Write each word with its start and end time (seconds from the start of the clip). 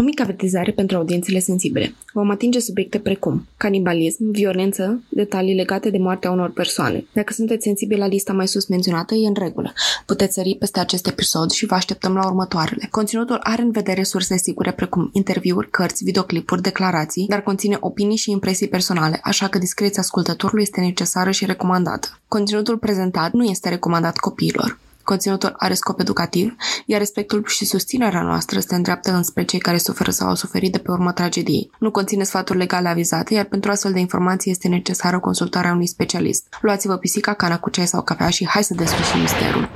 O 0.00 0.02
mică 0.02 0.22
avertizare 0.22 0.72
pentru 0.72 0.96
audiențele 0.96 1.38
sensibile. 1.38 1.94
Vom 2.12 2.30
atinge 2.30 2.58
subiecte 2.58 2.98
precum 2.98 3.46
canibalism, 3.56 4.30
violență, 4.30 5.02
detalii 5.08 5.54
legate 5.54 5.90
de 5.90 5.98
moartea 5.98 6.30
unor 6.30 6.50
persoane. 6.50 7.04
Dacă 7.12 7.32
sunteți 7.32 7.64
sensibili 7.64 8.00
la 8.00 8.06
lista 8.06 8.32
mai 8.32 8.48
sus 8.48 8.66
menționată, 8.66 9.14
e 9.14 9.26
în 9.26 9.34
regulă. 9.38 9.72
Puteți 10.06 10.34
sări 10.34 10.56
peste 10.58 10.80
acest 10.80 11.06
episod 11.06 11.50
și 11.50 11.66
vă 11.66 11.74
așteptăm 11.74 12.14
la 12.14 12.26
următoarele. 12.26 12.88
Conținutul 12.90 13.38
are 13.42 13.62
în 13.62 13.70
vedere 13.70 14.02
surse 14.02 14.36
sigure 14.36 14.72
precum 14.72 15.10
interviuri, 15.12 15.70
cărți, 15.70 16.04
videoclipuri, 16.04 16.62
declarații, 16.62 17.26
dar 17.28 17.42
conține 17.42 17.76
opinii 17.80 18.16
și 18.16 18.30
impresii 18.30 18.68
personale, 18.68 19.20
așa 19.22 19.48
că 19.48 19.58
discreția 19.58 20.02
ascultătorului 20.02 20.62
este 20.62 20.80
necesară 20.80 21.30
și 21.30 21.46
recomandată. 21.46 22.08
Conținutul 22.28 22.78
prezentat 22.78 23.32
nu 23.32 23.44
este 23.44 23.68
recomandat 23.68 24.16
copiilor. 24.16 24.78
Conținutul 25.08 25.54
are 25.56 25.74
scop 25.74 26.00
educativ, 26.00 26.56
iar 26.86 26.98
respectul 26.98 27.44
și 27.46 27.64
susținerea 27.64 28.22
noastră 28.22 28.60
se 28.60 28.74
îndreaptă 28.74 29.12
înspre 29.12 29.44
cei 29.44 29.58
care 29.58 29.78
suferă 29.78 30.10
sau 30.10 30.28
au 30.28 30.34
suferit 30.34 30.72
de 30.72 30.78
pe 30.78 30.90
urma 30.90 31.12
tragediei. 31.12 31.70
Nu 31.78 31.90
conține 31.90 32.24
sfaturi 32.24 32.58
legale 32.58 32.88
avizate, 32.88 33.34
iar 33.34 33.44
pentru 33.44 33.70
astfel 33.70 33.92
de 33.92 33.98
informații 33.98 34.50
este 34.50 34.68
necesară 34.68 35.18
consultarea 35.18 35.72
unui 35.72 35.86
specialist. 35.86 36.46
Luați-vă 36.60 36.96
pisica, 36.96 37.34
cana 37.34 37.58
cu 37.58 37.70
ceai 37.70 37.86
sau 37.86 38.02
cafea 38.02 38.28
și 38.28 38.46
hai 38.48 38.64
să 38.64 38.74
deslușim 38.74 39.20
misterul. 39.20 39.68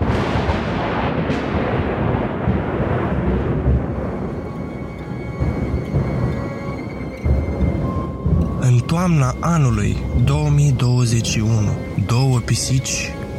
În 8.60 8.78
toamna 8.78 9.36
anului 9.40 9.96
2021, 10.24 11.50
două 12.06 12.38
pisici 12.38 13.12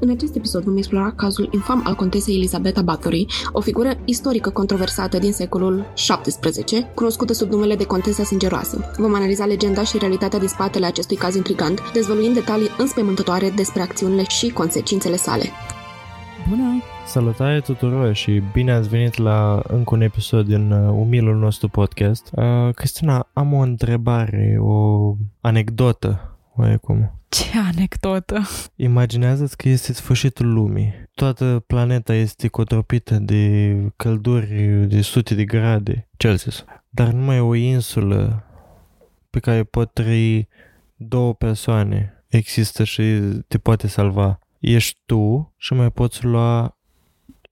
În 0.00 0.10
acest 0.10 0.36
episod 0.36 0.62
vom 0.62 0.76
explora 0.76 1.12
cazul 1.16 1.48
infam 1.52 1.82
al 1.84 1.94
contesei 1.94 2.34
Elisabeta 2.36 2.82
Bathory, 2.82 3.26
o 3.52 3.60
figură 3.60 3.96
istorică 4.04 4.50
controversată 4.50 5.18
din 5.18 5.32
secolul 5.32 5.86
XVII, 5.94 6.86
cunoscută 6.94 7.32
sub 7.32 7.50
numele 7.50 7.76
de 7.76 7.84
Contesa 7.84 8.24
Sângeroasă. 8.24 8.90
Vom 8.96 9.14
analiza 9.14 9.44
legenda 9.44 9.84
și 9.84 9.98
realitatea 9.98 10.38
din 10.38 10.48
spatele 10.48 10.86
acestui 10.86 11.16
caz 11.16 11.34
intrigant, 11.34 11.92
dezvăluind 11.92 12.34
detalii 12.34 12.68
înspăimântătoare 12.78 13.52
despre 13.56 13.82
acțiunile 13.82 14.24
și 14.28 14.50
consecințele 14.50 15.16
sale. 15.16 15.44
Bună! 16.48 16.82
Salutare 17.06 17.60
tuturor 17.60 18.12
și 18.12 18.42
bine 18.52 18.72
ați 18.72 18.88
venit 18.88 19.16
la 19.16 19.62
încă 19.68 19.94
un 19.94 20.00
episod 20.00 20.46
din 20.46 20.70
uh, 20.70 20.90
umilul 20.90 21.36
nostru 21.36 21.68
podcast. 21.68 22.30
Uh, 22.34 22.74
Cristina, 22.74 23.28
am 23.32 23.52
o 23.52 23.58
întrebare, 23.58 24.56
o 24.60 25.14
anecdotă 25.40 26.37
oarecum. 26.58 27.12
Ce 27.28 27.58
anecdotă! 27.58 28.40
Imaginează-ți 28.76 29.56
că 29.56 29.68
este 29.68 29.92
sfârșitul 29.92 30.52
lumii. 30.52 30.92
Toată 31.14 31.64
planeta 31.66 32.14
este 32.14 32.48
cotropită 32.48 33.18
de 33.18 33.74
călduri 33.96 34.86
de 34.88 35.00
sute 35.00 35.34
de 35.34 35.44
grade 35.44 36.08
Celsius. 36.16 36.64
Dar 36.88 37.12
numai 37.12 37.40
o 37.40 37.54
insulă 37.54 38.44
pe 39.30 39.38
care 39.38 39.64
pot 39.64 39.92
trăi 39.92 40.48
două 40.96 41.34
persoane 41.34 42.24
există 42.28 42.84
și 42.84 43.18
te 43.48 43.58
poate 43.58 43.86
salva. 43.86 44.38
Ești 44.58 45.00
tu 45.06 45.54
și 45.56 45.72
mai 45.72 45.90
poți 45.90 46.24
lua 46.24 46.78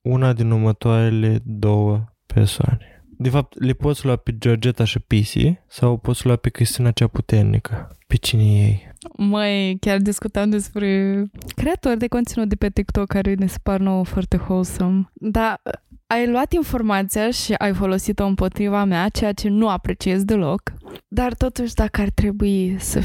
una 0.03 0.33
din 0.33 0.51
următoarele 0.51 1.41
două 1.45 2.05
persoane. 2.27 3.05
De 3.19 3.29
fapt, 3.29 3.63
le 3.63 3.73
poți 3.73 4.05
lua 4.05 4.17
pe 4.17 4.39
Georgeta 4.39 4.85
și 4.85 4.99
Pisi 4.99 5.59
sau 5.69 5.97
poți 5.97 6.27
lua 6.27 6.37
pe 6.37 6.49
Cristina 6.49 6.91
cea 6.91 7.07
puternică. 7.07 7.97
Pe 8.07 8.17
cine 8.17 8.43
ei? 8.43 8.95
Mai 9.17 9.77
chiar 9.81 9.99
discutam 9.99 10.51
despre 10.51 11.25
creatori 11.57 11.99
de 11.99 12.07
conținut 12.07 12.49
de 12.49 12.55
pe 12.55 12.69
TikTok 12.69 13.07
care 13.07 13.35
ne 13.35 13.47
se 13.47 13.57
par 13.63 13.81
nouă 13.81 14.05
foarte 14.05 14.41
wholesome. 14.49 15.11
Dar 15.13 15.61
ai 16.07 16.31
luat 16.31 16.53
informația 16.53 17.31
și 17.31 17.53
ai 17.53 17.73
folosit-o 17.73 18.25
împotriva 18.25 18.85
mea, 18.85 19.09
ceea 19.09 19.33
ce 19.33 19.49
nu 19.49 19.69
apreciez 19.69 20.25
deloc. 20.25 20.73
Dar 21.09 21.35
totuși, 21.35 21.75
dacă 21.75 22.01
ar 22.01 22.11
trebui 22.11 22.77
să 22.79 23.01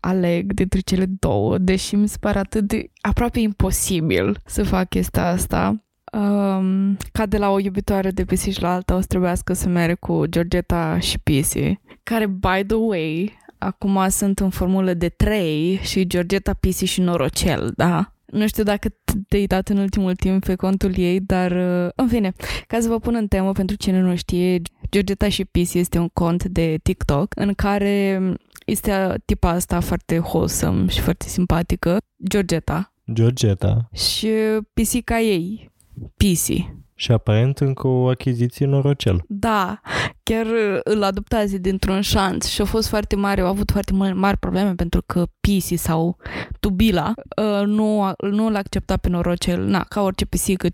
aleg 0.00 0.52
dintre 0.52 0.80
cele 0.80 1.06
două, 1.06 1.58
deși 1.58 1.94
mi 1.94 2.08
se 2.08 2.16
pare 2.20 2.38
atât 2.38 2.64
de 2.64 2.90
aproape 3.00 3.40
imposibil 3.40 4.38
să 4.44 4.62
fac 4.62 4.88
chestia 4.88 5.26
asta, 5.26 5.84
um, 6.12 6.96
ca 7.12 7.26
de 7.26 7.38
la 7.38 7.50
o 7.50 7.58
iubitoare 7.58 8.10
de 8.10 8.24
pisici 8.24 8.60
la 8.60 8.72
alta 8.72 8.94
o 8.94 9.00
să 9.00 9.06
trebuiască 9.06 9.52
să 9.52 9.68
merg 9.68 9.98
cu 9.98 10.26
Georgeta 10.26 10.98
și 10.98 11.18
Pisi, 11.18 11.80
care, 12.02 12.26
by 12.26 12.64
the 12.66 12.76
way, 12.76 13.38
acum 13.64 14.08
sunt 14.08 14.38
în 14.38 14.50
formulă 14.50 14.94
de 14.94 15.08
3 15.08 15.78
și 15.82 16.06
Georgeta 16.06 16.52
Pisi 16.60 16.84
și 16.84 17.00
Norocel, 17.00 17.72
da? 17.76 18.14
Nu 18.24 18.46
știu 18.46 18.62
dacă 18.62 18.88
te-ai 19.28 19.46
dat 19.46 19.68
în 19.68 19.76
ultimul 19.76 20.14
timp 20.14 20.44
pe 20.44 20.54
contul 20.54 20.96
ei, 20.96 21.20
dar 21.20 21.50
uh, 21.50 21.90
în 21.94 22.08
fine, 22.08 22.32
ca 22.66 22.80
să 22.80 22.88
vă 22.88 22.98
pun 22.98 23.14
în 23.14 23.26
temă 23.26 23.52
pentru 23.52 23.76
cine 23.76 24.00
nu 24.00 24.16
știe, 24.16 24.60
Georgeta 24.90 25.28
și 25.28 25.44
Pisi 25.44 25.78
este 25.78 25.98
un 25.98 26.08
cont 26.08 26.44
de 26.44 26.78
TikTok 26.82 27.32
în 27.36 27.52
care 27.52 28.20
este 28.66 29.22
tipa 29.24 29.48
asta 29.48 29.80
foarte 29.80 30.18
wholesome 30.18 30.88
și 30.88 31.00
foarte 31.00 31.28
simpatică, 31.28 31.98
Georgeta. 32.28 32.92
Georgeta. 33.12 33.88
Și 33.92 34.28
pisica 34.74 35.20
ei, 35.20 35.70
Pisi. 36.16 36.72
Și 36.94 37.12
aparent 37.12 37.58
încă 37.58 37.86
o 37.86 38.08
achiziție 38.08 38.66
norocel. 38.66 39.24
Da, 39.28 39.80
chiar 40.24 40.46
uh, 40.46 40.78
îl 40.82 41.02
adoptase 41.02 41.58
dintr-un 41.58 42.00
șanț 42.00 42.46
și 42.46 42.60
a 42.60 42.64
fost 42.64 42.88
foarte 42.88 43.16
mare, 43.16 43.40
au 43.40 43.46
avut 43.46 43.70
foarte 43.70 43.92
mari 44.14 44.38
probleme 44.38 44.74
pentru 44.74 45.02
că 45.06 45.26
Pisi 45.40 45.74
sau 45.74 46.16
Tubila 46.60 47.12
uh, 47.36 47.66
nu, 47.66 48.12
nu 48.30 48.50
l-a 48.50 48.58
acceptat 48.58 49.00
pe 49.00 49.08
norocel, 49.08 49.64
na, 49.64 49.84
ca 49.88 50.02
orice 50.02 50.26
pisică 50.26 50.68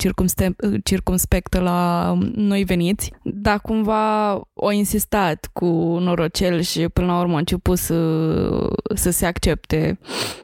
circumspectă 0.84 1.60
la 1.60 2.10
um, 2.12 2.32
noi 2.34 2.64
veniți, 2.64 3.12
dar 3.22 3.60
cumva 3.60 4.32
o 4.54 4.72
insistat 4.72 5.50
cu 5.52 5.66
norocel 6.00 6.60
și 6.60 6.88
până 6.88 7.06
la 7.06 7.20
urmă 7.20 7.34
a 7.34 7.38
început 7.38 7.78
să, 7.78 8.28
să 8.94 9.10
se 9.10 9.26
accepte 9.26 9.98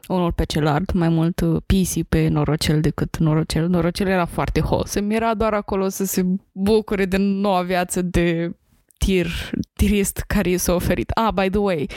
unul 0.07 0.31
pe 0.31 0.43
celălalt, 0.45 0.93
mai 0.93 1.09
mult 1.09 1.39
uh, 1.39 1.61
Pisi 1.65 2.03
pe 2.03 2.27
norocel 2.27 2.81
decât 2.81 3.17
norocel. 3.17 3.67
Norocel 3.67 4.07
era 4.07 4.25
foarte 4.25 4.59
hos, 4.59 4.95
era 4.95 5.33
doar 5.33 5.53
acolo 5.53 5.89
să 5.89 6.05
se 6.05 6.25
bucure 6.51 7.05
de 7.05 7.17
noua 7.17 7.61
viață 7.61 8.01
de 8.01 8.51
tir, 8.97 9.27
tirist 9.73 10.23
care 10.27 10.49
i 10.49 10.57
s-a 10.57 10.73
oferit. 10.73 11.09
Ah, 11.09 11.33
by 11.33 11.49
the 11.49 11.59
way, 11.59 11.89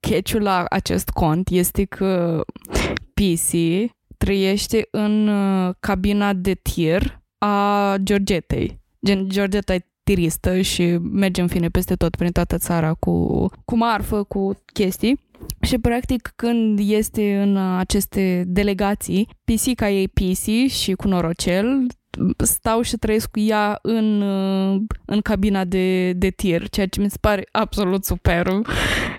catch 0.00 0.32
la 0.32 0.64
acest 0.68 1.08
cont 1.08 1.48
este 1.48 1.84
că 1.84 2.44
PC 3.14 3.50
trăiește 4.16 4.88
în 4.90 5.28
uh, 5.28 5.74
cabina 5.80 6.32
de 6.32 6.54
tir 6.54 7.20
a 7.38 7.96
Georgetei. 8.02 8.80
Gen, 9.06 9.28
Georgeta 9.28 9.74
e 9.74 9.86
tiristă 10.02 10.60
și 10.60 10.82
merge 10.96 11.40
în 11.40 11.46
fine 11.46 11.68
peste 11.68 11.94
tot, 11.94 12.16
prin 12.16 12.30
toată 12.30 12.58
țara 12.58 12.94
cu, 12.94 13.46
cu 13.64 13.76
marfă, 13.76 14.22
cu 14.22 14.58
chestii. 14.72 15.20
Și 15.60 15.78
practic 15.78 16.32
când 16.36 16.78
este 16.82 17.36
în 17.36 17.56
aceste 17.56 18.44
delegații, 18.46 19.28
pisica 19.44 19.90
ei 19.90 20.08
PC 20.08 20.70
și 20.70 20.92
cu 20.92 21.08
norocel 21.08 21.86
stau 22.36 22.82
și 22.82 22.96
trăiesc 22.96 23.30
cu 23.30 23.40
ea 23.40 23.78
în, 23.82 24.22
în 25.04 25.20
cabina 25.22 25.64
de, 25.64 26.12
de 26.12 26.30
tir, 26.30 26.68
ceea 26.68 26.88
ce 26.88 27.00
mi 27.00 27.10
se 27.10 27.16
pare 27.20 27.48
absolut 27.52 28.04
super. 28.04 28.46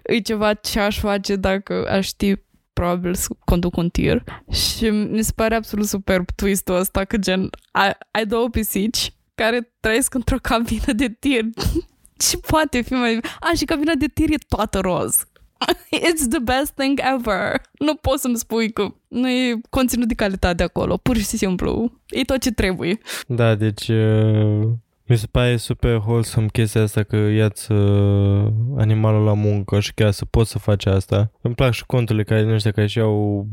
E 0.03 0.19
ceva 0.19 0.53
ce 0.53 0.79
aș 0.79 0.99
face 0.99 1.35
dacă 1.35 1.87
aș 1.89 2.05
ști 2.05 2.33
probabil 2.73 3.13
să 3.13 3.27
conduc 3.45 3.77
un 3.77 3.89
tir 3.89 4.23
și 4.51 4.89
mi 4.89 5.23
se 5.23 5.31
pare 5.35 5.55
absolut 5.55 5.87
superb 5.87 6.25
twist-ul 6.35 6.75
ăsta 6.75 7.03
că 7.03 7.17
gen 7.17 7.49
ai, 7.71 7.91
ai 8.11 8.25
două 8.25 8.49
pisici 8.49 9.13
care 9.35 9.73
trăiesc 9.79 10.13
într-o 10.13 10.37
cabină 10.41 10.93
de 10.95 11.07
tir 11.19 11.43
ce 12.29 12.37
poate 12.37 12.81
fi 12.81 12.93
mai... 12.93 13.19
A, 13.39 13.51
și 13.55 13.65
cabina 13.65 13.93
de 13.93 14.07
tir 14.07 14.29
e 14.31 14.37
toată 14.47 14.79
roz. 14.79 15.23
It's 16.09 16.27
the 16.29 16.39
best 16.39 16.73
thing 16.75 16.99
ever. 17.15 17.61
Nu 17.79 17.95
poți 17.95 18.21
să-mi 18.21 18.37
spui 18.37 18.71
că 18.71 18.87
nu 19.07 19.29
e 19.29 19.59
conținut 19.69 20.07
de 20.07 20.13
calitate 20.13 20.63
acolo. 20.63 20.97
Pur 20.97 21.17
și 21.17 21.23
simplu. 21.23 21.91
E 22.09 22.21
tot 22.21 22.41
ce 22.41 22.51
trebuie. 22.51 22.97
Da, 23.27 23.55
deci 23.55 23.87
uh, 23.87 24.67
mi 25.07 25.17
se 25.17 25.27
pare 25.31 25.57
super 25.57 25.95
wholesome 25.95 26.47
chestia 26.51 26.81
asta 26.81 27.03
că 27.03 27.15
iați 27.15 27.71
uh, 27.71 28.47
animalul 28.77 29.23
la 29.23 29.33
muncă 29.33 29.79
și 29.79 29.93
chiar 29.93 30.11
să 30.11 30.25
poți 30.25 30.51
să 30.51 30.59
faci 30.59 30.85
asta. 30.85 31.31
Îmi 31.41 31.55
plac 31.55 31.73
și 31.73 31.85
conturile 31.85 32.23
care 32.23 32.41
din 32.43 32.51
ăștia 32.51 32.71
care 32.71 32.87
și 32.87 32.99
au 32.99 33.47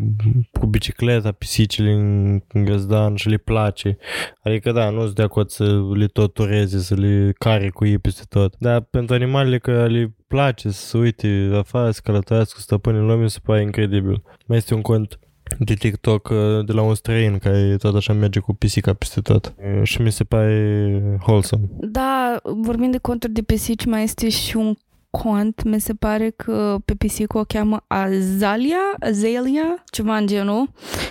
cu 0.60 0.66
bicicleta 0.66 1.32
pisicile 1.32 1.92
în, 1.92 2.40
în 2.52 2.64
găzdan 2.64 3.14
și 3.14 3.28
le 3.28 3.36
place. 3.36 3.96
Adică 4.42 4.72
da, 4.72 4.90
nu-ți 4.90 5.14
de 5.14 5.22
acord 5.22 5.50
să 5.50 5.80
le 5.94 6.06
tortureze, 6.06 6.78
să 6.78 6.94
le 6.94 7.32
care 7.38 7.70
cu 7.70 7.84
ei 7.86 7.98
peste 7.98 8.22
tot. 8.28 8.54
Dar 8.58 8.80
pentru 8.80 9.14
animalele 9.14 9.58
care 9.58 9.86
le 9.86 10.14
place 10.32 10.70
să 10.70 10.86
se 10.86 10.98
uite 10.98 11.50
afară, 11.54 11.90
să 11.90 12.00
călătorească, 12.04 12.54
să 12.56 12.62
stăpâne 12.62 12.98
în 12.98 13.06
lume, 13.06 13.26
se 13.26 13.38
pare 13.42 13.62
incredibil. 13.62 14.22
Mai 14.46 14.56
este 14.56 14.74
un 14.74 14.80
cont 14.82 15.18
de 15.58 15.74
TikTok 15.74 16.28
uh, 16.28 16.64
de 16.66 16.72
la 16.72 16.82
un 16.82 16.94
străin 16.94 17.38
care 17.38 17.76
tot 17.76 17.94
așa 17.94 18.12
merge 18.12 18.40
cu 18.40 18.54
pisica 18.54 18.92
peste 18.92 19.20
tot. 19.20 19.54
Uh, 19.56 19.82
Și 19.82 20.02
mi 20.02 20.12
se 20.12 20.24
pare 20.24 21.20
wholesome. 21.26 21.64
Da, 21.80 22.40
vorbind 22.42 22.92
de 22.92 22.98
conturi 22.98 23.32
de 23.32 23.42
pisici, 23.42 23.84
mai 23.84 24.02
este 24.02 24.28
și 24.28 24.56
un 24.56 24.74
cont, 25.10 25.62
mi 25.62 25.80
se 25.80 25.94
pare 25.94 26.30
că 26.30 26.76
pe 26.84 26.94
pisică 26.94 27.38
o 27.38 27.44
cheamă 27.44 27.84
Azalia, 27.86 28.94
Azalia, 29.00 29.82
ceva 29.90 30.16
în 30.16 30.26
genul. 30.26 30.68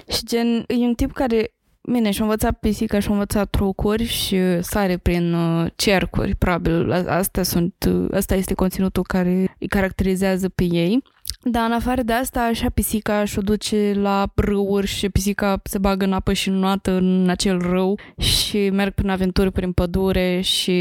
Și 0.07 0.25
gen, 0.25 0.63
e 0.67 0.75
un 0.75 0.94
tip 0.94 1.12
care 1.12 1.53
Bine, 1.83 2.11
și-a 2.11 2.23
învățat 2.23 2.59
pisica 2.59 2.99
și-a 2.99 3.11
învățat 3.11 3.49
trucuri 3.49 4.05
și 4.05 4.37
sare 4.61 4.97
prin 4.97 5.33
uh, 5.33 5.65
cercuri, 5.75 6.35
probabil. 6.35 6.91
A- 6.91 7.15
Astea 7.15 7.43
sunt, 7.43 7.73
uh, 7.87 8.07
asta 8.13 8.35
este 8.35 8.53
conținutul 8.53 9.03
care 9.03 9.55
îi 9.59 9.67
caracterizează 9.67 10.49
pe 10.49 10.63
ei. 10.63 11.03
Dar 11.43 11.65
în 11.65 11.71
afară 11.71 12.01
de 12.01 12.13
asta, 12.13 12.41
așa 12.41 12.69
pisica 12.73 13.25
și-o 13.25 13.41
duce 13.41 13.93
la 13.95 14.31
râuri 14.35 14.87
și 14.87 15.09
pisica 15.09 15.61
se 15.63 15.77
bagă 15.77 16.05
în 16.05 16.13
apă 16.13 16.33
și 16.33 16.49
nuată 16.49 16.91
în 16.91 17.29
acel 17.29 17.59
râu 17.59 17.99
și 18.17 18.69
merg 18.69 18.93
prin 18.93 19.09
aventuri 19.09 19.51
prin 19.51 19.71
pădure 19.71 20.41
și 20.41 20.71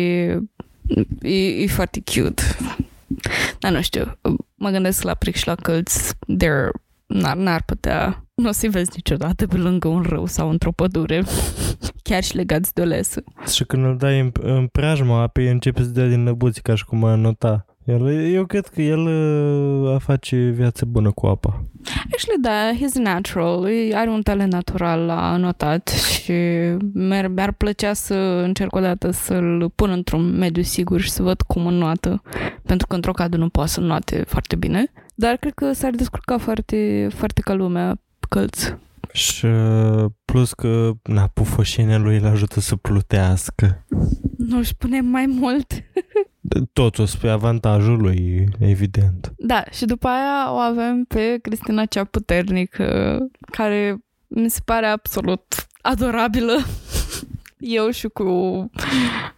e, 1.20 1.62
e 1.62 1.66
foarte 1.66 2.02
cute. 2.14 2.42
Dar 3.58 3.72
nu 3.72 3.80
știu, 3.82 4.18
mă 4.54 4.70
gândesc 4.70 5.02
la 5.02 5.14
pric 5.14 5.36
și 5.36 5.46
la 5.46 5.54
călți, 5.54 6.14
they're, 6.14 6.70
n-ar, 7.12 7.36
n-ar 7.36 7.62
putea, 7.62 8.24
nu 8.34 8.48
o 8.48 8.52
să-i 8.52 8.68
vezi 8.68 8.90
niciodată 8.94 9.46
pe 9.46 9.56
lângă 9.56 9.88
un 9.88 10.02
râu 10.02 10.26
sau 10.26 10.50
într-o 10.50 10.72
pădure, 10.72 11.24
chiar 12.08 12.22
și 12.22 12.36
legați 12.36 12.74
de 12.74 12.80
o 12.80 12.84
lesă. 12.84 13.22
Și 13.52 13.64
când 13.64 13.84
îl 13.84 13.96
dai 13.96 14.20
în, 14.20 14.30
în 14.40 14.66
preajma 14.66 15.22
apei, 15.22 15.48
începe 15.48 15.82
să 15.82 15.88
dea 15.88 16.06
din 16.06 16.22
năbuți 16.22 16.62
ca 16.62 16.74
și 16.74 16.84
cum 16.84 17.04
a 17.04 17.14
nota. 17.14 17.64
El, 17.84 18.06
eu 18.32 18.46
cred 18.46 18.66
că 18.66 18.82
el 18.82 19.06
uh, 19.06 19.94
a 19.94 19.98
face 19.98 20.36
viață 20.36 20.84
bună 20.84 21.10
cu 21.10 21.26
apa. 21.26 21.64
Actually, 22.12 22.40
da, 22.40 22.70
he's 22.74 22.94
natural, 22.94 23.68
E- 23.68 23.96
are 23.96 24.10
un 24.10 24.22
talent 24.22 24.52
natural 24.52 25.00
la 25.00 25.36
notat 25.36 25.88
și 25.88 26.32
mi-ar, 26.92 27.26
mi-ar 27.26 27.52
plăcea 27.52 27.92
să 27.92 28.14
încerc 28.44 28.74
o 28.74 28.80
dată 28.80 29.10
să-l 29.10 29.72
pun 29.74 29.90
într-un 29.90 30.36
mediu 30.38 30.62
sigur 30.62 31.00
și 31.00 31.10
să 31.10 31.22
văd 31.22 31.40
cum 31.42 31.66
înnoată, 31.66 32.22
pentru 32.62 32.86
că 32.86 32.94
într-o 32.94 33.12
cadă 33.12 33.36
nu 33.36 33.48
poate 33.48 33.70
să 33.70 33.80
înnoate 33.80 34.24
foarte 34.26 34.56
bine, 34.56 34.92
dar 35.14 35.36
cred 35.36 35.52
că 35.54 35.72
s-ar 35.72 35.90
descurca 35.90 36.38
foarte, 36.38 37.08
foarte 37.14 37.40
ca 37.40 37.52
lumea 37.54 38.00
călți. 38.28 38.74
Și 39.12 39.44
uh, 39.44 40.04
plus 40.24 40.52
că 40.52 40.90
na, 41.02 41.26
pufoșenia 41.34 41.98
lui 41.98 42.16
îl 42.16 42.26
ajută 42.26 42.60
să 42.60 42.76
plutească. 42.76 43.86
Nu 44.36 44.62
spune 44.62 45.00
mai 45.00 45.26
mult. 45.26 45.72
Totul 46.72 47.06
spre 47.06 47.30
avantajul 47.30 48.00
lui, 48.00 48.48
evident. 48.58 49.32
Da, 49.36 49.64
și 49.70 49.84
după 49.84 50.08
aia 50.08 50.52
o 50.52 50.56
avem 50.56 51.04
pe 51.04 51.38
Cristina 51.42 51.84
cea 51.84 52.04
puternică, 52.04 53.18
care 53.50 54.04
mi 54.26 54.50
se 54.50 54.60
pare 54.64 54.86
absolut 54.86 55.66
adorabilă. 55.80 56.56
Eu 57.58 57.90
și 57.90 58.08
cu... 58.08 58.24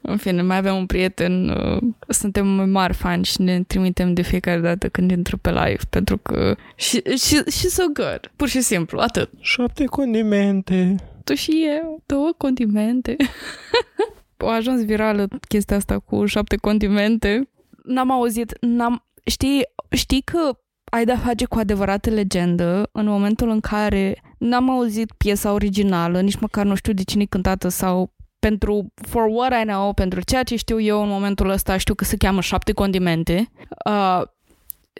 În 0.00 0.16
fine, 0.16 0.42
mai 0.42 0.56
avem 0.56 0.76
un 0.76 0.86
prieten, 0.86 1.48
uh, 1.48 1.82
suntem 2.08 2.46
mari 2.70 2.94
fani 2.94 3.24
și 3.24 3.40
ne 3.40 3.62
trimitem 3.62 4.14
de 4.14 4.22
fiecare 4.22 4.60
dată 4.60 4.88
când 4.88 5.10
intră 5.10 5.36
pe 5.36 5.50
live, 5.50 5.82
pentru 5.90 6.18
că... 6.18 6.56
Și, 6.74 7.02
și, 7.04 7.42
și 7.50 7.68
so 7.68 7.84
good, 7.92 8.30
pur 8.36 8.48
și 8.48 8.60
simplu, 8.60 8.98
atât. 9.00 9.30
Șapte 9.40 9.84
condimente. 9.84 10.96
Tu 11.24 11.34
și 11.34 11.66
eu, 11.80 12.02
două 12.06 12.32
condimente. 12.36 13.16
a 14.48 14.54
ajuns 14.54 14.84
virală 14.84 15.28
chestia 15.48 15.76
asta 15.76 15.98
cu 15.98 16.24
șapte 16.24 16.56
condimente. 16.56 17.50
N-am 17.84 18.10
auzit, 18.10 18.56
n-am... 18.60 19.06
Știi, 19.24 19.62
știi 19.90 20.22
că 20.22 20.58
ai 20.84 21.04
de-a 21.04 21.16
face 21.16 21.44
cu 21.44 21.58
adevărată 21.58 22.10
legendă 22.10 22.88
în 22.92 23.06
momentul 23.06 23.48
în 23.48 23.60
care 23.60 24.22
n-am 24.38 24.70
auzit 24.70 25.12
piesa 25.12 25.52
originală, 25.52 26.20
nici 26.20 26.38
măcar 26.38 26.64
nu 26.64 26.74
știu 26.74 26.92
de 26.92 27.02
cine 27.02 27.22
e 27.22 27.26
cântată 27.26 27.68
sau 27.68 28.14
pentru, 28.38 28.92
for 28.94 29.24
what 29.30 29.62
I 29.62 29.66
know, 29.66 29.92
pentru 29.92 30.20
ceea 30.20 30.42
ce 30.42 30.56
știu 30.56 30.80
eu 30.80 31.02
în 31.02 31.08
momentul 31.08 31.48
ăsta, 31.48 31.76
știu 31.76 31.94
că 31.94 32.04
se 32.04 32.16
cheamă 32.16 32.40
șapte 32.40 32.72
condimente. 32.72 33.50
Uh, 33.86 34.22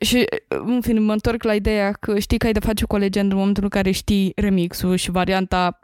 și, 0.01 0.25
în 0.49 0.81
fine, 0.81 0.99
mă 0.99 1.13
întorc 1.13 1.43
la 1.43 1.55
ideea 1.55 1.93
că 1.93 2.19
știi 2.19 2.39
că 2.39 2.47
ai 2.47 2.53
de 2.53 2.59
face 2.59 2.85
cu 2.85 2.95
o 2.95 2.99
legendă 2.99 3.33
în 3.33 3.39
momentul 3.39 3.63
în 3.63 3.69
care 3.69 3.91
știi 3.91 4.33
remixul 4.37 4.97
și 4.97 5.11
varianta 5.11 5.79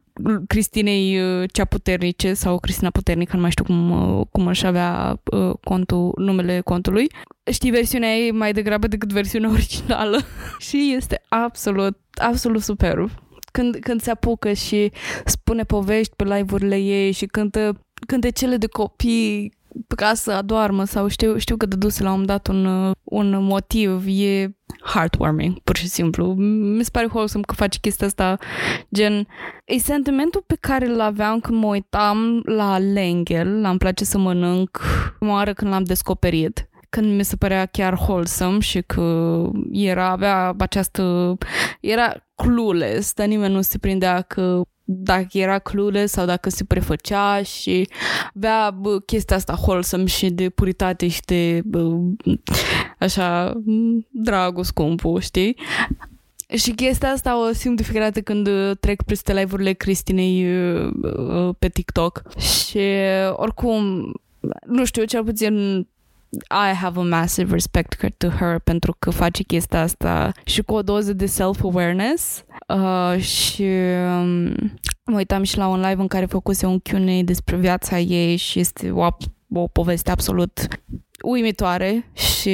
Cristinei 0.47 1.21
uh, 1.21 1.49
cea 1.53 1.65
puternice 1.65 2.35
sau 2.35 2.59
Cristina 2.59 2.91
puternică, 2.91 3.37
nu 3.37 3.41
mai 3.41 3.51
știu 3.51 3.65
cum, 3.65 3.91
uh, 3.91 4.27
cum 4.31 4.47
își 4.47 4.67
avea 4.67 5.21
uh, 5.33 5.55
contul, 5.65 6.13
numele 6.17 6.61
contului. 6.61 7.07
Știi 7.51 7.71
versiunea 7.71 8.17
ei 8.17 8.31
mai 8.31 8.53
degrabă 8.53 8.87
decât 8.87 9.13
versiunea 9.13 9.51
originală 9.59 10.19
și 10.59 10.93
este 10.97 11.23
absolut, 11.29 11.99
absolut 12.15 12.63
superb. 12.63 13.11
Când, 13.53 13.77
când 13.77 14.01
se 14.01 14.11
apucă 14.11 14.53
și 14.53 14.93
spune 15.25 15.63
povești 15.63 16.15
pe 16.17 16.25
live-urile 16.25 16.77
ei 16.77 17.13
și 17.13 17.27
cântă 17.27 17.83
cântecele 18.07 18.57
de 18.57 18.67
copii 18.67 19.53
ca 19.97 20.15
să 20.15 20.33
adoarmă 20.33 20.85
sau 20.85 21.09
știu, 21.09 21.37
știu 21.37 21.57
că 21.57 21.67
dăduse 21.67 22.03
la 22.03 22.13
un 22.13 22.21
moment 22.21 22.31
dat 22.31 22.47
un, 22.55 22.65
uh, 22.65 22.95
un 23.05 23.43
motiv, 23.43 24.05
e 24.07 24.57
heartwarming, 24.85 25.59
pur 25.59 25.77
și 25.77 25.89
simplu. 25.89 26.35
Mi 26.77 26.85
se 26.85 26.91
pare 26.93 27.07
wholesome 27.11 27.45
că 27.47 27.55
face 27.55 27.79
chestia 27.79 28.07
asta, 28.07 28.37
gen, 28.95 29.27
e 29.65 29.79
sentimentul 29.79 30.45
pe 30.47 30.57
care 30.61 30.87
îl 30.87 31.01
aveam 31.01 31.41
când 31.41 31.59
mă 31.59 31.67
uitam 31.67 32.43
la 32.45 32.79
Lengel, 32.79 33.61
la 33.61 33.69
îmi 33.69 33.79
place 33.79 34.05
să 34.05 34.19
mănânc, 34.19 34.81
mă 35.21 35.31
oară 35.31 35.53
când 35.53 35.71
l-am 35.71 35.85
descoperit 35.85 36.69
când 36.91 37.17
mi 37.17 37.25
se 37.25 37.37
părea 37.37 37.67
chiar 37.67 37.93
wholesome 37.93 38.59
și 38.59 38.81
că 38.81 39.43
era, 39.73 40.11
avea 40.11 40.55
această, 40.59 41.35
era 41.81 42.15
clueless, 42.35 43.13
dar 43.13 43.27
nimeni 43.27 43.55
nu 43.55 43.61
se 43.61 43.79
prindea 43.79 44.21
că 44.21 44.63
dacă 44.91 45.39
era 45.39 45.59
clueless 45.59 46.13
sau 46.13 46.27
dacă 46.27 46.51
se 46.51 46.65
prefăcea 46.65 47.43
și 47.43 47.89
avea 48.37 48.71
bă, 48.71 49.01
chestia 49.01 49.37
asta 49.37 49.59
wholesome 49.63 50.05
și 50.05 50.31
de 50.31 50.49
puritate 50.49 51.09
și 51.09 51.21
de 51.21 51.61
bă, 51.65 51.97
așa 52.99 53.53
dragul 54.11 54.65
scumpul, 54.65 55.21
știi? 55.21 55.57
Și 56.57 56.71
chestia 56.71 57.09
asta 57.09 57.49
o 57.49 57.53
simt 57.53 57.77
de 57.77 57.83
fiecare 57.83 58.05
dată 58.05 58.21
când 58.21 58.47
uh, 58.47 58.77
trec 58.81 59.03
peste 59.03 59.33
live-urile 59.33 59.73
Cristinei 59.73 60.47
uh, 60.47 60.91
uh, 61.03 61.55
pe 61.59 61.69
TikTok. 61.69 62.23
Și 62.39 62.81
oricum, 63.33 64.13
nu 64.67 64.85
știu, 64.85 65.05
cel 65.05 65.25
puțin 65.25 65.87
I 66.51 66.75
have 66.75 67.01
a 67.01 67.03
massive 67.03 67.53
respect 67.53 68.15
to 68.17 68.29
her 68.29 68.59
pentru 68.59 68.97
că 68.99 69.11
face 69.11 69.43
chestia 69.43 69.81
asta 69.81 70.33
și 70.45 70.63
cu 70.63 70.75
o 70.75 70.83
doză 70.83 71.13
de 71.13 71.27
self-awareness. 71.27 72.45
Uh, 72.69 73.21
și 73.21 73.63
um, 73.63 74.45
mă 75.05 75.17
uitam 75.17 75.43
și 75.43 75.57
la 75.57 75.69
un 75.69 75.81
live 75.81 76.01
în 76.01 76.07
care 76.07 76.27
făcuse 76.27 76.67
un 76.67 76.79
Q&A 76.79 77.23
despre 77.25 77.57
viața 77.57 77.99
ei 77.99 78.37
și 78.37 78.59
este 78.59 78.91
o, 78.91 79.07
o 79.53 79.67
poveste 79.67 80.11
absolut 80.11 80.69
uimitoare 81.23 82.11
și 82.13 82.51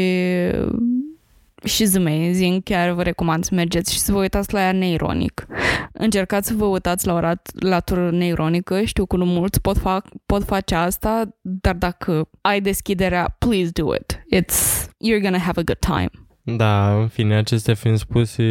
She's 1.69 1.97
amazing, 1.97 2.63
chiar 2.63 2.91
vă 2.91 3.03
recomand 3.03 3.45
să 3.45 3.55
mergeți 3.55 3.93
și 3.93 3.99
să 3.99 4.13
vă 4.13 4.19
uitați 4.19 4.53
la 4.53 4.61
ea 4.61 4.73
neironic. 4.73 5.47
Încercați 5.93 6.49
să 6.49 6.55
vă 6.55 6.65
uitați 6.65 7.07
la 7.07 7.15
o 7.15 7.21
rat- 7.21 7.53
latură 7.61 8.11
neironică, 8.11 8.83
știu 8.83 9.07
că 9.07 9.17
nu 9.17 9.25
mulți 9.25 9.61
pot, 9.61 9.79
fac, 9.79 10.07
pot 10.27 10.45
face 10.45 10.75
asta, 10.75 11.39
dar 11.41 11.75
dacă 11.75 12.29
ai 12.41 12.61
deschiderea, 12.61 13.37
please 13.39 13.71
do 13.71 13.95
it. 13.95 14.25
It's, 14.35 14.89
you're 14.89 15.23
gonna 15.23 15.39
have 15.39 15.61
a 15.61 15.63
good 15.63 15.79
time. 15.79 16.11
Da, 16.47 17.01
în 17.01 17.09
fine, 17.09 17.35
acestea 17.35 17.75
fiind 17.75 17.99
spuse, 17.99 18.45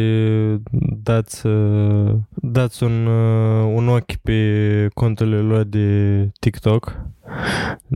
dați, 1.02 1.46
uh, 1.46 2.12
dați 2.34 2.82
un, 2.82 3.06
uh, 3.06 3.72
un 3.74 3.88
ochi 3.88 4.14
pe 4.22 4.88
conturile 4.94 5.36
lor 5.36 5.62
de 5.62 6.28
TikTok, 6.40 7.00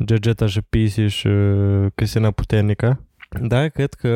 Gegeta 0.04 0.46
și 0.46 0.62
Pisi 0.62 1.00
și 1.00 1.26
uh, 1.26 1.87
Cristina 1.94 2.30
Puternica. 2.30 3.02
Da, 3.40 3.68
cred 3.68 3.94
că 3.94 4.08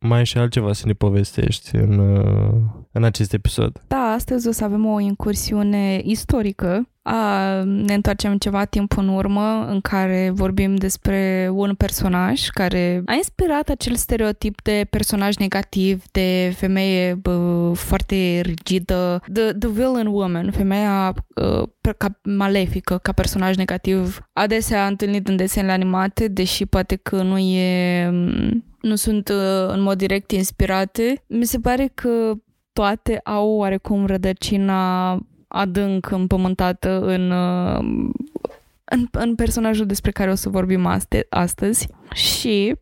mai 0.00 0.18
ai 0.18 0.24
și 0.24 0.38
altceva 0.38 0.72
să 0.72 0.86
ne 0.86 0.92
povestești 0.92 1.76
în, 1.76 1.98
uh, 1.98 2.54
în 2.92 3.04
acest 3.04 3.32
episod. 3.32 3.82
Da, 3.86 3.96
astăzi 3.96 4.48
o 4.48 4.50
să 4.50 4.64
avem 4.64 4.86
o 4.86 5.00
incursiune 5.00 6.00
istorică. 6.04 6.88
A, 7.02 7.62
ne 7.62 7.94
întoarcem 7.94 8.38
ceva 8.38 8.64
timp 8.64 8.96
în 8.96 9.08
urmă 9.08 9.66
în 9.68 9.80
care 9.80 10.30
vorbim 10.34 10.74
despre 10.74 11.50
un 11.52 11.74
personaj 11.74 12.48
care 12.48 13.02
a 13.06 13.14
inspirat 13.14 13.68
acel 13.68 13.94
stereotip 13.94 14.62
de 14.62 14.86
personaj 14.90 15.36
negativ, 15.36 16.04
de 16.10 16.52
femeie 16.56 17.14
bă, 17.14 17.72
foarte 17.74 18.40
rigidă, 18.40 19.22
the, 19.32 19.52
the 19.52 19.68
villain 19.68 20.06
woman, 20.06 20.50
femeia 20.50 21.14
uh, 21.34 21.68
ca 21.98 22.20
malefică, 22.22 22.98
ca 22.98 23.12
personaj 23.12 23.56
negativ, 23.56 24.28
adesea 24.32 24.86
întâlnit 24.86 25.28
în 25.28 25.36
desenele 25.36 25.72
animate, 25.72 26.28
deși 26.28 26.66
poate 26.66 26.96
că 26.96 27.22
nu 27.22 27.38
e 27.38 28.10
nu 28.80 28.94
sunt 28.94 29.28
uh, 29.28 29.68
în 29.68 29.80
mod 29.80 29.98
direct 29.98 30.30
inspirate. 30.30 31.24
Mi 31.26 31.44
se 31.44 31.58
pare 31.58 31.90
că 31.94 32.32
toate 32.72 33.20
au 33.24 33.50
oarecum 33.50 34.06
rădăcina 34.06 35.12
adânc 35.48 36.10
împământată 36.10 37.00
în, 37.00 37.30
uh, 37.30 38.10
în, 38.84 39.06
în 39.10 39.34
personajul 39.34 39.86
despre 39.86 40.10
care 40.10 40.30
o 40.30 40.34
să 40.34 40.48
vorbim 40.48 40.86
aste, 40.86 41.26
astăzi 41.28 41.88
și 42.14 42.74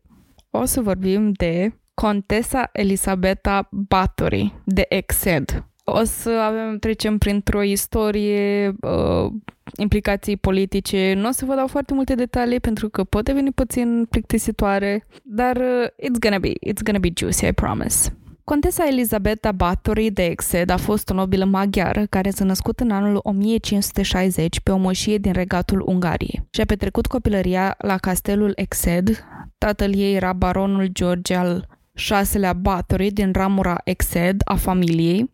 o 0.49 0.65
să 0.65 0.81
vorbim 0.81 1.31
de 1.31 1.73
Contesa 1.93 2.69
Elisabeta 2.73 3.67
Bathory 3.71 4.53
de 4.63 4.85
Exed. 4.89 5.68
O 5.93 6.03
să 6.03 6.29
avem, 6.29 6.77
trecem 6.79 7.17
printr-o 7.17 7.63
istorie, 7.63 8.67
uh, 8.81 9.31
implicații 9.77 10.37
politice. 10.37 11.13
Nu 11.17 11.27
o 11.27 11.31
să 11.31 11.45
vă 11.45 11.55
dau 11.55 11.67
foarte 11.67 11.93
multe 11.93 12.15
detalii 12.15 12.59
pentru 12.59 12.89
că 12.89 13.03
pot 13.03 13.23
deveni 13.23 13.51
puțin 13.51 14.05
plictisitoare, 14.09 15.05
dar 15.23 15.55
uh, 15.55 15.87
it's 15.87 16.19
gonna 16.19 16.39
be, 16.39 16.49
it's 16.49 16.83
gonna 16.83 16.99
be 16.99 17.09
juicy, 17.15 17.45
I 17.45 17.53
promise. 17.53 18.13
Contesa 18.43 18.87
Elisabeta 18.87 19.51
Bathory 19.51 20.09
de 20.11 20.25
Exed 20.25 20.69
a 20.69 20.77
fost 20.77 21.09
o 21.09 21.13
nobilă 21.13 21.45
maghiară 21.45 22.05
care 22.09 22.29
s-a 22.29 22.45
născut 22.45 22.79
în 22.79 22.91
anul 22.91 23.19
1560 23.23 24.59
pe 24.59 24.71
o 24.71 24.77
moșie 24.77 25.17
din 25.17 25.31
regatul 25.31 25.83
Ungariei 25.85 26.47
și 26.49 26.61
a 26.61 26.65
petrecut 26.65 27.05
copilăria 27.05 27.75
la 27.77 27.97
castelul 27.97 28.51
Exed. 28.55 29.25
Tatăl 29.57 29.95
ei 29.95 30.15
era 30.15 30.33
baronul 30.33 30.85
George 30.85 31.35
al 31.35 31.67
șaselea 31.93 32.53
Bathory 32.53 33.11
din 33.11 33.31
ramura 33.33 33.81
Exed 33.83 34.41
a 34.45 34.55
familiei, 34.55 35.31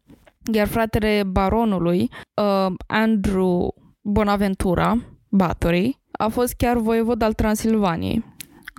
iar 0.52 0.68
fratele 0.68 1.24
baronului, 1.28 2.10
uh, 2.42 2.74
Andrew 2.88 3.74
Bonaventura 4.02 4.98
Bathory, 5.30 6.00
a 6.12 6.28
fost 6.28 6.54
chiar 6.54 6.78
voievod 6.78 7.22
al 7.22 7.34
Transilvaniei 7.34 8.34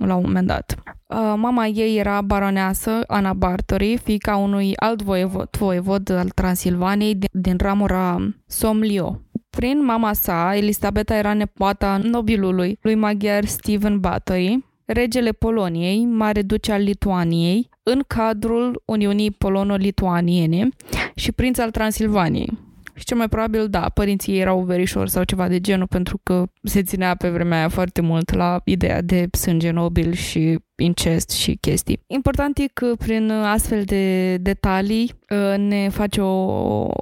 la 0.05 0.15
un 0.15 0.23
moment 0.25 0.47
dat. 0.47 0.75
Uh, 1.07 1.33
mama 1.35 1.65
ei 1.65 1.97
era 1.97 2.21
baroneasă 2.21 3.03
Ana 3.07 3.33
Bartori, 3.33 3.97
fiica 3.97 4.35
unui 4.35 4.73
alt 4.75 5.01
voievod, 5.01 5.49
voievod 5.57 6.09
al 6.09 6.29
Transilvaniei 6.29 7.15
din, 7.15 7.29
din 7.31 7.57
ramura 7.57 8.17
Somlio. 8.47 9.21
Prin 9.49 9.85
mama 9.85 10.13
sa, 10.13 10.55
Elisabeta 10.55 11.15
era 11.15 11.33
nepoata 11.33 11.99
nobilului 12.03 12.77
lui 12.81 12.95
maghiar 12.95 13.45
Stephen 13.45 13.99
Bathory, 13.99 14.65
regele 14.85 15.31
Poloniei, 15.31 16.05
mare 16.05 16.41
duce 16.41 16.71
al 16.71 16.81
Lituaniei, 16.81 17.69
în 17.89 18.03
cadrul 18.07 18.81
Uniunii 18.85 19.31
Polono-Lituaniene 19.31 20.69
și 21.15 21.31
prinț 21.31 21.57
al 21.57 21.71
Transilvaniei. 21.71 22.57
Și 22.93 23.05
cel 23.05 23.17
mai 23.17 23.27
probabil, 23.27 23.69
da, 23.69 23.89
părinții 23.93 24.33
ei 24.33 24.39
erau 24.39 24.59
verișori 24.59 25.09
sau 25.09 25.23
ceva 25.23 25.47
de 25.47 25.59
genul, 25.59 25.87
pentru 25.87 26.19
că 26.23 26.43
se 26.63 26.83
ținea 26.83 27.15
pe 27.15 27.29
vremea 27.29 27.57
aia 27.57 27.69
foarte 27.69 28.01
mult 28.01 28.33
la 28.33 28.61
ideea 28.63 29.01
de 29.01 29.27
sânge 29.31 29.71
nobil 29.71 30.13
și 30.13 30.59
incest 30.75 31.29
și 31.29 31.57
chestii. 31.61 31.99
Important 32.07 32.57
e 32.57 32.65
că 32.73 32.93
prin 32.97 33.31
astfel 33.31 33.83
de 33.83 34.37
detalii 34.37 35.13
uh, 35.29 35.57
ne 35.57 35.89
face 35.89 36.21
o, 36.21 36.35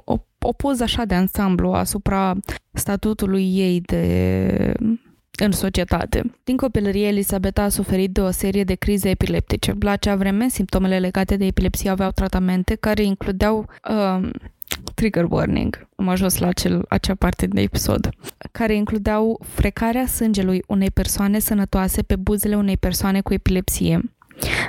o, 0.04 0.16
o 0.40 0.52
poză 0.56 0.82
așa 0.82 1.04
de 1.04 1.14
ansamblu 1.14 1.72
asupra 1.72 2.34
statutului 2.72 3.56
ei 3.56 3.80
de 3.80 4.74
în 5.44 5.52
societate. 5.52 6.34
Din 6.44 6.56
copilărie, 6.56 7.06
Elisabeta 7.06 7.62
a 7.62 7.68
suferit 7.68 8.10
de 8.10 8.20
o 8.20 8.30
serie 8.30 8.64
de 8.64 8.74
crize 8.74 9.08
epileptice. 9.08 9.74
La 9.80 9.90
acea 9.90 10.16
vreme, 10.16 10.48
simptomele 10.48 10.98
legate 10.98 11.36
de 11.36 11.44
epilepsie 11.44 11.90
aveau 11.90 12.10
tratamente 12.10 12.74
care 12.74 13.02
includeau 13.02 13.68
uh, 13.90 14.28
trigger 14.94 15.26
warning, 15.28 15.88
am 15.96 16.08
ajuns 16.08 16.38
la 16.38 16.46
acel, 16.46 16.84
acea 16.88 17.14
parte 17.14 17.46
de 17.46 17.60
episod, 17.60 18.08
care 18.52 18.74
includeau 18.74 19.40
frecarea 19.44 20.06
sângelui 20.06 20.62
unei 20.66 20.90
persoane 20.90 21.38
sănătoase 21.38 22.02
pe 22.02 22.16
buzele 22.16 22.56
unei 22.56 22.76
persoane 22.76 23.20
cu 23.20 23.32
epilepsie 23.32 24.00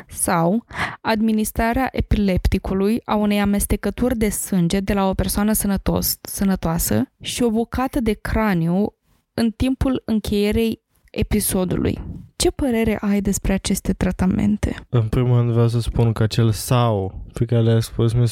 sau 0.07 0.65
administrarea 1.01 1.89
epilepticului 1.91 3.01
a 3.05 3.15
unei 3.15 3.39
amestecături 3.39 4.17
de 4.17 4.29
sânge 4.29 4.79
de 4.79 4.93
la 4.93 5.09
o 5.09 5.13
persoană 5.13 5.53
sănătos, 5.53 6.17
sănătoasă 6.21 7.11
și 7.21 7.43
o 7.43 7.49
bucată 7.49 7.99
de 7.99 8.13
craniu 8.13 8.93
în 9.39 9.51
timpul 9.51 10.01
încheierei 10.05 10.81
episodului. 11.11 11.99
Ce 12.35 12.51
părere 12.51 12.97
ai 13.01 13.21
despre 13.21 13.53
aceste 13.53 13.93
tratamente? 13.93 14.75
În 14.89 15.07
primul 15.07 15.37
rând 15.37 15.51
vreau 15.51 15.67
să 15.67 15.79
spun 15.79 16.11
că 16.11 16.23
acel 16.23 16.51
sau 16.51 17.25
pe 17.33 17.45
care 17.45 17.61
le-ai 17.61 17.81
spus 17.81 18.13
mi 18.13 18.25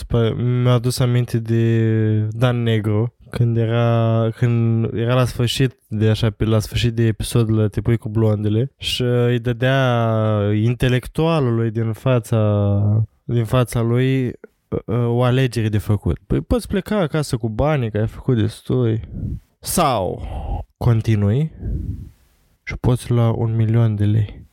mi-a 0.43 0.71
adus 0.71 0.99
aminte 0.99 1.39
de 1.39 2.27
Dan 2.29 2.63
Negru 2.63 3.13
când 3.29 3.57
era, 3.57 4.29
când 4.35 4.93
era 4.93 5.13
la 5.13 5.25
sfârșit 5.25 5.77
de 5.87 6.09
așa, 6.09 6.29
pe 6.29 6.45
la 6.45 6.59
sfârșit 6.59 6.93
de 6.93 7.03
episodul 7.03 7.69
Te 7.69 7.81
pui 7.81 7.97
cu 7.97 8.09
blondele 8.09 8.71
și 8.77 9.01
îi 9.01 9.39
dădea 9.39 10.39
intelectualului 10.53 11.71
din 11.71 11.91
fața 11.91 13.05
din 13.23 13.43
fața 13.43 13.81
lui 13.81 14.33
o 14.87 15.23
alegere 15.23 15.69
de 15.69 15.77
făcut. 15.77 16.17
Păi 16.27 16.41
poți 16.41 16.67
pleca 16.67 16.99
acasă 16.99 17.37
cu 17.37 17.49
banii, 17.49 17.91
că 17.91 17.97
ai 17.97 18.07
făcut 18.07 18.37
destui. 18.37 19.01
Sau 19.65 20.27
continui 20.77 21.51
și 22.63 22.77
poți 22.79 23.11
lua 23.11 23.31
un 23.31 23.55
milion 23.55 23.95
de 23.95 24.05
lei. 24.05 24.47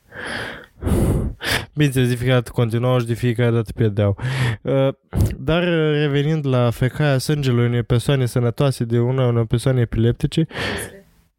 Bine, 1.75 1.89
de 1.89 2.03
fiecare 2.03 2.31
dată 2.31 2.51
continuau 2.53 2.99
și 2.99 3.05
de 3.05 3.13
fiecare 3.13 3.51
dată 3.51 3.71
pierdeau. 3.75 4.17
Uh, 4.61 4.87
dar 5.37 5.63
revenind 5.93 6.47
la 6.47 6.69
fecaia 6.69 7.17
sângelui 7.17 7.65
unei 7.65 7.83
persoane 7.83 8.25
sănătoase 8.25 8.83
de 8.83 8.99
una 8.99 9.27
unei 9.27 9.45
persoane 9.45 9.81
epileptice, 9.81 10.47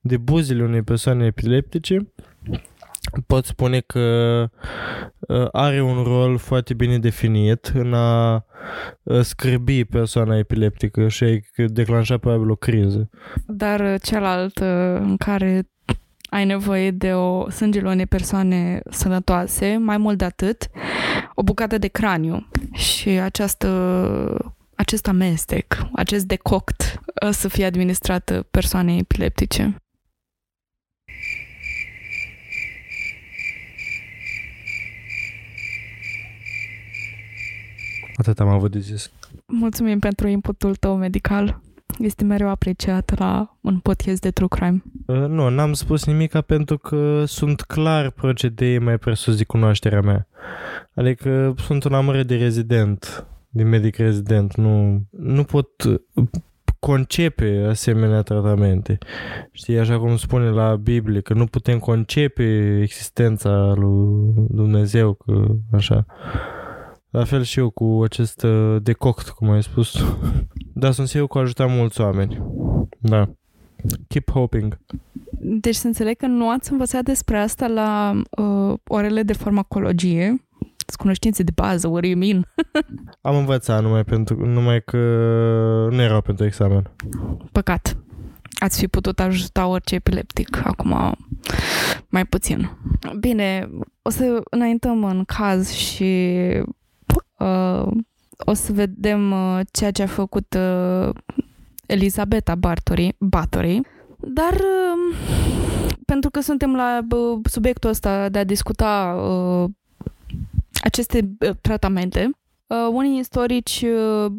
de 0.01 0.17
buzele 0.17 0.63
unei 0.63 0.83
persoane 0.83 1.25
epileptice, 1.25 2.13
pot 3.27 3.45
spune 3.45 3.81
că 3.81 4.01
uh, 5.19 5.47
are 5.53 5.83
un 5.83 6.03
rol 6.03 6.39
foarte 6.39 6.75
bine 6.75 6.99
definit 6.99 7.73
în 7.75 7.95
a 7.95 8.45
uh, 9.03 9.21
scârbi 9.21 9.85
persoana 9.85 10.37
epileptică 10.39 11.09
și 11.09 11.25
a 11.25 11.39
declanșa 11.67 12.19
probabil 12.19 12.51
o 12.51 12.55
criză. 12.55 13.11
Dar 13.47 13.99
celălalt 14.01 14.59
în 14.99 15.17
care 15.17 15.69
ai 16.35 16.45
nevoie 16.45 16.91
de 16.91 17.13
o 17.13 17.51
sângele 17.51 17.89
unei 17.89 18.07
persoane 18.07 18.81
sănătoase, 18.91 19.77
mai 19.77 19.97
mult 19.97 20.19
de 20.19 20.25
atât, 20.25 20.69
o 21.35 21.43
bucată 21.43 21.79
de 21.79 21.89
craniu 21.89 22.49
și 22.73 23.09
această, 23.09 24.55
acest 24.75 25.07
amestec, 25.07 25.87
acest 25.93 26.25
decoct 26.25 27.01
uh, 27.25 27.31
să 27.31 27.49
fie 27.49 27.65
administrat 27.65 28.43
persoanei 28.51 28.99
epileptice. 28.99 29.84
Atât 38.17 38.41
am 38.41 38.49
avut 38.49 38.71
de 38.71 38.79
zis. 38.79 39.11
Mulțumim 39.47 39.99
pentru 39.99 40.29
inputul 40.29 40.75
tău 40.75 40.97
medical 40.97 41.61
este 41.99 42.25
mereu 42.25 42.49
apreciat 42.49 43.19
la 43.19 43.57
un 43.61 43.79
podcast 43.79 44.21
de 44.21 44.31
true 44.31 44.49
crime. 44.49 44.83
Uh, 45.07 45.17
nu, 45.17 45.49
n-am 45.49 45.73
spus 45.73 46.05
nimica 46.05 46.41
pentru 46.41 46.79
că 46.79 47.25
sunt 47.27 47.61
clar 47.61 48.11
procedee 48.11 48.79
mai 48.79 48.99
presus 48.99 49.37
de 49.37 49.45
cunoașterea 49.45 50.01
mea. 50.01 50.27
Adică 50.95 51.55
sunt 51.59 51.85
un 51.85 51.93
amăr 51.93 52.23
de 52.23 52.37
rezident, 52.37 53.27
de 53.49 53.63
medic 53.63 53.97
rezident. 53.97 54.57
Nu, 54.57 55.03
nu 55.11 55.45
pot 55.45 55.71
concepe 56.79 57.67
asemenea 57.69 58.23
tratamente. 58.23 58.99
Știi, 59.53 59.79
așa 59.79 59.99
cum 59.99 60.17
spune 60.17 60.49
la 60.51 60.77
Biblie, 60.77 61.21
că 61.21 61.35
nu 61.35 61.47
putem 61.47 61.79
concepe 61.79 62.79
existența 62.83 63.73
lui 63.77 64.33
Dumnezeu, 64.49 65.13
că 65.13 65.47
așa. 65.73 66.07
La 67.15 67.25
fel 67.25 67.43
și 67.43 67.59
eu 67.59 67.71
cu 67.71 68.01
acest 68.05 68.43
uh, 68.43 68.77
decoct, 68.83 69.29
cum 69.29 69.51
ai 69.51 69.63
spus. 69.63 70.05
da, 70.83 70.91
sunt 70.91 71.09
sigur 71.09 71.27
că 71.29 71.39
ajuta 71.39 71.67
mulți 71.67 72.01
oameni. 72.01 72.43
Da. 72.99 73.29
Keep 74.09 74.31
hoping. 74.31 74.79
Deci 75.41 75.75
să 75.75 75.87
înțeleg 75.87 76.17
că 76.17 76.27
nu 76.27 76.51
ați 76.51 76.73
învățat 76.73 77.03
despre 77.03 77.39
asta 77.39 77.67
la 77.67 78.21
uh, 78.31 78.79
orele 78.87 79.23
de 79.23 79.33
farmacologie, 79.33 80.45
cunoștințe 80.97 81.43
de 81.43 81.51
bază, 81.55 81.89
what 81.89 82.03
do 82.03 82.09
you 82.09 82.19
mean? 82.19 82.47
Am 83.29 83.37
învățat 83.37 83.83
numai, 83.83 84.05
pentru, 84.05 84.47
numai 84.47 84.83
că 84.85 84.99
nu 85.91 86.03
erau 86.03 86.21
pentru 86.21 86.45
examen. 86.45 86.91
Păcat. 87.53 87.97
Ați 88.59 88.79
fi 88.79 88.89
putut 88.89 89.21
ajuta 89.21 89.67
orice 89.67 89.95
epileptic, 89.95 90.61
acum 90.65 91.15
mai 92.09 92.25
puțin. 92.25 92.71
Bine, 93.21 93.69
o 94.03 94.11
să 94.11 94.43
înaintăm 94.51 95.05
în 95.05 95.25
caz 95.25 95.71
și 95.73 96.39
uh, 97.39 97.87
o 98.39 98.53
să 98.53 98.73
vedem 98.73 99.31
uh, 99.31 99.61
ceea 99.71 99.91
ce 99.91 100.03
a 100.03 100.07
făcut 100.07 100.57
uh, 100.59 101.15
Elisabeta 101.87 102.55
Bartori, 102.55 103.17
Bathory, 103.19 103.81
dar 104.19 104.53
uh, 104.53 105.17
pentru 106.05 106.31
că 106.31 106.41
suntem 106.41 106.75
la 106.75 107.01
uh, 107.11 107.41
subiectul 107.51 107.91
ăsta 107.91 108.29
de 108.29 108.39
a 108.39 108.45
discuta 108.45 109.15
uh, 109.15 109.71
aceste 110.83 111.37
uh, 111.41 111.57
tratamente, 111.61 112.31
uh, 112.67 112.89
unii 112.93 113.19
istorici 113.19 113.85
uh, 113.87 114.33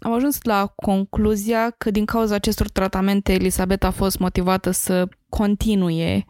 au 0.00 0.14
ajuns 0.14 0.42
la 0.42 0.72
concluzia 0.76 1.70
că 1.78 1.90
din 1.90 2.04
cauza 2.04 2.34
acestor 2.34 2.68
tratamente 2.68 3.32
Elisabeta 3.32 3.86
a 3.86 3.90
fost 3.90 4.18
motivată 4.18 4.70
să 4.70 5.08
continue 5.28 6.26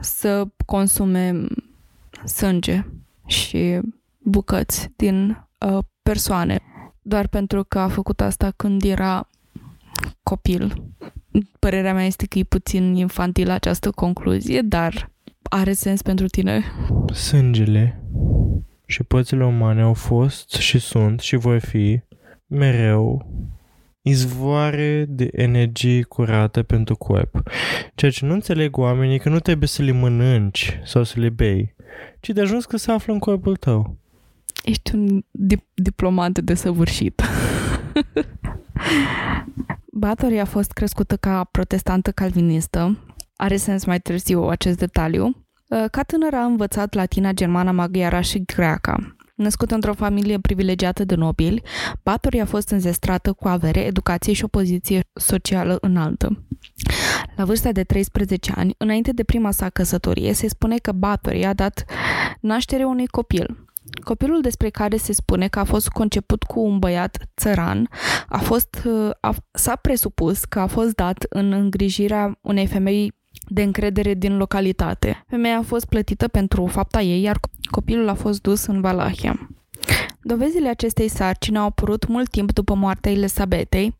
să 0.00 0.46
consume 0.66 1.46
sânge 2.24 2.86
și 3.26 3.80
bucăți 4.22 4.90
din 4.96 5.46
uh, 5.66 5.78
persoane, 6.02 6.60
doar 7.02 7.28
pentru 7.28 7.64
că 7.68 7.78
a 7.78 7.88
făcut 7.88 8.20
asta 8.20 8.52
când 8.56 8.82
era 8.82 9.28
copil. 10.22 10.92
Părerea 11.58 11.94
mea 11.94 12.04
este 12.04 12.26
că 12.26 12.38
e 12.38 12.42
puțin 12.42 12.94
infantil 12.94 13.50
această 13.50 13.90
concluzie, 13.90 14.60
dar 14.60 15.10
are 15.42 15.72
sens 15.72 16.02
pentru 16.02 16.26
tine. 16.26 16.62
Sângele 17.12 18.02
și 18.86 19.02
pățile 19.02 19.44
umane 19.44 19.80
au 19.80 19.94
fost 19.94 20.50
și 20.50 20.78
sunt 20.78 21.20
și 21.20 21.36
voi 21.36 21.60
fi 21.60 22.00
mereu 22.46 23.26
izvoare 24.02 25.04
de 25.08 25.28
energie 25.32 26.02
curată 26.02 26.62
pentru 26.62 26.96
corp. 26.96 27.42
Ceea 27.94 28.10
ce 28.10 28.26
nu 28.26 28.32
înțeleg 28.32 28.76
oamenii 28.76 29.18
că 29.18 29.28
nu 29.28 29.40
trebuie 29.40 29.68
să 29.68 29.82
le 29.82 29.92
mănânci 29.92 30.80
sau 30.84 31.02
să 31.02 31.20
le 31.20 31.28
bei, 31.28 31.74
ci 32.20 32.28
de 32.28 32.40
ajuns 32.40 32.64
că 32.64 32.76
se 32.76 32.90
află 32.90 33.12
în 33.12 33.18
corpul 33.18 33.56
tău. 33.56 33.96
Ești 34.62 34.94
un 34.94 35.24
dip- 35.30 35.74
diplomat 35.74 36.38
de 36.38 36.54
săvârșit. 36.54 37.22
Bathory 39.92 40.38
a 40.38 40.44
fost 40.44 40.72
crescută 40.72 41.16
ca 41.16 41.44
protestantă 41.44 42.10
calvinistă. 42.10 42.98
Are 43.36 43.56
sens 43.56 43.84
mai 43.84 44.00
târziu 44.00 44.42
acest 44.42 44.78
detaliu. 44.78 45.46
Ca 45.90 46.02
tânără 46.02 46.36
a 46.36 46.44
învățat 46.44 46.94
latina, 46.94 47.32
germana, 47.32 47.70
maghiara 47.70 48.20
și 48.20 48.44
greaca. 48.44 49.16
Născut 49.34 49.70
într-o 49.70 49.94
familie 49.94 50.38
privilegiată 50.38 51.04
de 51.04 51.14
nobili, 51.14 51.62
Bathory 52.02 52.40
a 52.40 52.44
fost 52.44 52.68
înzestrată 52.68 53.32
cu 53.32 53.48
avere, 53.48 53.80
educație 53.80 54.32
și 54.32 54.44
o 54.44 54.48
poziție 54.48 55.10
socială 55.12 55.78
înaltă. 55.80 56.44
La 57.36 57.44
vârsta 57.44 57.72
de 57.72 57.84
13 57.84 58.52
ani, 58.56 58.74
înainte 58.78 59.12
de 59.12 59.24
prima 59.24 59.50
sa 59.50 59.68
căsătorie, 59.68 60.32
se 60.32 60.48
spune 60.48 60.76
că 60.76 60.92
Bathory 60.92 61.44
a 61.44 61.52
dat 61.52 61.84
naștere 62.40 62.84
unui 62.84 63.06
copil. 63.06 63.64
Copilul 64.04 64.40
despre 64.40 64.68
care 64.70 64.96
se 64.96 65.12
spune 65.12 65.48
că 65.48 65.58
a 65.58 65.64
fost 65.64 65.88
conceput 65.88 66.42
cu 66.42 66.60
un 66.60 66.78
băiat 66.78 67.16
țăran 67.36 67.88
a 68.28 68.38
fost, 68.38 68.88
a, 69.20 69.34
s-a 69.50 69.76
presupus 69.76 70.44
că 70.44 70.60
a 70.60 70.66
fost 70.66 70.94
dat 70.94 71.26
în 71.28 71.52
îngrijirea 71.52 72.38
unei 72.40 72.66
femei 72.66 73.12
de 73.46 73.62
încredere 73.62 74.14
din 74.14 74.36
localitate. 74.36 75.24
Femeia 75.28 75.58
a 75.58 75.62
fost 75.62 75.84
plătită 75.84 76.28
pentru 76.28 76.66
fapta 76.66 77.00
ei, 77.00 77.22
iar 77.22 77.40
copilul 77.70 78.08
a 78.08 78.14
fost 78.14 78.40
dus 78.40 78.66
în 78.66 78.80
Valahia. 78.80 79.48
Dovezile 80.22 80.68
acestei 80.68 81.08
sarcini 81.08 81.58
au 81.58 81.64
apărut 81.64 82.06
mult 82.06 82.30
timp 82.30 82.52
după 82.52 82.74
moartea 82.74 83.10
Elisabetei, 83.10 83.96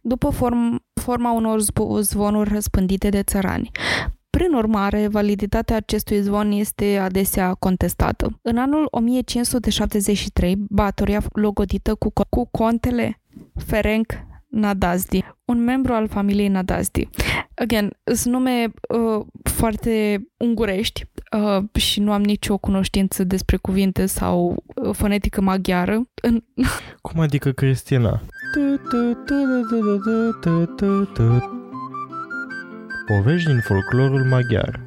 după 0.00 0.30
form, 0.30 0.84
forma 1.00 1.32
unor 1.32 1.60
zvonuri 2.00 2.52
răspândite 2.52 3.08
de 3.08 3.22
țărani. 3.22 3.70
Prin 4.30 4.52
urmare, 4.52 5.08
validitatea 5.08 5.76
acestui 5.76 6.20
zvon 6.20 6.50
este 6.50 6.96
adesea 6.96 7.54
contestată. 7.54 8.38
În 8.42 8.58
anul 8.58 8.86
1573, 8.90 10.56
Batoria 10.68 11.22
logodită 11.32 11.94
cu, 11.94 12.12
cu 12.28 12.48
contele 12.50 13.20
Ferenc 13.54 14.12
Nadazdi, 14.46 15.24
un 15.44 15.64
membru 15.64 15.92
al 15.92 16.08
familiei 16.08 16.48
Nadazdi. 16.48 17.08
Again, 17.54 17.90
sunt 18.04 18.34
nume 18.34 18.72
uh, 18.88 19.26
foarte 19.42 20.24
ungurești 20.36 21.04
uh, 21.36 21.80
și 21.80 22.00
nu 22.00 22.12
am 22.12 22.22
nicio 22.22 22.58
cunoștință 22.58 23.24
despre 23.24 23.56
cuvinte 23.56 24.06
sau 24.06 24.64
uh, 24.66 24.94
fonetică 24.94 25.40
maghiară. 25.40 26.02
Cum 27.00 27.20
adică 27.20 27.50
Cristina? 27.50 28.20
Povești 33.10 33.48
din 33.48 33.60
folclorul 33.60 34.24
maghiar 34.24 34.80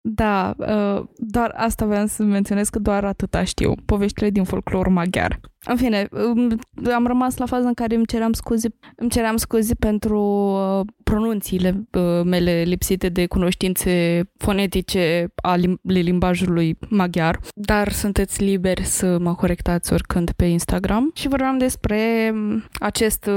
Da, 0.00 0.54
uh, 0.56 1.04
doar 1.16 1.52
asta 1.56 1.86
vreau 1.86 2.06
să 2.06 2.22
menționez 2.22 2.68
că 2.68 2.78
doar 2.78 3.04
atâta 3.04 3.44
știu, 3.44 3.74
poveștile 3.86 4.30
din 4.30 4.44
folclor 4.44 4.88
maghiar. 4.88 5.40
În 5.64 5.76
fine, 5.76 6.08
um, 6.10 6.58
am 6.94 7.06
rămas 7.06 7.36
la 7.36 7.46
faza 7.46 7.66
în 7.66 7.74
care 7.74 7.94
îmi 7.94 8.06
ceream 8.06 8.32
scuze, 8.32 8.68
îmi 8.96 9.10
ceream 9.10 9.36
scuze 9.36 9.74
pentru 9.74 10.20
uh, 10.20 10.86
pronunțiile 11.02 11.88
uh, 11.92 12.20
mele 12.24 12.62
lipsite 12.62 13.08
de 13.08 13.26
cunoștințe 13.26 14.22
fonetice 14.36 15.32
ale 15.42 15.74
limbajului 15.82 16.78
maghiar, 16.88 17.40
dar 17.54 17.92
sunteți 17.92 18.44
liberi 18.44 18.84
să 18.84 19.18
mă 19.18 19.34
corectați 19.34 19.92
oricând 19.92 20.30
pe 20.30 20.44
Instagram. 20.44 21.10
Și 21.14 21.28
vorbeam 21.28 21.58
despre 21.58 22.30
um, 22.32 22.64
acest, 22.72 23.30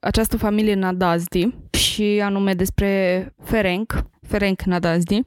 această 0.00 0.36
familie 0.36 0.74
Nadazdi 0.74 1.48
și 1.70 2.20
anume 2.22 2.54
despre 2.54 3.32
Ferenc, 3.42 4.02
Ferenc 4.26 4.62
Nadazdi, 4.62 5.20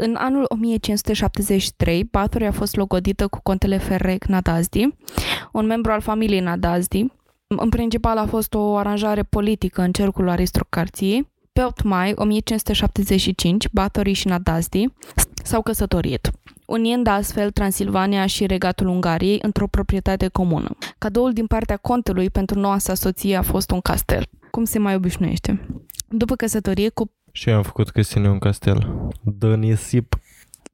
în 0.00 0.14
anul 0.18 0.44
1573, 0.48 2.04
Bathory 2.04 2.46
a 2.46 2.52
fost 2.52 2.76
logodită 2.76 3.28
cu 3.28 3.40
contele 3.42 3.78
Ferrec 3.78 4.24
Nadazdi, 4.24 4.88
un 5.52 5.66
membru 5.66 5.92
al 5.92 6.00
familiei 6.00 6.40
Nadazdi. 6.40 7.06
În 7.46 7.68
principal 7.68 8.18
a 8.18 8.26
fost 8.26 8.54
o 8.54 8.76
aranjare 8.76 9.22
politică 9.22 9.82
în 9.82 9.92
cercul 9.92 10.28
aristocrației. 10.28 11.28
Pe 11.52 11.64
8 11.64 11.82
mai 11.82 12.12
1575, 12.14 13.68
Bathory 13.72 14.12
și 14.12 14.26
Nadazdi 14.26 14.86
s-au 15.42 15.62
căsătorit 15.62 16.30
unind 16.70 17.06
astfel 17.06 17.50
Transilvania 17.50 18.26
și 18.26 18.46
regatul 18.46 18.86
Ungariei 18.86 19.38
într-o 19.42 19.66
proprietate 19.66 20.28
comună. 20.28 20.76
Cadoul 20.98 21.32
din 21.32 21.46
partea 21.46 21.76
contelui 21.76 22.30
pentru 22.30 22.58
noua 22.58 22.78
sa 22.78 22.94
soție 22.94 23.36
a 23.36 23.42
fost 23.42 23.70
un 23.70 23.80
castel. 23.80 24.26
Cum 24.50 24.64
se 24.64 24.78
mai 24.78 24.94
obișnuiește? 24.94 25.66
După 26.08 26.34
căsătorie, 26.34 26.88
cu 26.88 27.12
și 27.32 27.48
eu 27.48 27.56
am 27.56 27.62
făcut 27.62 27.90
chestiune 27.90 28.28
un 28.28 28.38
castel. 28.38 29.08
Dă 29.22 29.56
nisip. 29.56 30.18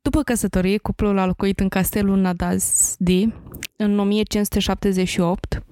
După 0.03 0.23
căsătorie, 0.23 0.79
cuplul 0.79 1.19
a 1.19 1.27
locuit 1.27 1.61
în 1.61 1.69
castelul 1.69 2.19
Nadazdi 2.19 3.29
în 3.77 3.99
1578. 3.99 5.63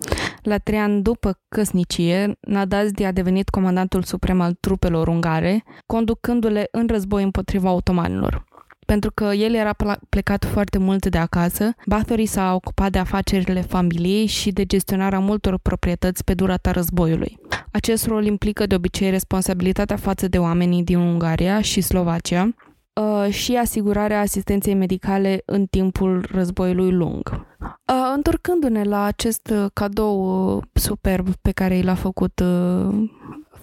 La 0.42 0.58
trei 0.58 0.78
ani 0.78 1.02
după 1.02 1.38
căsnicie, 1.48 2.36
Nadazdi 2.40 3.04
a 3.04 3.12
devenit 3.12 3.48
comandantul 3.48 4.02
suprem 4.02 4.40
al 4.40 4.54
trupelor 4.60 5.08
ungare, 5.08 5.64
conducându-le 5.86 6.68
în 6.70 6.86
război 6.86 7.22
împotriva 7.22 7.72
otomanilor. 7.72 8.44
Pentru 8.86 9.10
că 9.14 9.24
el 9.24 9.54
era 9.54 9.74
plecat 10.08 10.44
foarte 10.44 10.78
mult 10.78 11.06
de 11.06 11.18
acasă, 11.18 11.74
Bathory 11.86 12.26
s-a 12.26 12.54
ocupat 12.54 12.90
de 12.90 12.98
afacerile 12.98 13.60
familiei 13.60 14.26
și 14.26 14.50
de 14.50 14.64
gestionarea 14.64 15.18
multor 15.18 15.58
proprietăți 15.58 16.24
pe 16.24 16.34
durata 16.34 16.70
războiului. 16.70 17.38
Acest 17.72 18.06
rol 18.06 18.24
implică 18.24 18.66
de 18.66 18.74
obicei 18.74 19.10
responsabilitatea 19.10 19.96
față 19.96 20.28
de 20.28 20.38
oamenii 20.38 20.84
din 20.84 20.98
Ungaria 20.98 21.60
și 21.60 21.80
Slovacia 21.80 22.48
uh, 22.94 23.32
și 23.32 23.56
asigurarea 23.56 24.20
asistenței 24.20 24.74
medicale 24.74 25.42
în 25.44 25.66
timpul 25.66 26.28
războiului 26.32 26.90
lung. 26.90 27.46
Uh, 27.60 28.12
întorcându-ne 28.14 28.82
la 28.82 29.04
acest 29.04 29.52
cadou 29.72 30.56
uh, 30.56 30.62
superb 30.72 31.28
pe 31.42 31.50
care 31.50 31.76
i 31.76 31.82
l-a 31.82 31.94
făcut 31.94 32.42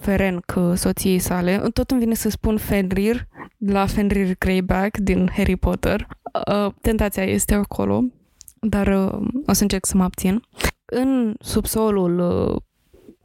Ferenc 0.00 0.54
soției 0.74 1.18
sale, 1.18 1.62
tot 1.72 1.90
îmi 1.90 2.00
vine 2.00 2.14
să 2.14 2.30
spun 2.30 2.56
Fenrir, 2.56 3.26
la 3.58 3.86
Fenrir 3.86 4.34
Greyback 4.38 4.98
din 4.98 5.30
Harry 5.36 5.56
Potter. 5.56 6.06
Tentația 6.80 7.24
este 7.24 7.54
acolo, 7.54 8.02
dar 8.60 8.88
o 9.46 9.52
să 9.52 9.62
încerc 9.62 9.86
să 9.86 9.96
mă 9.96 10.02
abțin. 10.02 10.42
În 10.84 11.34
subsolul 11.40 12.22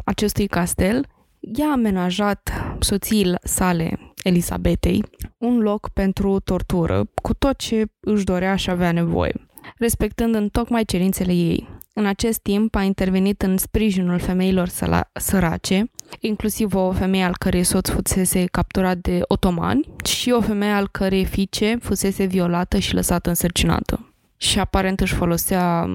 acestui 0.05 0.47
castel, 0.47 1.07
ea 1.39 1.67
a 1.67 1.71
amenajat 1.71 2.51
soției 2.79 3.35
sale, 3.43 4.13
Elisabetei, 4.23 5.03
un 5.37 5.59
loc 5.59 5.89
pentru 5.89 6.39
tortură, 6.39 7.09
cu 7.21 7.33
tot 7.33 7.57
ce 7.57 7.85
își 7.99 8.23
dorea 8.23 8.55
și 8.55 8.69
avea 8.69 8.91
nevoie, 8.91 9.47
respectând 9.77 10.35
în 10.35 10.49
tocmai 10.49 10.83
cerințele 10.83 11.33
ei. 11.33 11.69
În 11.93 12.05
acest 12.05 12.39
timp 12.39 12.75
a 12.75 12.81
intervenit 12.81 13.41
în 13.41 13.57
sprijinul 13.57 14.19
femeilor 14.19 14.69
sărace, 15.13 15.91
inclusiv 16.19 16.75
o 16.75 16.91
femeie 16.91 17.23
al 17.23 17.37
cărei 17.37 17.63
soț 17.63 17.89
fusese 17.89 18.45
capturat 18.45 18.97
de 18.97 19.21
otomani 19.27 19.89
și 20.03 20.31
o 20.31 20.41
femeie 20.41 20.71
al 20.71 20.87
cărei 20.87 21.25
fiice 21.25 21.77
fusese 21.81 22.25
violată 22.25 22.77
și 22.77 22.93
lăsată 22.93 23.29
însărcinată. 23.29 24.13
Și 24.37 24.59
aparent 24.59 24.99
își 24.99 25.13
folosea 25.13 25.87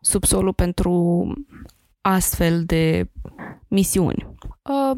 subsolul 0.00 0.52
pentru 0.52 1.24
astfel 2.00 2.64
de 2.64 3.10
misiuni. 3.68 4.26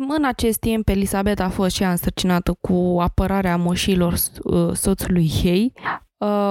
În 0.08 0.24
acest 0.24 0.58
timp, 0.58 0.88
Elisabeta 0.88 1.44
a 1.44 1.48
fost 1.48 1.74
și 1.74 1.82
ea 1.82 1.90
însărcinată 1.90 2.56
cu 2.60 2.96
apărarea 3.00 3.56
moșilor 3.56 4.14
uh, 4.42 4.72
soțului 4.72 5.30
ei, 5.42 5.72
uh, 5.76 5.82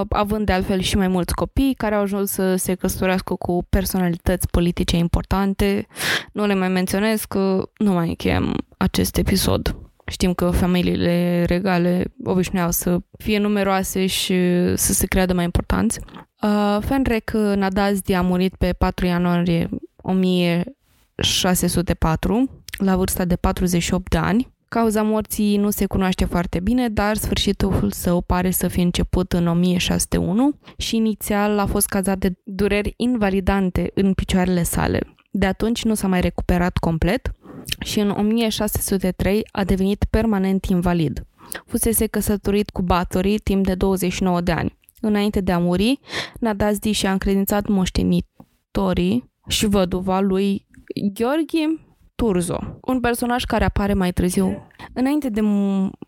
având 0.08 0.46
de 0.46 0.52
altfel 0.52 0.80
și 0.80 0.96
mai 0.96 1.08
mulți 1.08 1.34
copii 1.34 1.74
care 1.74 1.94
au 1.94 2.02
ajuns 2.02 2.30
să 2.30 2.56
se 2.56 2.74
căsătorească 2.74 3.34
cu 3.34 3.66
personalități 3.68 4.48
politice 4.48 4.96
importante. 4.96 5.86
Nu 6.32 6.46
le 6.46 6.54
mai 6.54 6.68
menționez 6.68 7.24
că 7.24 7.68
nu 7.76 7.92
mai 7.92 8.08
încheiem 8.08 8.54
acest 8.76 9.16
episod. 9.16 9.76
Știm 10.06 10.34
că 10.34 10.50
familiile 10.50 11.44
regale 11.44 12.04
obișnuiau 12.24 12.70
să 12.70 12.98
fie 13.18 13.38
numeroase 13.38 14.06
și 14.06 14.34
să 14.74 14.92
se 14.92 15.06
creadă 15.06 15.34
mai 15.34 15.44
importanți. 15.44 16.00
Uh, 16.42 16.78
Fenrek 16.80 17.30
Nadazdi 17.30 18.12
a 18.12 18.22
murit 18.22 18.54
pe 18.54 18.72
4 18.72 19.06
ianuarie 19.06 19.68
1604, 19.96 22.62
la 22.78 22.96
vârsta 22.96 23.24
de 23.24 23.36
48 23.36 24.10
de 24.10 24.18
ani. 24.18 24.51
Cauza 24.72 25.02
morții 25.02 25.56
nu 25.56 25.70
se 25.70 25.86
cunoaște 25.86 26.24
foarte 26.24 26.60
bine, 26.60 26.88
dar 26.88 27.16
sfârșitul 27.16 27.90
său 27.90 28.20
pare 28.20 28.50
să 28.50 28.68
fie 28.68 28.82
început 28.82 29.32
în 29.32 29.46
1601 29.46 30.58
și 30.76 30.96
inițial 30.96 31.58
a 31.58 31.66
fost 31.66 31.86
cazat 31.86 32.18
de 32.18 32.32
dureri 32.44 32.94
invalidante 32.96 33.90
în 33.94 34.12
picioarele 34.12 34.62
sale. 34.62 35.00
De 35.30 35.46
atunci 35.46 35.84
nu 35.84 35.94
s-a 35.94 36.08
mai 36.08 36.20
recuperat 36.20 36.76
complet 36.76 37.32
și 37.80 38.00
în 38.00 38.10
1603 38.10 39.48
a 39.50 39.64
devenit 39.64 40.04
permanent 40.10 40.64
invalid. 40.64 41.26
Fusese 41.66 42.06
căsătorit 42.06 42.70
cu 42.70 42.82
Bathory 42.82 43.38
timp 43.38 43.66
de 43.66 43.74
29 43.74 44.40
de 44.40 44.52
ani. 44.52 44.78
Înainte 45.00 45.40
de 45.40 45.52
a 45.52 45.58
muri, 45.58 46.00
Nadazdi 46.40 46.90
și-a 46.90 47.12
încredințat 47.12 47.66
moștenitorii 47.66 49.30
și 49.48 49.66
văduva 49.66 50.20
lui 50.20 50.66
Gheorghe 51.12 51.91
Turzo, 52.22 52.78
un 52.80 53.00
personaj 53.00 53.44
care 53.44 53.64
apare 53.64 53.94
mai 53.94 54.12
târziu. 54.12 54.66
Înainte 54.92 55.28
de 55.28 55.40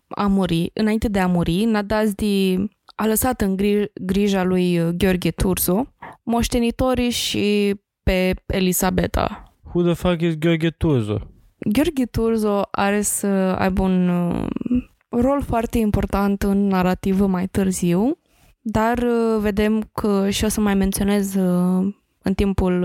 a 0.07 0.27
muri, 0.27 0.71
înainte 0.73 1.07
de 1.07 1.19
a 1.19 1.27
muri, 1.27 1.63
Nadazdi 1.63 2.55
a 2.95 3.05
lăsat 3.05 3.41
în 3.41 3.57
gri- 3.57 3.91
grija 4.01 4.43
lui 4.43 4.95
Gheorghe 4.97 5.31
Turzo 5.31 5.85
moștenitorii 6.23 7.09
și 7.09 7.75
pe 8.03 8.33
Elisabeta. 8.45 9.53
Who 9.73 9.81
the 9.81 9.93
fuck 9.93 10.21
is 10.21 10.37
Gheorghe 10.37 10.69
Turzo? 10.69 11.17
Gheorghe 11.57 12.05
Turzo 12.05 12.61
are 12.71 13.01
să 13.01 13.27
aibă 13.57 13.81
un 13.81 14.09
uh, 14.09 14.47
rol 15.09 15.41
foarte 15.41 15.77
important 15.77 16.43
în 16.43 16.67
narrativă 16.67 17.25
mai 17.27 17.47
târziu, 17.47 18.17
dar 18.61 18.97
uh, 18.97 19.39
vedem 19.39 19.89
că 19.93 20.29
și 20.29 20.45
o 20.45 20.47
să 20.47 20.61
mai 20.61 20.75
menționez 20.75 21.35
uh, 21.35 21.93
în 22.21 22.33
timpul 22.33 22.83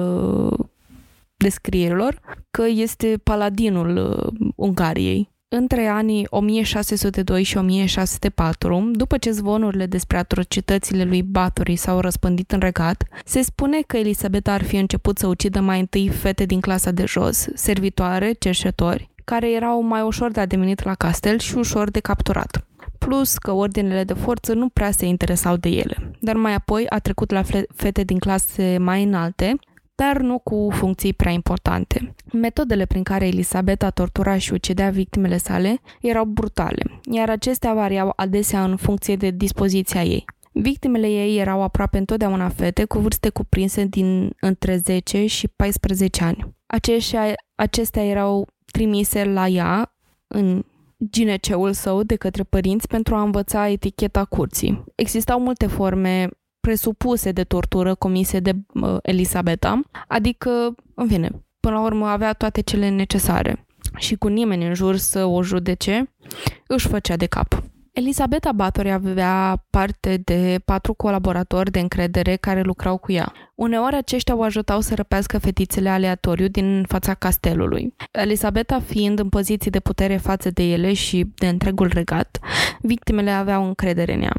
descrierilor 1.42 2.20
că 2.50 2.64
este 2.68 3.20
paladinul 3.22 4.18
Ungariei 4.56 5.30
între 5.52 5.86
anii 5.86 6.26
1602 6.30 7.42
și 7.42 7.56
1604, 7.56 8.90
după 8.92 9.18
ce 9.18 9.30
zvonurile 9.30 9.86
despre 9.86 10.16
atrocitățile 10.16 11.04
lui 11.04 11.22
Bathory 11.22 11.76
s-au 11.76 12.00
răspândit 12.00 12.52
în 12.52 12.58
regat, 12.58 13.04
se 13.24 13.42
spune 13.42 13.80
că 13.86 13.96
Elisabeta 13.96 14.52
ar 14.52 14.62
fi 14.62 14.76
început 14.76 15.18
să 15.18 15.26
ucidă 15.26 15.60
mai 15.60 15.80
întâi 15.80 16.08
fete 16.08 16.44
din 16.44 16.60
clasa 16.60 16.90
de 16.90 17.04
jos, 17.04 17.48
servitoare, 17.54 18.32
cerșetori, 18.32 19.10
care 19.24 19.52
erau 19.52 19.82
mai 19.82 20.02
ușor 20.02 20.30
de 20.30 20.40
ademenit 20.40 20.82
la 20.82 20.94
castel 20.94 21.38
și 21.38 21.56
ușor 21.56 21.90
de 21.90 22.00
capturat. 22.00 22.64
Plus 22.98 23.38
că 23.38 23.52
ordinele 23.52 24.04
de 24.04 24.12
forță 24.12 24.52
nu 24.52 24.68
prea 24.68 24.90
se 24.90 25.06
interesau 25.06 25.56
de 25.56 25.68
ele, 25.68 26.10
dar 26.20 26.36
mai 26.36 26.54
apoi 26.54 26.86
a 26.88 26.98
trecut 26.98 27.30
la 27.30 27.42
fete 27.74 28.02
din 28.02 28.18
clase 28.18 28.76
mai 28.80 29.02
înalte, 29.02 29.56
dar 30.00 30.20
nu 30.20 30.38
cu 30.38 30.68
funcții 30.72 31.12
prea 31.12 31.32
importante. 31.32 32.14
Metodele 32.32 32.84
prin 32.86 33.02
care 33.02 33.26
Elisabeta 33.26 33.90
tortura 33.90 34.38
și 34.38 34.52
ucidea 34.52 34.90
victimele 34.90 35.36
sale 35.36 35.80
erau 36.00 36.24
brutale, 36.24 37.00
iar 37.10 37.30
acestea 37.30 37.74
variau 37.74 38.12
adesea 38.16 38.64
în 38.64 38.76
funcție 38.76 39.16
de 39.16 39.30
dispoziția 39.30 40.02
ei. 40.02 40.24
Victimele 40.52 41.06
ei 41.06 41.38
erau 41.38 41.62
aproape 41.62 41.98
întotdeauna 41.98 42.48
fete 42.48 42.84
cu 42.84 42.98
vârste 42.98 43.28
cuprinse 43.28 43.84
din 43.84 44.30
între 44.40 44.76
10 44.76 45.26
și 45.26 45.48
14 45.48 46.24
ani. 46.24 46.54
Aceștia, 46.66 47.34
acestea 47.54 48.04
erau 48.04 48.46
trimise 48.72 49.24
la 49.24 49.46
ea 49.46 49.94
în 50.26 50.64
gineceul 51.10 51.72
său 51.72 52.02
de 52.02 52.16
către 52.16 52.42
părinți 52.42 52.86
pentru 52.86 53.14
a 53.14 53.22
învăța 53.22 53.68
eticheta 53.68 54.24
curții. 54.24 54.84
Existau 54.94 55.40
multe 55.40 55.66
forme 55.66 56.28
presupuse 56.70 57.32
de 57.32 57.44
tortură 57.44 57.94
comise 57.94 58.40
de 58.40 58.52
uh, 58.74 58.96
Elisabeta, 59.02 59.80
adică, 60.08 60.74
în 60.94 61.06
fine, 61.08 61.30
până 61.60 61.74
la 61.74 61.82
urmă 61.82 62.06
avea 62.06 62.32
toate 62.32 62.60
cele 62.60 62.88
necesare 62.88 63.66
și 63.96 64.16
cu 64.16 64.28
nimeni 64.28 64.66
în 64.66 64.74
jur 64.74 64.96
să 64.96 65.24
o 65.24 65.42
judece, 65.42 66.14
își 66.66 66.88
făcea 66.88 67.16
de 67.16 67.26
cap. 67.26 67.62
Elisabeta 67.92 68.52
Bathory 68.52 68.90
avea 68.90 69.64
parte 69.70 70.16
de 70.24 70.60
patru 70.64 70.94
colaboratori 70.94 71.70
de 71.70 71.78
încredere 71.80 72.36
care 72.36 72.60
lucrau 72.62 72.96
cu 72.96 73.12
ea. 73.12 73.32
Uneori 73.54 73.96
aceștia 73.96 74.36
o 74.36 74.42
ajutau 74.42 74.80
să 74.80 74.94
răpească 74.94 75.38
fetițele 75.38 75.88
aleatoriu 75.88 76.48
din 76.48 76.84
fața 76.88 77.14
castelului. 77.14 77.94
Elisabeta 78.12 78.80
fiind 78.80 79.18
în 79.18 79.28
poziții 79.28 79.70
de 79.70 79.80
putere 79.80 80.16
față 80.16 80.50
de 80.50 80.62
ele 80.62 80.92
și 80.92 81.26
de 81.34 81.48
întregul 81.48 81.90
regat, 81.94 82.38
victimele 82.80 83.30
aveau 83.30 83.66
încredere 83.66 84.14
în 84.14 84.22
ea. 84.22 84.34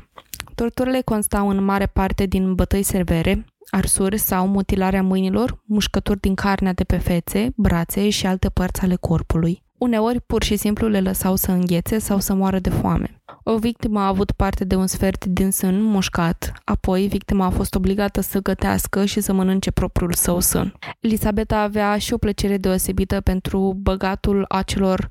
Torturile 0.56 1.02
constau 1.02 1.50
în 1.50 1.64
mare 1.64 1.86
parte 1.86 2.26
din 2.26 2.54
bătăi 2.54 2.84
severe, 2.84 3.46
arsuri 3.70 4.18
sau 4.18 4.48
mutilarea 4.48 5.04
mâinilor, 5.04 5.62
mușcături 5.66 6.20
din 6.20 6.36
carnea 6.36 6.74
de 6.74 6.84
pe 6.84 6.98
fețe, 6.98 7.50
brațe 7.56 8.10
și 8.10 8.26
alte 8.26 8.50
părți 8.50 8.82
ale 8.82 8.96
corpului. 8.96 9.64
Uneori 9.78 10.22
pur 10.22 10.44
și 10.44 10.56
simplu 10.56 10.88
le 10.88 11.00
lăsau 11.00 11.36
să 11.36 11.52
înghețe 11.52 12.00
sau 12.00 12.20
să 12.20 12.34
moară 12.34 12.60
de 12.60 12.70
foame. 12.70 13.22
O 13.44 13.58
victimă 13.58 14.00
a 14.00 14.08
avut 14.08 14.32
parte 14.32 14.66
de 14.66 14.76
un 14.76 14.88
sfert 14.88 15.26
din 15.26 15.52
sân 15.52 15.84
mușcat, 15.84 16.54
apoi 16.64 17.08
victima 17.08 17.46
a 17.46 17.50
fost 17.50 17.76
obligată 17.76 18.22
să 18.22 18.40
gătească 18.42 19.06
și 19.06 19.22
să 19.22 19.34
mănânce 19.34 19.72
propriul 19.72 20.14
său 20.14 20.40
sân. 20.40 20.74
Elisabeta 21.00 21.58
avea 21.58 21.98
și 21.98 22.14
o 22.14 22.18
plăcere 22.18 22.58
deosebită 22.58 23.22
pentru 23.22 23.78
băgatul 23.82 24.46
acelor 24.48 25.10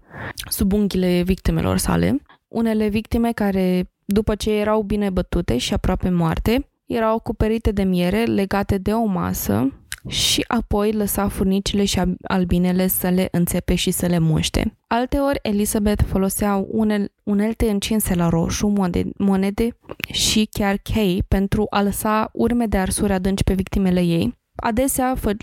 sub 0.49 0.73
unghiile 0.73 1.23
victimelor 1.23 1.79
sale. 1.79 2.23
Unele 2.49 2.89
victime 2.89 3.33
care 3.33 3.91
după 4.13 4.35
ce 4.35 4.51
erau 4.51 4.83
bine 4.83 5.11
bătute 5.11 5.57
și 5.59 5.75
aproape 5.75 6.09
moarte, 6.09 6.69
erau 6.87 7.15
acoperite 7.15 7.71
de 7.71 7.83
miere 7.83 8.25
legate 8.25 8.79
de 8.79 8.93
o 8.93 9.05
masă 9.05 9.75
și 10.09 10.45
apoi 10.49 10.93
lăsa 10.93 11.29
furnicile 11.29 11.85
și 11.85 12.01
albinele 12.23 12.87
să 12.87 13.09
le 13.09 13.29
înțepe 13.31 13.75
și 13.75 13.91
să 13.91 14.07
le 14.07 14.19
muște. 14.19 14.79
Alteori, 14.87 15.39
Elizabeth 15.43 16.05
folosea 16.07 16.65
unel, 16.69 17.13
unelte 17.23 17.71
încinse 17.71 18.15
la 18.15 18.29
roșu, 18.29 18.67
monede, 18.67 19.11
monede 19.19 19.77
și 20.13 20.49
chiar 20.53 20.77
chei 20.77 21.23
pentru 21.29 21.67
a 21.71 21.83
lăsa 21.83 22.31
urme 22.33 22.67
de 22.67 22.77
arsuri 22.77 23.13
adânci 23.13 23.45
pe 23.45 23.55
victimele 23.55 24.01
ei. 24.01 24.39
Adesea 24.57 25.15
fă, 25.15 25.37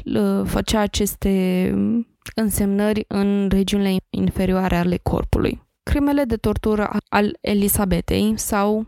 făcea 0.45 0.80
aceste 0.80 1.73
însemnări 2.36 3.06
în 3.08 3.47
regiunile 3.49 3.95
inferioare 4.10 4.75
ale 4.75 4.97
corpului. 5.03 5.66
Crimele 5.89 6.23
de 6.23 6.36
tortură 6.36 6.89
al 7.10 7.38
Elisabetei 7.41 8.34
sau 8.38 8.86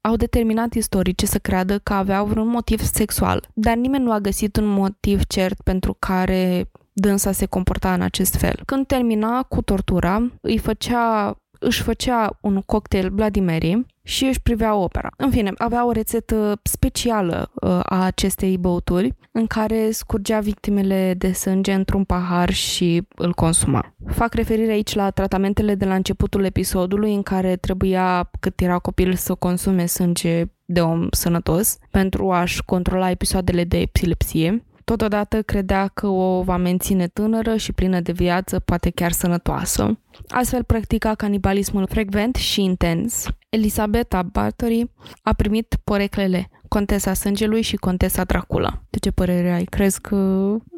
au 0.00 0.16
determinat 0.16 0.74
istoricii 0.74 1.26
să 1.26 1.38
creadă 1.38 1.78
că 1.78 1.92
aveau 1.92 2.26
vreun 2.26 2.48
motiv 2.48 2.80
sexual, 2.80 3.48
dar 3.54 3.76
nimeni 3.76 4.04
nu 4.04 4.12
a 4.12 4.18
găsit 4.18 4.56
un 4.56 4.66
motiv 4.66 5.24
cert 5.24 5.60
pentru 5.60 5.96
care 5.98 6.70
dânsa 6.92 7.32
se 7.32 7.46
comporta 7.46 7.94
în 7.94 8.00
acest 8.00 8.34
fel. 8.34 8.62
Când 8.64 8.86
termina 8.86 9.42
cu 9.42 9.62
tortura, 9.62 10.30
îi 10.40 10.58
făcea 10.58 11.36
își 11.62 11.82
făcea 11.82 12.38
un 12.40 12.60
cocktail 12.60 13.10
Bloody 13.10 13.40
Mary 13.40 13.86
și 14.02 14.24
își 14.24 14.40
privea 14.40 14.74
opera. 14.74 15.10
În 15.16 15.30
fine, 15.30 15.52
avea 15.56 15.86
o 15.86 15.92
rețetă 15.92 16.60
specială 16.62 17.50
uh, 17.54 17.80
a 17.82 18.04
acestei 18.04 18.58
băuturi 18.58 19.14
în 19.32 19.46
care 19.46 19.90
scurgea 19.90 20.40
victimele 20.40 21.14
de 21.18 21.32
sânge 21.32 21.72
într-un 21.72 22.04
pahar 22.04 22.52
și 22.52 23.06
îl 23.16 23.32
consuma. 23.32 23.94
Fac 24.06 24.34
referire 24.34 24.72
aici 24.72 24.94
la 24.94 25.10
tratamentele 25.10 25.74
de 25.74 25.84
la 25.84 25.94
începutul 25.94 26.44
episodului 26.44 27.14
în 27.14 27.22
care 27.22 27.56
trebuia, 27.56 28.30
cât 28.40 28.60
era 28.60 28.78
copil, 28.78 29.14
să 29.14 29.34
consume 29.34 29.86
sânge 29.86 30.44
de 30.64 30.80
om 30.80 31.06
sănătos 31.10 31.78
pentru 31.90 32.30
a-și 32.30 32.64
controla 32.64 33.10
episoadele 33.10 33.64
de 33.64 33.78
epilepsie 33.78 34.64
Totodată 34.92 35.42
credea 35.42 35.86
că 35.86 36.06
o 36.06 36.42
va 36.42 36.56
menține 36.56 37.06
tânără 37.06 37.56
și 37.56 37.72
plină 37.72 38.00
de 38.00 38.12
viață, 38.12 38.58
poate 38.58 38.90
chiar 38.90 39.12
sănătoasă. 39.12 39.98
Astfel 40.28 40.64
practica 40.64 41.14
canibalismul 41.14 41.86
frecvent 41.86 42.34
și 42.34 42.62
intens. 42.62 43.26
Elisabeta 43.48 44.22
Bathory 44.22 44.90
a 45.22 45.32
primit 45.32 45.76
poreclele 45.84 46.50
Contesa 46.68 47.12
Sângelui 47.12 47.62
și 47.62 47.76
Contesa 47.76 48.24
Dracula. 48.24 48.82
De 48.90 48.98
ce 48.98 49.10
părere 49.10 49.52
ai? 49.52 49.64
Crezi 49.64 50.00
că 50.00 50.16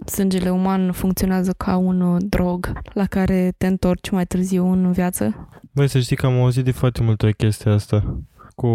sângele 0.07 0.50
uman 0.50 0.92
funcționează 0.92 1.53
ca 1.57 1.77
un 1.77 2.18
drog 2.29 2.72
la 2.92 3.07
care 3.07 3.55
te 3.59 3.66
întorci 3.66 4.11
mai 4.11 4.27
târziu 4.27 4.66
în 4.66 4.92
viață? 4.92 5.48
Băi, 5.72 5.88
să 5.88 5.98
știi 5.98 6.16
că 6.16 6.27
am 6.27 6.40
auzit 6.40 6.64
de 6.64 6.70
foarte 6.70 7.03
multe 7.03 7.33
chestia 7.33 7.72
asta 7.72 8.24
cu 8.54 8.66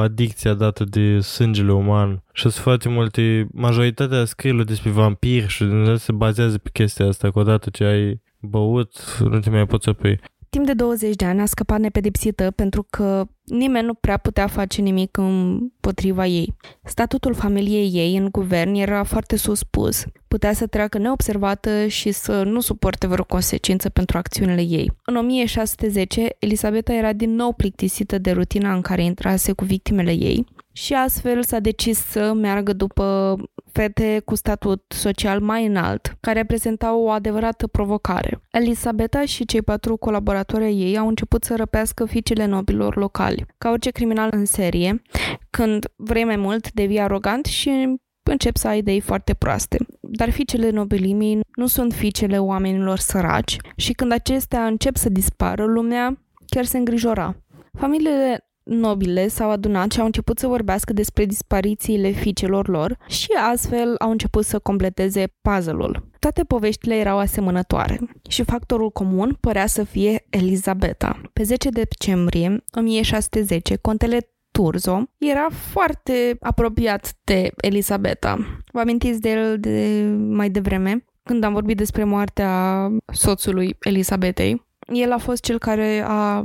adicția 0.00 0.54
dată 0.54 0.84
de 0.84 1.20
sângele 1.20 1.72
uman 1.72 2.22
și 2.32 2.42
sunt 2.42 2.54
foarte 2.54 2.88
multe, 2.88 3.46
majoritatea 3.52 4.24
scrierilor 4.24 4.66
despre 4.66 4.90
vampiri 4.90 5.48
și 5.48 5.64
se 5.96 6.12
bazează 6.12 6.58
pe 6.58 6.70
chestia 6.72 7.06
asta, 7.06 7.30
că 7.30 7.38
odată 7.38 7.70
ce 7.70 7.84
ai 7.84 8.20
băut, 8.40 9.18
nu 9.20 9.40
te 9.40 9.50
mai 9.50 9.66
poți 9.66 9.88
opri. 9.88 10.20
Timp 10.52 10.66
de 10.66 10.74
20 10.74 11.16
de 11.16 11.24
ani 11.24 11.40
a 11.40 11.46
scăpat 11.46 11.80
nepedepsită 11.80 12.50
pentru 12.50 12.86
că 12.90 13.26
nimeni 13.44 13.86
nu 13.86 13.94
prea 13.94 14.16
putea 14.16 14.46
face 14.46 14.80
nimic 14.80 15.16
împotriva 15.16 16.26
ei. 16.26 16.54
Statutul 16.84 17.34
familiei 17.34 17.90
ei 17.92 18.16
în 18.16 18.28
guvern 18.30 18.74
era 18.74 19.02
foarte 19.02 19.36
suspus. 19.36 20.04
Putea 20.28 20.52
să 20.52 20.66
treacă 20.66 20.98
neobservată 20.98 21.86
și 21.86 22.10
să 22.10 22.42
nu 22.42 22.60
suporte 22.60 23.06
vreo 23.06 23.24
consecință 23.24 23.88
pentru 23.88 24.18
acțiunile 24.18 24.62
ei. 24.62 24.92
În 25.04 25.16
1610, 25.16 26.28
Elisabeta 26.38 26.92
era 26.92 27.12
din 27.12 27.34
nou 27.34 27.52
plictisită 27.52 28.18
de 28.18 28.30
rutina 28.30 28.74
în 28.74 28.80
care 28.80 29.02
intrase 29.02 29.52
cu 29.52 29.64
victimele 29.64 30.12
ei 30.12 30.46
și 30.72 30.94
astfel 30.94 31.42
s-a 31.42 31.58
decis 31.58 31.98
să 31.98 32.32
meargă 32.32 32.72
după 32.72 33.36
fete 33.72 34.22
cu 34.24 34.34
statut 34.34 34.84
social 34.88 35.40
mai 35.40 35.66
înalt, 35.66 36.16
care 36.20 36.38
reprezentau 36.38 37.02
o 37.02 37.10
adevărată 37.10 37.66
provocare. 37.66 38.40
Elisabeta 38.50 39.24
și 39.24 39.44
cei 39.44 39.62
patru 39.62 39.96
colaboratori 39.96 40.64
ei 40.64 40.98
au 40.98 41.08
început 41.08 41.44
să 41.44 41.56
răpească 41.56 42.04
fiicele 42.04 42.46
nobilor 42.46 42.96
locali. 42.96 43.44
Ca 43.58 43.70
orice 43.70 43.90
criminal 43.90 44.28
în 44.32 44.44
serie, 44.44 45.02
când 45.50 45.86
vrei 45.96 46.24
mai 46.24 46.36
mult, 46.36 46.72
devii 46.72 47.00
arogant 47.00 47.44
și 47.44 48.00
încep 48.22 48.56
să 48.56 48.68
ai 48.68 48.78
idei 48.78 49.00
foarte 49.00 49.34
proaste. 49.34 49.76
Dar 50.00 50.30
fiicele 50.30 50.70
nobilimii 50.70 51.40
nu 51.54 51.66
sunt 51.66 51.92
fiicele 51.92 52.38
oamenilor 52.38 52.98
săraci 52.98 53.56
și 53.76 53.92
când 53.92 54.12
acestea 54.12 54.66
încep 54.66 54.96
să 54.96 55.08
dispară, 55.08 55.64
lumea 55.64 56.18
chiar 56.46 56.64
se 56.64 56.78
îngrijora. 56.78 57.36
Familiile 57.78 58.46
nobile 58.64 59.28
s-au 59.28 59.50
adunat 59.50 59.92
și 59.92 60.00
au 60.00 60.06
început 60.06 60.38
să 60.38 60.46
vorbească 60.46 60.92
despre 60.92 61.24
disparițiile 61.24 62.10
fiicelor 62.10 62.68
lor 62.68 62.98
și 63.06 63.28
astfel 63.52 63.94
au 63.98 64.10
început 64.10 64.44
să 64.44 64.58
completeze 64.58 65.34
puzzle-ul. 65.40 66.10
Toate 66.18 66.44
poveștile 66.44 66.94
erau 66.94 67.18
asemănătoare 67.18 68.00
și 68.28 68.42
factorul 68.42 68.90
comun 68.90 69.36
părea 69.40 69.66
să 69.66 69.84
fie 69.84 70.26
Elizabeta. 70.30 71.20
Pe 71.32 71.42
10 71.42 71.68
decembrie 71.68 72.64
1610, 72.72 73.76
contele 73.76 74.32
Turzo 74.50 75.02
era 75.18 75.46
foarte 75.50 76.36
apropiat 76.40 77.14
de 77.24 77.50
Elisabeta. 77.56 78.62
Vă 78.72 78.80
amintiți 78.80 79.20
de 79.20 79.30
el 79.30 79.60
de 79.60 80.04
mai 80.28 80.50
devreme? 80.50 81.04
Când 81.22 81.44
am 81.44 81.52
vorbit 81.52 81.76
despre 81.76 82.04
moartea 82.04 82.88
soțului 83.12 83.76
Elisabetei, 83.80 84.66
el 84.92 85.12
a 85.12 85.18
fost 85.18 85.42
cel 85.42 85.58
care 85.58 86.04
a 86.06 86.44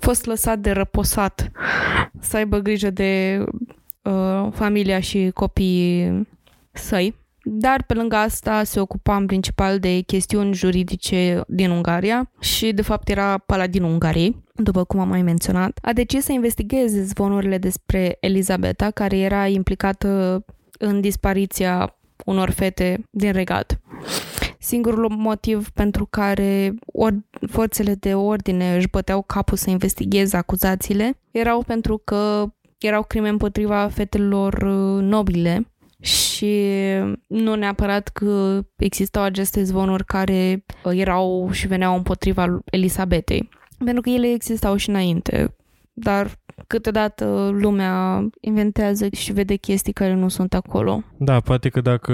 fost 0.00 0.26
lăsat 0.26 0.58
de 0.58 0.70
răposat 0.70 1.50
să 2.20 2.36
aibă 2.36 2.58
grijă 2.58 2.90
de 2.90 3.44
uh, 4.02 4.48
familia 4.52 5.00
și 5.00 5.30
copiii 5.34 6.28
săi. 6.72 7.14
Dar 7.42 7.84
pe 7.86 7.94
lângă 7.94 8.16
asta 8.16 8.64
se 8.64 8.80
ocupa 8.80 9.16
în 9.16 9.26
principal 9.26 9.78
de 9.78 10.00
chestiuni 10.00 10.54
juridice 10.54 11.40
din 11.46 11.70
Ungaria 11.70 12.30
și 12.40 12.72
de 12.72 12.82
fapt 12.82 13.08
era 13.08 13.38
paladinul 13.38 13.90
Ungariei, 13.90 14.42
după 14.54 14.84
cum 14.84 15.00
am 15.00 15.08
mai 15.08 15.22
menționat. 15.22 15.78
A 15.82 15.92
decis 15.92 16.24
să 16.24 16.32
investigheze 16.32 17.02
zvonurile 17.02 17.58
despre 17.58 18.16
Elizabeta, 18.20 18.90
care 18.90 19.18
era 19.18 19.46
implicată 19.46 20.44
în 20.78 21.00
dispariția 21.00 21.96
unor 22.24 22.50
fete 22.50 23.04
din 23.10 23.32
regat. 23.32 23.80
Singurul 24.68 25.08
motiv 25.16 25.70
pentru 25.70 26.06
care 26.10 26.74
or- 26.86 27.26
forțele 27.50 27.94
de 27.94 28.14
ordine 28.14 28.76
își 28.76 28.88
băteau 28.88 29.22
capul 29.22 29.56
să 29.56 29.70
investigheze 29.70 30.36
acuzațiile 30.36 31.20
erau 31.30 31.62
pentru 31.66 32.00
că 32.04 32.46
erau 32.78 33.02
crime 33.02 33.28
împotriva 33.28 33.88
fetelor 33.88 34.52
uh, 34.52 35.02
nobile 35.02 35.66
și 36.00 36.70
nu 37.26 37.54
neapărat 37.54 38.08
că 38.08 38.60
existau 38.76 39.22
aceste 39.22 39.62
zvonuri 39.62 40.04
care 40.04 40.64
uh, 40.84 40.92
erau 40.98 41.50
și 41.52 41.66
veneau 41.66 41.94
împotriva 41.96 42.58
Elisabetei, 42.64 43.48
pentru 43.84 44.02
că 44.02 44.08
ele 44.10 44.32
existau 44.32 44.76
și 44.76 44.88
înainte, 44.88 45.56
dar 45.92 46.38
câteodată 46.66 47.50
lumea 47.60 48.28
inventează 48.40 49.06
și 49.16 49.32
vede 49.32 49.54
chestii 49.54 49.92
care 49.92 50.14
nu 50.14 50.28
sunt 50.28 50.54
acolo. 50.54 51.02
Da, 51.18 51.40
poate 51.40 51.68
că 51.68 51.80
dacă 51.80 52.12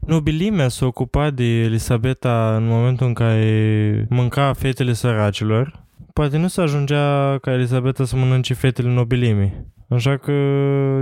nobilimea 0.00 0.68
s-a 0.68 0.86
ocupat 0.86 1.34
de 1.34 1.44
Elisabeta 1.44 2.54
în 2.56 2.66
momentul 2.66 3.06
în 3.06 3.12
care 3.12 4.06
mânca 4.10 4.52
fetele 4.52 4.92
săracilor, 4.92 5.86
poate 6.12 6.38
nu 6.38 6.48
se 6.48 6.60
ajungea 6.60 7.38
ca 7.40 7.52
Elisabeta 7.52 8.04
să 8.04 8.16
mănânce 8.16 8.54
fetele 8.54 8.88
nobilimii. 8.88 9.66
Așa 9.90 10.16
că 10.16 10.32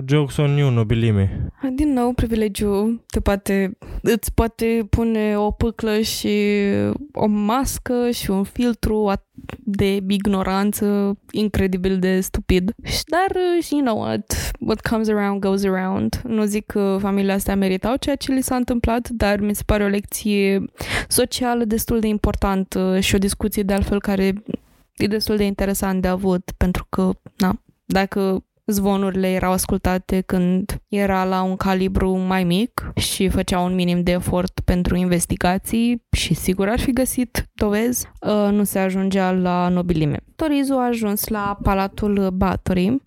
jokes 0.09 0.37
on 0.37 0.57
you, 0.57 0.71
nobilime. 0.71 1.51
Din 1.75 1.93
nou, 1.93 2.13
privilegiu 2.13 3.05
te 3.07 3.21
poate, 3.21 3.79
îți 4.03 4.35
poate 4.35 4.87
pune 4.91 5.39
o 5.39 5.51
pâclă 5.51 6.01
și 6.01 6.39
o 7.13 7.27
mască 7.27 8.11
și 8.11 8.31
un 8.31 8.43
filtru 8.43 9.07
de 9.57 10.03
ignoranță 10.09 11.17
incredibil 11.31 11.99
de 11.99 12.21
stupid. 12.21 12.75
Dar, 13.07 13.43
you 13.71 13.81
know 13.81 13.99
what, 13.99 14.53
what 14.61 14.81
comes 14.81 15.09
around 15.09 15.41
goes 15.41 15.65
around. 15.65 16.21
Nu 16.25 16.45
zic 16.45 16.67
că 16.67 16.97
familia 17.01 17.35
asta 17.35 17.55
meritau 17.55 17.97
ceea 17.97 18.17
ce 18.17 18.33
li 18.33 18.41
s-a 18.41 18.57
întâmplat, 18.57 19.09
dar 19.09 19.41
mi 19.41 19.55
se 19.55 19.63
pare 19.67 19.85
o 19.85 19.89
lecție 19.89 20.65
socială 21.09 21.65
destul 21.65 22.01
de 22.01 22.07
importantă 22.07 23.01
și 23.01 23.15
o 23.15 23.19
discuție 23.19 23.63
de 23.63 23.73
altfel 23.73 24.01
care 24.01 24.43
e 24.97 25.07
destul 25.07 25.37
de 25.37 25.45
interesant 25.45 26.03
de 26.03 26.09
avut, 26.09 26.51
pentru 26.57 26.87
că, 26.89 27.11
na, 27.37 27.61
dacă 27.85 28.45
zvonurile 28.67 29.29
erau 29.29 29.53
ascultate 29.53 30.21
când 30.21 30.83
era 30.89 31.25
la 31.25 31.43
un 31.43 31.57
calibru 31.57 32.17
mai 32.17 32.45
mic 32.45 32.93
și 32.97 33.29
făcea 33.29 33.61
un 33.61 33.75
minim 33.75 34.03
de 34.03 34.11
efort 34.11 34.61
pentru 34.65 34.97
investigații 34.97 36.05
și 36.11 36.35
sigur 36.35 36.69
ar 36.69 36.81
fi 36.81 36.93
găsit 36.93 37.51
dovezi, 37.55 38.09
uh, 38.21 38.53
nu 38.53 38.65
se 38.65 38.79
ajungea 38.79 39.31
la 39.31 39.69
nobilime. 39.69 40.19
Torizu 40.37 40.73
a 40.73 40.87
ajuns 40.87 41.29
la 41.29 41.59
Palatul 41.63 42.31
Bathory 42.31 43.03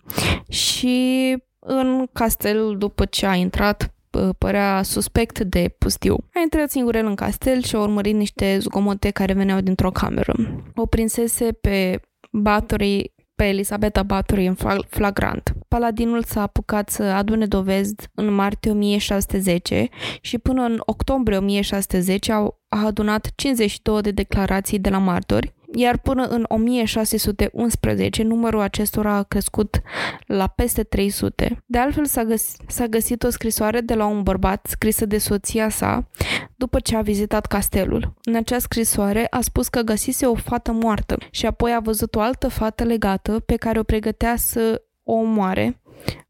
și 0.48 1.36
în 1.58 2.06
castel, 2.12 2.74
după 2.78 3.04
ce 3.04 3.26
a 3.26 3.34
intrat, 3.34 3.94
uh, 4.10 4.28
părea 4.38 4.82
suspect 4.82 5.38
de 5.40 5.74
pustiu. 5.78 6.16
A 6.34 6.40
intrat 6.42 6.70
singurel 6.70 7.06
în 7.06 7.14
castel 7.14 7.62
și 7.62 7.76
a 7.76 7.80
urmărit 7.80 8.14
niște 8.14 8.58
zgomote 8.58 9.10
care 9.10 9.32
veneau 9.32 9.60
dintr-o 9.60 9.90
cameră. 9.90 10.34
O 10.74 10.86
prinsese 10.86 11.52
pe 11.52 12.00
Bathory 12.32 13.12
pe 13.40 13.46
Elisabeta 13.46 14.02
Bathory 14.02 14.46
în 14.46 14.56
flagrant. 14.88 15.52
Paladinul 15.68 16.22
s-a 16.22 16.42
apucat 16.42 16.88
să 16.88 17.02
adune 17.02 17.46
dovezi 17.46 17.94
în 18.14 18.32
martie 18.32 18.70
1610 18.70 19.88
și 20.20 20.38
până 20.38 20.62
în 20.62 20.82
octombrie 20.84 21.36
1610 21.36 22.32
au 22.32 22.60
adunat 22.68 23.30
52 23.34 24.00
de 24.00 24.10
declarații 24.10 24.78
de 24.78 24.88
la 24.88 24.98
martori, 24.98 25.54
iar 25.74 25.98
până 25.98 26.24
în 26.26 26.44
1611 26.48 28.22
numărul 28.22 28.60
acestora 28.60 29.14
a 29.14 29.22
crescut 29.22 29.80
la 30.26 30.46
peste 30.46 30.82
300. 30.82 31.62
De 31.66 31.78
altfel 31.78 32.04
s-a, 32.04 32.24
găs- 32.24 32.56
s-a 32.66 32.86
găsit 32.86 33.22
o 33.22 33.30
scrisoare 33.30 33.80
de 33.80 33.94
la 33.94 34.06
un 34.06 34.22
bărbat 34.22 34.66
scrisă 34.70 35.06
de 35.06 35.18
soția 35.18 35.68
sa 35.68 36.08
după 36.56 36.80
ce 36.80 36.96
a 36.96 37.00
vizitat 37.00 37.46
castelul. 37.46 38.14
În 38.22 38.34
acea 38.34 38.58
scrisoare 38.58 39.26
a 39.30 39.40
spus 39.40 39.68
că 39.68 39.80
găsise 39.80 40.26
o 40.26 40.34
fată 40.34 40.72
moartă 40.72 41.16
și 41.30 41.46
apoi 41.46 41.72
a 41.72 41.80
văzut 41.80 42.14
o 42.14 42.20
altă 42.20 42.48
fată 42.48 42.84
legată 42.84 43.40
pe 43.40 43.56
care 43.56 43.78
o 43.78 43.82
pregătea 43.82 44.36
să 44.36 44.82
o 45.02 45.12
omoare 45.12 45.80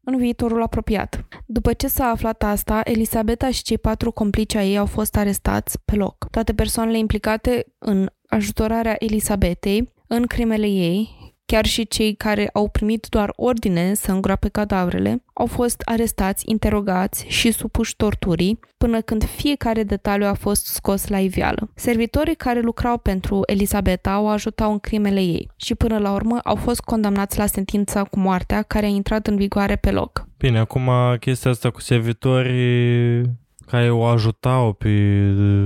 în 0.03 0.17
viitorul 0.17 0.61
apropiat. 0.61 1.25
După 1.45 1.73
ce 1.73 1.87
s-a 1.87 2.05
aflat 2.05 2.43
asta, 2.43 2.81
Elisabeta 2.83 3.51
și 3.51 3.63
cei 3.63 3.77
patru 3.77 4.11
complici 4.11 4.55
ai 4.55 4.69
ei 4.69 4.77
au 4.77 4.85
fost 4.85 5.17
arestați 5.17 5.77
pe 5.85 5.95
loc. 5.95 6.27
Toate 6.31 6.53
persoanele 6.53 6.97
implicate 6.97 7.65
în 7.77 8.09
ajutorarea 8.31 8.95
Elisabetei 8.99 9.93
în 10.07 10.25
crimele 10.25 10.67
ei, 10.67 11.19
chiar 11.45 11.65
și 11.65 11.87
cei 11.87 12.13
care 12.15 12.49
au 12.53 12.67
primit 12.67 13.07
doar 13.09 13.33
ordine 13.35 13.93
să 13.93 14.11
îngroape 14.11 14.47
cadavrele, 14.49 15.23
au 15.33 15.45
fost 15.45 15.81
arestați, 15.85 16.43
interogați 16.47 17.25
și 17.27 17.51
supuși 17.51 17.95
torturii, 17.95 18.59
până 18.77 19.01
când 19.01 19.23
fiecare 19.23 19.83
detaliu 19.83 20.27
a 20.27 20.33
fost 20.33 20.65
scos 20.65 21.07
la 21.07 21.19
iveală. 21.19 21.71
Servitorii 21.75 22.35
care 22.35 22.59
lucrau 22.59 22.97
pentru 22.97 23.41
Elisabeta 23.45 24.19
o 24.19 24.27
ajutau 24.27 24.71
în 24.71 24.79
crimele 24.79 25.19
ei 25.21 25.49
și 25.55 25.75
până 25.75 25.97
la 25.97 26.13
urmă 26.13 26.39
au 26.43 26.55
fost 26.55 26.81
condamnați 26.81 27.37
la 27.37 27.45
sentința 27.45 28.03
cu 28.03 28.19
moartea 28.19 28.61
care 28.61 28.85
a 28.85 28.89
intrat 28.89 29.27
în 29.27 29.35
vigoare 29.35 29.75
pe 29.75 29.91
loc. 29.91 30.27
Bine, 30.37 30.59
acum 30.59 30.89
chestia 31.19 31.51
asta 31.51 31.69
cu 31.69 31.81
servitorii 31.81 33.23
care 33.71 33.91
o 33.91 34.03
ajutau 34.03 34.73
pe 34.73 34.89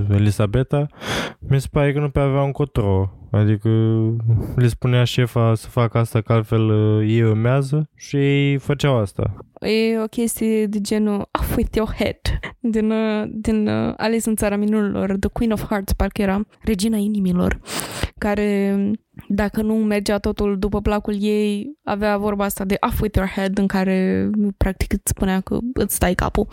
Elisabeta, 0.10 0.88
mi 1.40 1.62
se 1.62 1.68
pare 1.72 1.94
că 1.94 2.00
nu 2.00 2.10
pe 2.10 2.20
avea 2.20 2.42
un 2.42 2.52
cotro. 2.52 3.10
Adică 3.32 3.70
le 4.56 4.68
spunea 4.68 5.04
șefa 5.04 5.56
să 5.56 5.68
facă 5.68 5.98
asta, 5.98 6.22
că 6.22 6.34
altfel 6.34 6.70
uh, 6.70 7.06
ei 7.08 7.24
urmează 7.24 7.90
și 7.96 8.16
ei 8.16 8.58
făceau 8.58 8.98
asta. 8.98 9.36
E 9.60 10.00
o 10.00 10.06
chestie 10.06 10.66
de 10.66 10.82
genul 10.82 11.30
off 11.40 11.56
with 11.56 11.76
your 11.76 11.90
head 11.98 12.20
din, 12.60 12.92
uh, 12.92 13.24
din 13.28 13.68
uh, 13.68 13.94
Alice 13.98 14.30
în 14.30 14.36
țara 14.36 14.56
minunilor, 14.56 15.16
The 15.20 15.30
Queen 15.30 15.52
of 15.52 15.66
Hearts, 15.68 15.94
parcă 15.94 16.22
era 16.22 16.42
regina 16.62 16.98
inimilor, 16.98 17.60
care 18.18 18.76
dacă 19.28 19.62
nu 19.62 19.74
mergea 19.74 20.18
totul 20.18 20.60
după 20.60 20.82
placul 20.82 21.16
ei, 21.20 21.78
avea 21.84 22.18
vorba 22.18 22.44
asta 22.44 22.64
de 22.64 22.78
off 22.80 23.02
with 23.02 23.18
your 23.18 23.30
head, 23.30 23.58
în 23.58 23.68
care 23.68 24.30
practic 24.58 24.94
îți 24.94 25.10
spunea 25.10 25.40
că 25.40 25.58
îți 25.74 25.96
stai 25.96 26.14
capul. 26.14 26.48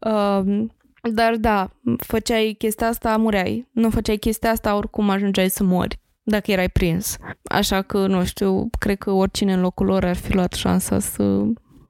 Uh, 0.00 0.64
dar 1.12 1.36
da, 1.36 1.70
făceai 1.96 2.54
chestia 2.58 2.86
asta, 2.86 3.16
mureai. 3.16 3.68
Nu 3.72 3.90
făceai 3.90 4.16
chestia 4.16 4.50
asta, 4.50 4.76
oricum 4.76 5.10
ajungeai 5.10 5.48
să 5.48 5.64
mori 5.64 6.02
dacă 6.24 6.50
erai 6.50 6.68
prins. 6.68 7.16
Așa 7.42 7.82
că, 7.82 8.06
nu 8.06 8.24
știu, 8.24 8.68
cred 8.78 8.98
că 8.98 9.10
oricine 9.10 9.52
în 9.52 9.60
locul 9.60 9.86
lor 9.86 10.04
ar 10.04 10.16
fi 10.16 10.34
luat 10.34 10.52
șansa 10.52 10.98
să 10.98 11.42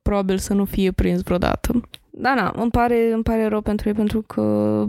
probabil 0.03 0.39
să 0.39 0.55
nu 0.55 0.65
fie 0.65 0.91
prins 0.91 1.23
vreodată. 1.23 1.81
Da, 2.17 2.35
da, 2.37 2.53
îmi 2.63 2.71
pare, 2.71 3.13
îmi 3.13 3.23
pare 3.23 3.47
rău 3.47 3.61
pentru 3.61 3.89
ei 3.89 3.95
pentru 3.95 4.23
că 4.23 4.41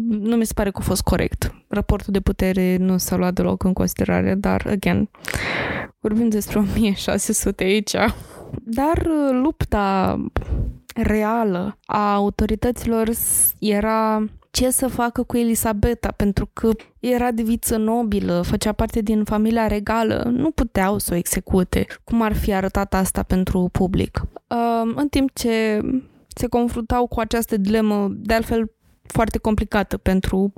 nu 0.07 0.35
mi 0.35 0.45
se 0.45 0.53
pare 0.55 0.71
că 0.71 0.77
a 0.79 0.83
fost 0.83 1.01
corect. 1.01 1.55
Raportul 1.67 2.13
de 2.13 2.19
putere 2.19 2.77
nu 2.77 2.97
s-a 2.97 3.15
luat 3.15 3.33
deloc 3.33 3.63
în 3.63 3.73
considerare, 3.73 4.35
dar, 4.35 4.65
again, 4.69 5.09
vorbim 5.99 6.29
despre 6.29 6.59
1600 6.59 7.63
aici. 7.63 7.95
Dar 8.63 8.97
uh, 8.97 9.29
lupta 9.31 10.17
reală 10.95 11.77
a 11.85 12.13
autorităților 12.13 13.09
era 13.59 14.25
ce 14.51 14.69
să 14.69 14.87
facă 14.87 15.23
cu 15.23 15.37
Elisabeta, 15.37 16.13
pentru 16.15 16.49
că 16.53 16.69
era 16.99 17.31
de 17.31 17.43
viță 17.43 17.77
nobilă, 17.77 18.41
făcea 18.41 18.71
parte 18.71 19.01
din 19.01 19.23
familia 19.23 19.67
regală, 19.67 20.31
nu 20.31 20.51
puteau 20.51 20.97
să 20.97 21.13
o 21.13 21.17
execute. 21.17 21.85
Cum 22.03 22.21
ar 22.21 22.33
fi 22.33 22.53
arătat 22.53 22.93
asta 22.93 23.23
pentru 23.23 23.69
public? 23.71 24.21
Uh, 24.47 24.93
în 24.95 25.07
timp 25.07 25.29
ce 25.33 25.81
se 26.35 26.47
confruntau 26.47 27.07
cu 27.07 27.19
această 27.19 27.57
dilemă, 27.57 28.07
de 28.11 28.33
altfel 28.33 28.71
foarte 29.01 29.37
complicată 29.37 29.97
pentru 29.97 30.53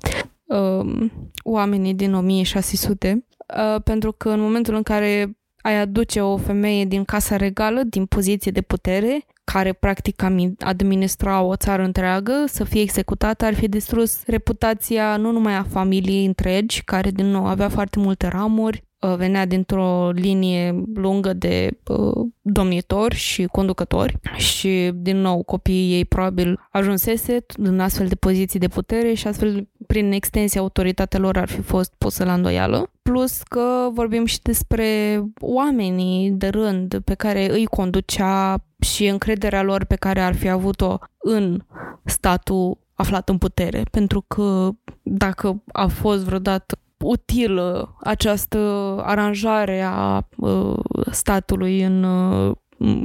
uh, 0.46 1.10
oamenii 1.44 1.94
din 1.94 2.14
1600, 2.14 3.26
uh, 3.58 3.82
pentru 3.84 4.12
că 4.12 4.30
în 4.30 4.40
momentul 4.40 4.76
în 4.76 4.84
care 4.84 5.38
ai 5.62 5.80
aduce 5.80 6.22
o 6.22 6.38
femeie 6.38 6.86
din 6.86 7.04
casa 7.04 7.36
regală, 7.36 7.82
din 7.84 8.06
poziție 8.06 8.52
de 8.52 8.62
putere, 8.62 9.26
care 9.44 9.74
practic 9.74 10.24
administra 10.60 11.42
o 11.42 11.56
țară 11.56 11.84
întreagă, 11.84 12.44
să 12.48 12.64
fie 12.64 12.82
executată, 12.82 13.46
ar 13.46 13.54
fi 13.54 13.68
distrus 13.68 14.24
reputația 14.26 15.18
nu 15.18 15.32
numai 15.32 15.56
a 15.56 15.64
familiei 15.64 16.26
întregi, 16.26 16.84
care 16.84 17.12
din 17.12 17.26
nou 17.26 17.46
avea 17.46 17.70
foarte 17.70 18.00
multe 18.00 18.28
ramuri, 18.28 18.84
uh, 18.84 18.87
venea 19.00 19.46
dintr-o 19.46 20.10
linie 20.10 20.84
lungă 20.94 21.34
de 21.34 21.80
uh, 21.88 22.28
domnitori 22.42 23.16
și 23.16 23.46
conducători 23.46 24.18
și, 24.36 24.92
din 24.96 25.18
nou, 25.18 25.44
copiii 25.44 25.94
ei 25.94 26.06
probabil 26.06 26.60
ajunsese 26.72 27.46
în 27.58 27.80
astfel 27.80 28.08
de 28.08 28.16
poziții 28.16 28.60
de 28.60 28.68
putere 28.68 29.14
și 29.14 29.28
astfel, 29.28 29.68
prin 29.88 30.12
extensie, 30.12 30.60
autoritatea 30.60 31.20
lor 31.20 31.38
ar 31.38 31.48
fi 31.48 31.62
fost 31.62 31.94
pusă 31.98 32.24
la 32.24 32.34
îndoială. 32.34 32.92
Plus 33.02 33.42
că 33.42 33.90
vorbim 33.92 34.26
și 34.26 34.42
despre 34.42 35.22
oamenii 35.40 36.32
de 36.32 36.48
rând 36.48 37.00
pe 37.04 37.14
care 37.14 37.52
îi 37.52 37.66
conducea 37.66 38.64
și 38.80 39.08
încrederea 39.08 39.62
lor 39.62 39.84
pe 39.84 39.96
care 39.96 40.22
ar 40.22 40.36
fi 40.36 40.50
avut-o 40.50 40.98
în 41.18 41.62
statul 42.06 42.78
aflat 42.94 43.30
în 43.30 43.38
putere. 43.38 43.84
Pentru 43.92 44.22
că 44.28 44.70
dacă 45.04 45.64
a 45.72 45.88
fost 45.88 46.24
vreodată 46.24 46.80
utilă 47.04 47.96
această 48.00 48.58
aranjare 49.06 49.82
a 49.82 50.28
uh, 50.38 50.80
statului 51.12 51.82
în 51.82 52.04
uh, 52.04 52.56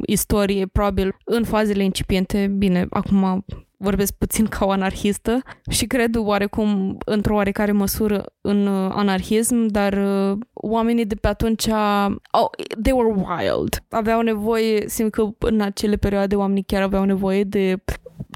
istorie, 0.06 0.66
probabil 0.66 1.16
în 1.24 1.44
fazele 1.44 1.84
incipiente, 1.84 2.46
bine, 2.58 2.86
acum 2.90 3.44
vorbesc 3.82 4.12
puțin 4.12 4.46
ca 4.46 4.64
o 4.64 4.70
anarhistă 4.70 5.42
și 5.70 5.86
cred 5.86 6.16
oarecum 6.16 6.98
într-o 7.04 7.34
oarecare 7.34 7.72
măsură 7.72 8.24
în 8.40 8.66
uh, 8.66 8.90
anarhism, 8.94 9.66
dar 9.66 9.92
uh, 9.92 10.38
oamenii 10.52 11.06
de 11.06 11.14
pe 11.14 11.28
atunci 11.28 11.66
oh, 11.66 12.50
they 12.82 12.92
were 12.92 13.14
wild. 13.14 13.84
Aveau 13.88 14.20
nevoie, 14.20 14.88
simt 14.88 15.10
că 15.10 15.28
în 15.38 15.60
acele 15.60 15.96
perioade 15.96 16.36
oamenii 16.36 16.62
chiar 16.62 16.82
aveau 16.82 17.04
nevoie 17.04 17.44
de 17.44 17.82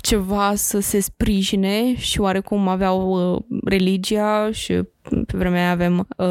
ceva 0.02 0.54
să 0.54 0.80
se 0.80 1.00
sprijine 1.00 1.94
și 1.94 2.20
oarecum 2.20 2.68
aveau 2.68 3.32
uh, 3.34 3.42
religia 3.64 4.50
și 4.52 4.82
pe 5.08 5.36
vremea 5.38 5.62
aia 5.62 5.70
avem 5.70 6.06
uh, 6.16 6.26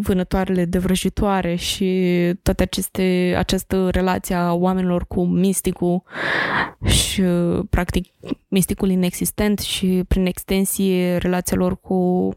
vânătoarele 0.00 0.64
de 0.64 0.78
vrăjitoare 0.78 1.54
și 1.54 2.10
toate 2.42 2.62
aceste, 2.62 3.34
această 3.36 3.90
relație 3.90 4.34
a 4.34 4.52
oamenilor 4.52 5.06
cu 5.06 5.24
misticul 5.24 6.02
și 6.84 7.20
uh, 7.20 7.64
practic 7.70 8.12
misticul 8.48 8.90
inexistent 8.90 9.58
și 9.58 10.04
prin 10.08 10.26
extensie 10.26 11.16
relația 11.16 11.56
lor 11.56 11.80
cu 11.80 12.30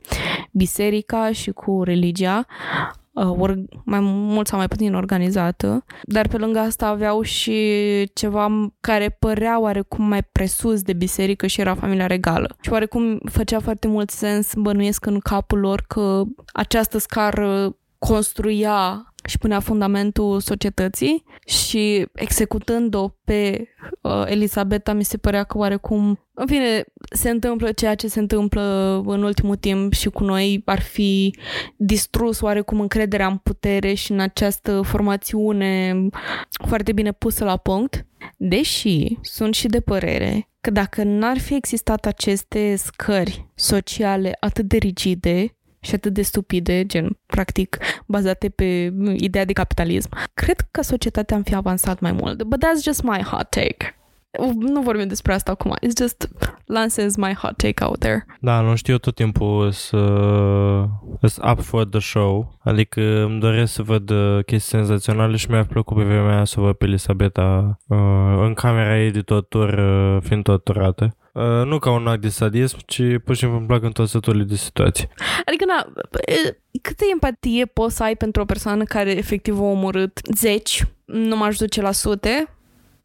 biserica 0.52 1.32
și 1.32 1.52
cu 1.52 1.84
religia. 1.84 2.46
uh, 2.48 2.97
or, 3.26 3.56
mai 3.84 4.00
mult 4.02 4.48
sau 4.48 4.58
mai 4.58 4.68
puțin 4.68 4.94
organizată, 4.94 5.84
dar 6.04 6.28
pe 6.28 6.38
lângă 6.38 6.60
asta 6.60 6.88
aveau 6.88 7.22
și 7.22 7.56
ceva 8.14 8.74
care 8.80 9.10
părea 9.10 9.60
oarecum 9.60 10.08
mai 10.08 10.24
presus 10.24 10.82
de 10.82 10.94
biserică 10.94 11.48
și 11.48 11.62
era 11.62 11.76
familia 11.76 12.08
regală. 12.08 12.56
Și 12.62 12.72
oarecum 12.72 13.20
făcea 13.32 13.60
foarte 13.60 13.88
mult 13.88 14.10
sens, 14.10 14.54
bănuiesc 14.56 15.06
în 15.06 15.20
capul 15.20 15.60
lor 15.60 15.84
că 15.88 16.22
această 16.54 16.98
scară 16.98 17.78
construia 17.98 19.07
și 19.28 19.38
punea 19.38 19.60
fundamentul 19.60 20.40
societății 20.40 21.24
și 21.46 22.08
executând-o 22.14 23.10
pe 23.24 23.68
uh, 24.02 24.24
Elisabeta 24.26 24.94
mi 24.94 25.04
se 25.04 25.18
părea 25.18 25.44
că 25.44 25.58
oarecum 25.58 26.20
în 26.34 26.48
fine, 26.48 26.84
se 27.12 27.30
întâmplă 27.30 27.72
ceea 27.72 27.96
ce 27.96 28.08
se 28.08 28.20
întâmplă 28.20 28.62
în 29.06 29.24
ultimul 29.24 29.56
timp 29.56 29.94
și 29.94 30.10
cu 30.10 30.24
noi. 30.24 30.62
Ar 30.66 30.82
fi 30.82 31.36
distrus 31.76 32.42
oarecum 32.42 32.80
încrederea 32.80 33.28
în 33.28 33.38
putere 33.38 33.94
și 33.94 34.12
în 34.12 34.20
această 34.20 34.82
formațiune 34.82 35.96
foarte 36.68 36.92
bine 36.92 37.12
pusă 37.12 37.44
la 37.44 37.58
punct, 37.58 38.06
deși 38.38 39.18
sunt 39.22 39.54
și 39.54 39.68
de 39.68 39.80
părere 39.80 40.50
că 40.62 40.74
dacă 40.74 41.04
n-ar 41.04 41.38
fi 41.38 41.54
existat 41.54 42.06
aceste 42.06 42.76
scări 42.76 43.46
sociale 43.56 44.38
atât 44.40 44.66
de 44.66 44.78
rigide, 44.78 45.57
și 45.88 45.96
atât 45.96 46.14
de 46.14 46.22
stupide, 46.22 46.86
gen, 46.86 47.18
practic, 47.26 47.78
bazate 48.06 48.50
pe 48.50 48.94
ideea 49.16 49.46
de 49.46 49.54
capitalism, 49.54 50.10
cred 50.34 50.68
că 50.72 50.82
societatea 50.82 51.36
am 51.38 51.44
fi 51.44 51.56
avansat 51.56 52.00
mai 52.00 52.12
mult. 52.12 52.44
But 52.44 52.64
that's 52.66 52.84
just 52.84 53.04
my 53.04 53.22
hot 53.22 53.50
take. 53.50 53.92
Nu 54.60 54.82
vorbim 54.82 55.08
despre 55.08 55.34
asta 55.34 55.52
acum. 55.52 55.74
It's 55.76 55.98
just 55.98 56.30
lansez 56.66 57.16
my 57.16 57.34
hot 57.34 57.58
take 57.58 57.84
out 57.84 58.00
there. 58.00 58.26
Da, 58.40 58.62
nu 58.62 58.76
știu 58.76 58.98
tot 58.98 59.16
timpul 59.16 59.72
să 59.72 59.98
să 61.22 61.42
up 61.52 61.62
for 61.62 61.86
the 61.86 62.00
show. 62.00 62.58
Adică 62.64 63.02
îmi 63.02 63.40
doresc 63.40 63.74
să 63.74 63.82
văd 63.82 64.10
uh, 64.10 64.44
chestii 64.46 64.78
senzaționale 64.78 65.36
și 65.36 65.50
mi-a 65.50 65.66
plăcut 65.66 65.98
pe 65.98 66.04
vremea 66.04 66.36
aia 66.36 66.44
să 66.44 66.60
văd 66.60 66.76
pe 66.76 66.86
Elisabeta 66.86 67.78
uh, 67.88 67.98
în 68.42 68.54
camera 68.54 69.00
ei 69.00 69.12
de 69.12 69.22
tot 69.22 69.50
tur, 69.50 69.70
uh, 69.70 70.18
fiind 70.22 70.44
torturată. 70.44 71.16
Uh, 71.38 71.66
nu 71.66 71.80
ca 71.80 71.92
un 71.92 72.08
act 72.08 72.22
de 72.22 72.30
sadism, 72.30 72.78
ci 72.86 73.02
pur 73.24 73.34
și 73.34 73.40
simplu 73.40 73.58
îmi 73.58 73.68
plac 73.68 73.84
întorsătorile 73.84 74.44
de 74.44 74.56
situații. 74.56 75.08
Adică, 75.46 75.66
na, 75.66 75.94
câtă 76.82 77.04
empatie 77.12 77.66
poți 77.66 77.96
să 77.96 78.04
ai 78.04 78.16
pentru 78.16 78.42
o 78.42 78.46
persoană 78.46 78.84
care 78.84 79.12
efectiv 79.12 79.60
a 79.60 79.64
omorât 79.64 80.20
zeci, 80.36 80.86
nu 81.06 81.36
m-aș 81.36 81.58
duce 81.58 81.82
la 81.82 81.92
sute, 81.92 82.48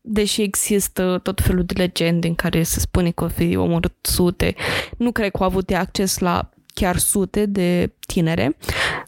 deși 0.01 0.43
există 0.43 1.21
tot 1.23 1.41
felul 1.41 1.65
de 1.65 1.75
legende 1.77 2.27
în 2.27 2.35
care 2.35 2.63
se 2.63 2.81
spune 2.81 3.11
că 3.11 3.25
o 3.25 3.29
fi 3.29 3.57
omorât 3.57 3.95
sute, 4.01 4.55
nu 4.97 5.13
cred 5.13 5.31
că 5.31 5.37
au 5.41 5.49
avut 5.49 5.71
acces 5.71 6.19
la 6.19 6.51
chiar 6.75 6.97
sute 6.97 7.47
de 7.47 7.93
tinere, 8.07 8.57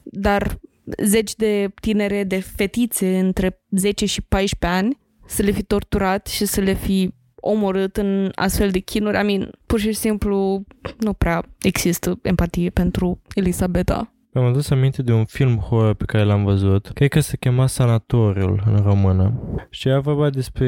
dar 0.02 0.58
zeci 1.02 1.34
de 1.34 1.72
tinere, 1.80 2.24
de 2.24 2.40
fetițe 2.40 3.18
între 3.18 3.60
10 3.70 4.06
și 4.06 4.22
14 4.22 4.78
ani, 4.78 4.98
să 5.26 5.42
le 5.42 5.50
fi 5.50 5.62
torturat 5.62 6.26
și 6.26 6.44
să 6.44 6.60
le 6.60 6.72
fi 6.72 7.12
omorât 7.44 7.96
în 7.96 8.30
astfel 8.34 8.70
de 8.70 8.78
chinuri. 8.78 9.20
I 9.20 9.22
mean, 9.22 9.50
pur 9.66 9.78
și 9.78 9.92
simplu 9.92 10.64
nu 10.98 11.12
prea 11.12 11.42
există 11.62 12.18
empatie 12.22 12.70
pentru 12.70 13.20
Elisabeta. 13.34 14.08
Mi-am 14.32 14.46
adus 14.46 14.70
aminte 14.70 15.02
de 15.02 15.12
un 15.12 15.24
film 15.24 15.56
horror 15.56 15.94
pe 15.94 16.04
care 16.04 16.24
l-am 16.24 16.44
văzut. 16.44 16.90
Cred 16.94 17.08
că 17.08 17.20
se 17.20 17.36
chema 17.36 17.66
Sanatoriul 17.66 18.62
în 18.66 18.82
română. 18.82 19.40
Și 19.70 19.88
era 19.88 20.00
vorba 20.00 20.30
despre 20.30 20.66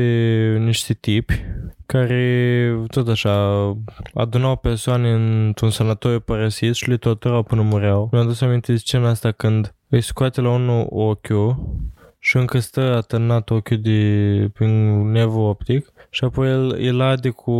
niște 0.64 0.94
tipi 0.94 1.44
care 1.86 2.84
tot 2.90 3.08
așa 3.08 3.32
adunau 4.14 4.56
persoane 4.56 5.12
într-un 5.12 5.70
sanatoriu 5.70 6.20
părăsit 6.20 6.74
și 6.74 6.88
le 6.88 6.96
torturau 6.96 7.42
până 7.42 7.62
mureau. 7.62 8.08
Mi-am 8.12 8.24
adus 8.24 8.40
aminte 8.40 8.72
de 8.72 8.78
scena 8.78 9.08
asta 9.08 9.32
când 9.32 9.74
îi 9.88 10.00
scoate 10.00 10.40
la 10.40 10.50
unul 10.50 10.86
ochiul 10.88 11.76
și 12.26 12.36
încă 12.36 12.58
stă 12.58 12.80
atârnat 12.80 13.50
ochiul 13.50 13.80
de, 13.80 14.50
prin 14.52 15.10
nervul 15.10 15.48
optic 15.48 15.92
și 16.10 16.24
apoi 16.24 16.48
el 16.48 16.76
îl 16.78 17.00
ade 17.00 17.30
cu 17.30 17.52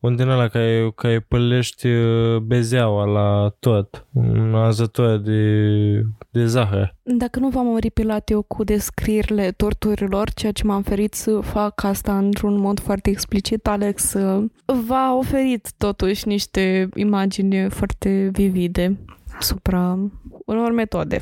un 0.00 0.16
din 0.16 0.28
ăla 0.28 0.48
care, 0.48 0.92
care 0.94 1.20
pălești 1.20 1.86
uh, 1.86 2.36
bezeaua 2.36 3.04
la 3.04 3.54
tot, 3.58 4.06
un 4.12 4.54
azător 4.54 5.18
de, 5.18 6.02
de 6.30 6.46
zahăr. 6.46 6.96
Dacă 7.02 7.38
nu 7.38 7.48
v-am 7.48 7.68
oripilat 7.68 8.30
eu 8.30 8.42
cu 8.42 8.64
descrierile 8.64 9.50
torturilor, 9.50 10.30
ceea 10.30 10.52
ce 10.52 10.64
m-am 10.64 10.82
ferit 10.82 11.14
să 11.14 11.40
fac 11.40 11.84
asta 11.84 12.18
într-un 12.18 12.60
mod 12.60 12.80
foarte 12.80 13.10
explicit, 13.10 13.66
Alex 13.66 14.12
uh, 14.12 14.44
v-a 14.86 15.16
oferit 15.16 15.72
totuși 15.76 16.28
niște 16.28 16.88
imagini 16.94 17.70
foarte 17.70 18.28
vivide 18.32 18.98
asupra 19.38 19.98
unor 20.46 20.72
metode. 20.72 21.20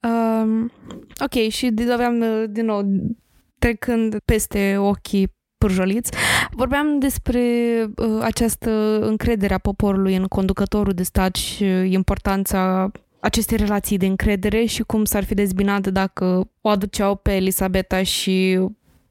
Um, 0.00 0.70
ok, 1.20 1.48
și 1.48 1.74
aveam 1.92 2.20
uh, 2.20 2.44
din 2.48 2.64
nou 2.64 2.82
trecând 3.58 4.16
peste 4.24 4.76
ochii 4.78 5.32
pârjoliți, 5.58 6.10
vorbeam 6.50 6.98
despre 6.98 7.40
uh, 7.96 8.18
această 8.20 8.98
încredere 9.00 9.54
a 9.54 9.58
poporului 9.58 10.16
în 10.16 10.24
conducătorul 10.24 10.92
de 10.92 11.02
stat 11.02 11.34
și 11.34 11.64
importanța 11.92 12.90
acestei 13.20 13.56
relații 13.56 13.98
de 13.98 14.06
încredere 14.06 14.64
și 14.64 14.82
cum 14.82 15.04
s-ar 15.04 15.24
fi 15.24 15.34
dezbinat 15.34 15.86
dacă 15.86 16.50
o 16.60 16.68
aduceau 16.68 17.14
pe 17.14 17.32
Elisabeta 17.32 18.02
și 18.02 18.60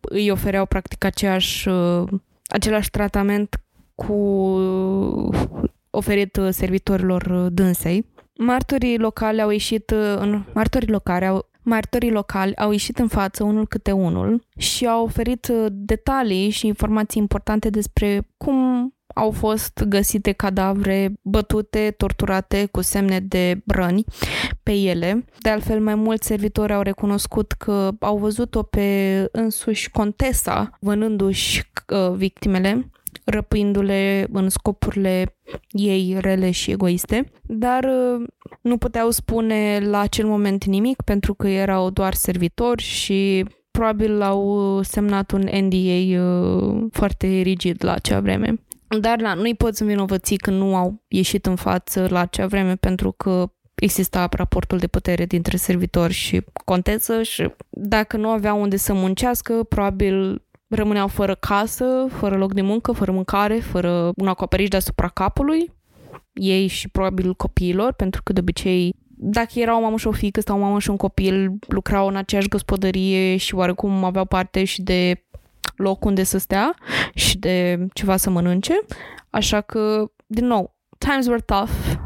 îi 0.02 0.30
ofereau 0.32 0.66
practic 0.66 1.04
aceeași, 1.04 1.68
uh, 1.68 2.04
același 2.48 2.90
tratament 2.90 3.64
cu 3.96 4.14
oferit 5.90 6.40
servitorilor 6.50 7.50
dânsei. 7.52 8.06
Martorii 8.46 8.98
locali 8.98 9.42
au 9.42 9.50
ieșit 9.50 9.90
în 10.18 10.44
martorii 10.54 10.88
locali 10.88 11.26
au 11.26 11.52
Martorii 11.66 12.12
locali 12.12 12.56
au 12.56 12.72
ieșit 12.72 13.00
în 13.00 13.08
față 13.08 13.44
unul 13.44 13.68
câte 13.68 13.92
unul 13.92 14.44
și 14.58 14.88
au 14.88 15.04
oferit 15.04 15.48
uh, 15.48 15.66
detalii 15.72 16.50
și 16.50 16.68
informații 16.68 17.22
importante 17.22 17.70
despre 17.70 18.28
cum 18.38 18.94
au 19.14 19.32
fost 19.32 19.84
găsite 19.88 20.32
cadavre 20.32 21.14
bătute, 21.22 21.94
torturate 21.98 22.68
cu 22.72 22.82
semne 22.82 23.20
de 23.20 23.62
răni 23.66 24.04
pe 24.64 24.72
ele. 24.72 25.26
De 25.40 25.50
altfel, 25.50 25.80
mai 25.80 25.96
mulți 25.96 26.28
servitori 26.28 26.74
au 26.74 26.82
recunoscut 26.82 27.52
că 27.52 27.92
au 28.00 28.18
văzut-o 28.18 28.64
pe 28.64 29.28
însuși 29.32 29.92
contesa 29.92 30.78
vânându-și 30.80 31.64
uh, 31.94 32.16
victimele 32.16 32.92
răpindu-le 33.24 34.28
în 34.32 34.50
scopurile 34.50 35.38
ei 35.70 36.18
rele 36.20 36.52
și 36.52 36.72
egoiste, 36.72 37.32
dar 37.42 37.84
uh, 37.84 38.28
nu 38.62 38.78
puteau 38.78 39.10
spune 39.10 39.80
la 39.84 40.00
acel 40.00 40.26
moment 40.26 40.66
nimic 40.66 41.02
pentru 41.02 41.34
că 41.34 41.48
erau 41.48 41.90
doar 41.90 42.14
servitori 42.14 42.82
și 42.82 43.46
probabil 43.72 44.22
au 44.22 44.82
semnat 44.82 45.32
un 45.32 45.42
NDA 45.42 46.22
uh, 46.24 46.86
foarte 46.92 47.28
rigid 47.28 47.84
la 47.84 47.94
acea 47.94 48.20
vreme. 48.20 48.54
Dar 49.00 49.20
na, 49.20 49.34
nu-i 49.34 49.56
poți 49.56 49.82
învinovăți 49.82 50.36
că 50.36 50.52
nu 50.52 50.76
au 50.76 51.04
ieșit 51.08 51.46
în 51.46 51.56
față 51.56 52.08
la 52.10 52.20
acea 52.20 52.48
vreme 52.48 52.76
pentru 52.76 53.12
că 53.12 53.52
exista 53.76 54.28
raportul 54.32 54.78
de 54.78 54.88
putere 54.88 55.26
dintre 55.26 55.58
servitor 55.58 56.12
și 56.12 56.42
contesă 56.66 57.24
și 57.24 57.50
dacă 57.70 58.18
nu 58.18 58.30
aveau 58.30 58.62
unde 58.62 58.78
să 58.78 58.94
muncească, 58.94 59.64
probabil 59.64 60.43
rămâneau 60.76 61.08
fără 61.08 61.36
casă, 61.36 61.86
fără 62.10 62.38
loc 62.38 62.54
de 62.54 62.62
muncă, 62.62 62.92
fără 62.92 63.12
mâncare, 63.12 63.56
fără 63.56 64.12
un 64.16 64.28
acoperiș 64.28 64.68
deasupra 64.68 65.08
capului, 65.08 65.72
ei 66.34 66.68
și 66.68 66.90
probabil 66.90 67.34
copiilor, 67.34 67.94
pentru 67.94 68.22
că 68.24 68.34
de 68.34 68.40
obicei 68.40 68.96
dacă 69.26 69.60
era 69.60 69.78
o 69.78 69.82
mamă 69.82 69.98
și 69.98 70.08
o 70.08 70.12
fică 70.12 70.42
sau 70.42 70.58
o 70.58 70.60
mamă 70.60 70.80
și 70.80 70.90
un 70.90 70.98
copil, 70.98 71.52
lucrau 71.68 72.08
în 72.08 72.16
aceeași 72.16 72.48
gospodărie 72.48 73.38
și 73.38 73.56
oarecum 73.56 74.04
aveau 74.04 74.26
parte 74.26 74.64
și 74.64 74.82
de 74.82 75.24
loc 75.76 76.06
unde 76.06 76.24
să 76.24 76.38
stea 76.38 76.76
și 77.14 77.38
de 77.38 77.86
ceva 77.94 78.18
să 78.18 78.30
mănânce. 78.30 78.80
Așa 79.30 79.62
că, 79.62 80.12
din 80.26 80.46
nou, 80.46 80.76
times 80.98 81.28
were 81.28 81.42
tough, 81.46 81.70
uh, 81.70 82.03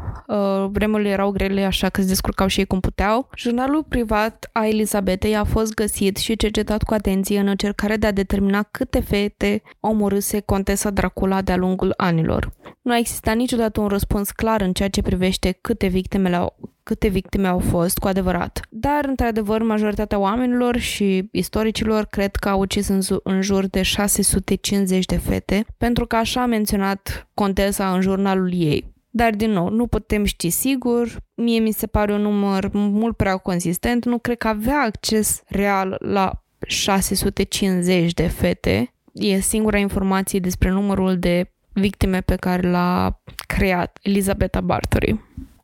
vremurile 0.70 1.08
erau 1.08 1.30
grele, 1.30 1.64
așa 1.64 1.88
că 1.88 2.00
se 2.00 2.06
descurcau 2.06 2.46
și 2.46 2.58
ei 2.58 2.66
cum 2.66 2.80
puteau. 2.80 3.28
Jurnalul 3.36 3.84
privat 3.88 4.50
a 4.52 4.66
Elizabetei 4.66 5.36
a 5.36 5.44
fost 5.44 5.74
găsit 5.74 6.16
și 6.16 6.36
cercetat 6.36 6.82
cu 6.82 6.94
atenție 6.94 7.40
în 7.40 7.46
încercare 7.46 7.96
de 7.96 8.06
a 8.06 8.12
determina 8.12 8.62
câte 8.62 9.00
fete 9.00 9.62
omorâse 9.80 10.40
contesa 10.40 10.90
Dracula 10.90 11.42
de-a 11.42 11.56
lungul 11.56 11.94
anilor. 11.96 12.52
Nu 12.82 12.92
a 12.92 12.98
existat 12.98 13.36
niciodată 13.36 13.80
un 13.80 13.86
răspuns 13.86 14.30
clar 14.30 14.60
în 14.60 14.72
ceea 14.72 14.88
ce 14.88 15.02
privește 15.02 15.58
câte 15.60 15.86
victimele 15.86 16.36
au, 16.36 16.56
câte 16.82 17.08
victime 17.08 17.48
au 17.48 17.58
fost 17.58 17.98
cu 17.98 18.08
adevărat. 18.08 18.60
Dar, 18.70 19.04
într-adevăr, 19.04 19.62
majoritatea 19.62 20.18
oamenilor 20.18 20.76
și 20.76 21.28
istoricilor 21.32 22.04
cred 22.04 22.36
că 22.36 22.48
au 22.48 22.60
ucis 22.60 22.88
în, 22.88 23.00
în 23.22 23.42
jur 23.42 23.66
de 23.66 23.82
650 23.82 25.04
de 25.04 25.16
fete, 25.16 25.66
pentru 25.78 26.06
că 26.06 26.16
așa 26.16 26.42
a 26.42 26.46
menționat 26.46 27.28
contesa 27.34 27.92
în 27.92 28.00
jurnalul 28.00 28.52
ei. 28.54 28.96
Dar, 29.10 29.34
din 29.34 29.50
nou, 29.50 29.70
nu 29.70 29.86
putem 29.86 30.24
ști 30.24 30.50
sigur. 30.50 31.08
Mie 31.34 31.58
mi 31.58 31.72
se 31.72 31.86
pare 31.86 32.12
un 32.12 32.20
număr 32.20 32.70
mult 32.72 33.16
prea 33.16 33.36
consistent. 33.36 34.04
Nu 34.04 34.18
cred 34.18 34.36
că 34.36 34.48
avea 34.48 34.80
acces 34.80 35.42
real 35.46 35.96
la 36.00 36.42
650 36.66 38.12
de 38.12 38.26
fete. 38.26 38.92
E 39.12 39.40
singura 39.40 39.78
informație 39.78 40.38
despre 40.38 40.70
numărul 40.70 41.18
de 41.18 41.52
victime 41.72 42.20
pe 42.20 42.36
care 42.36 42.70
l-a 42.70 43.20
creat 43.46 43.98
Elisabeta 44.02 44.60
Bartory. 44.60 45.20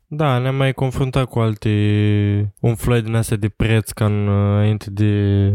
Da, 0.07 0.37
ne-am 0.37 0.55
mai 0.55 0.73
confruntat 0.73 1.25
cu 1.25 1.39
alte 1.39 1.69
umflări 2.59 3.03
din 3.03 3.15
astea 3.15 3.37
de 3.37 3.49
preț 3.49 3.91
ca 3.91 4.05
în, 4.05 4.27
înainte 4.27 4.89
de 4.89 5.51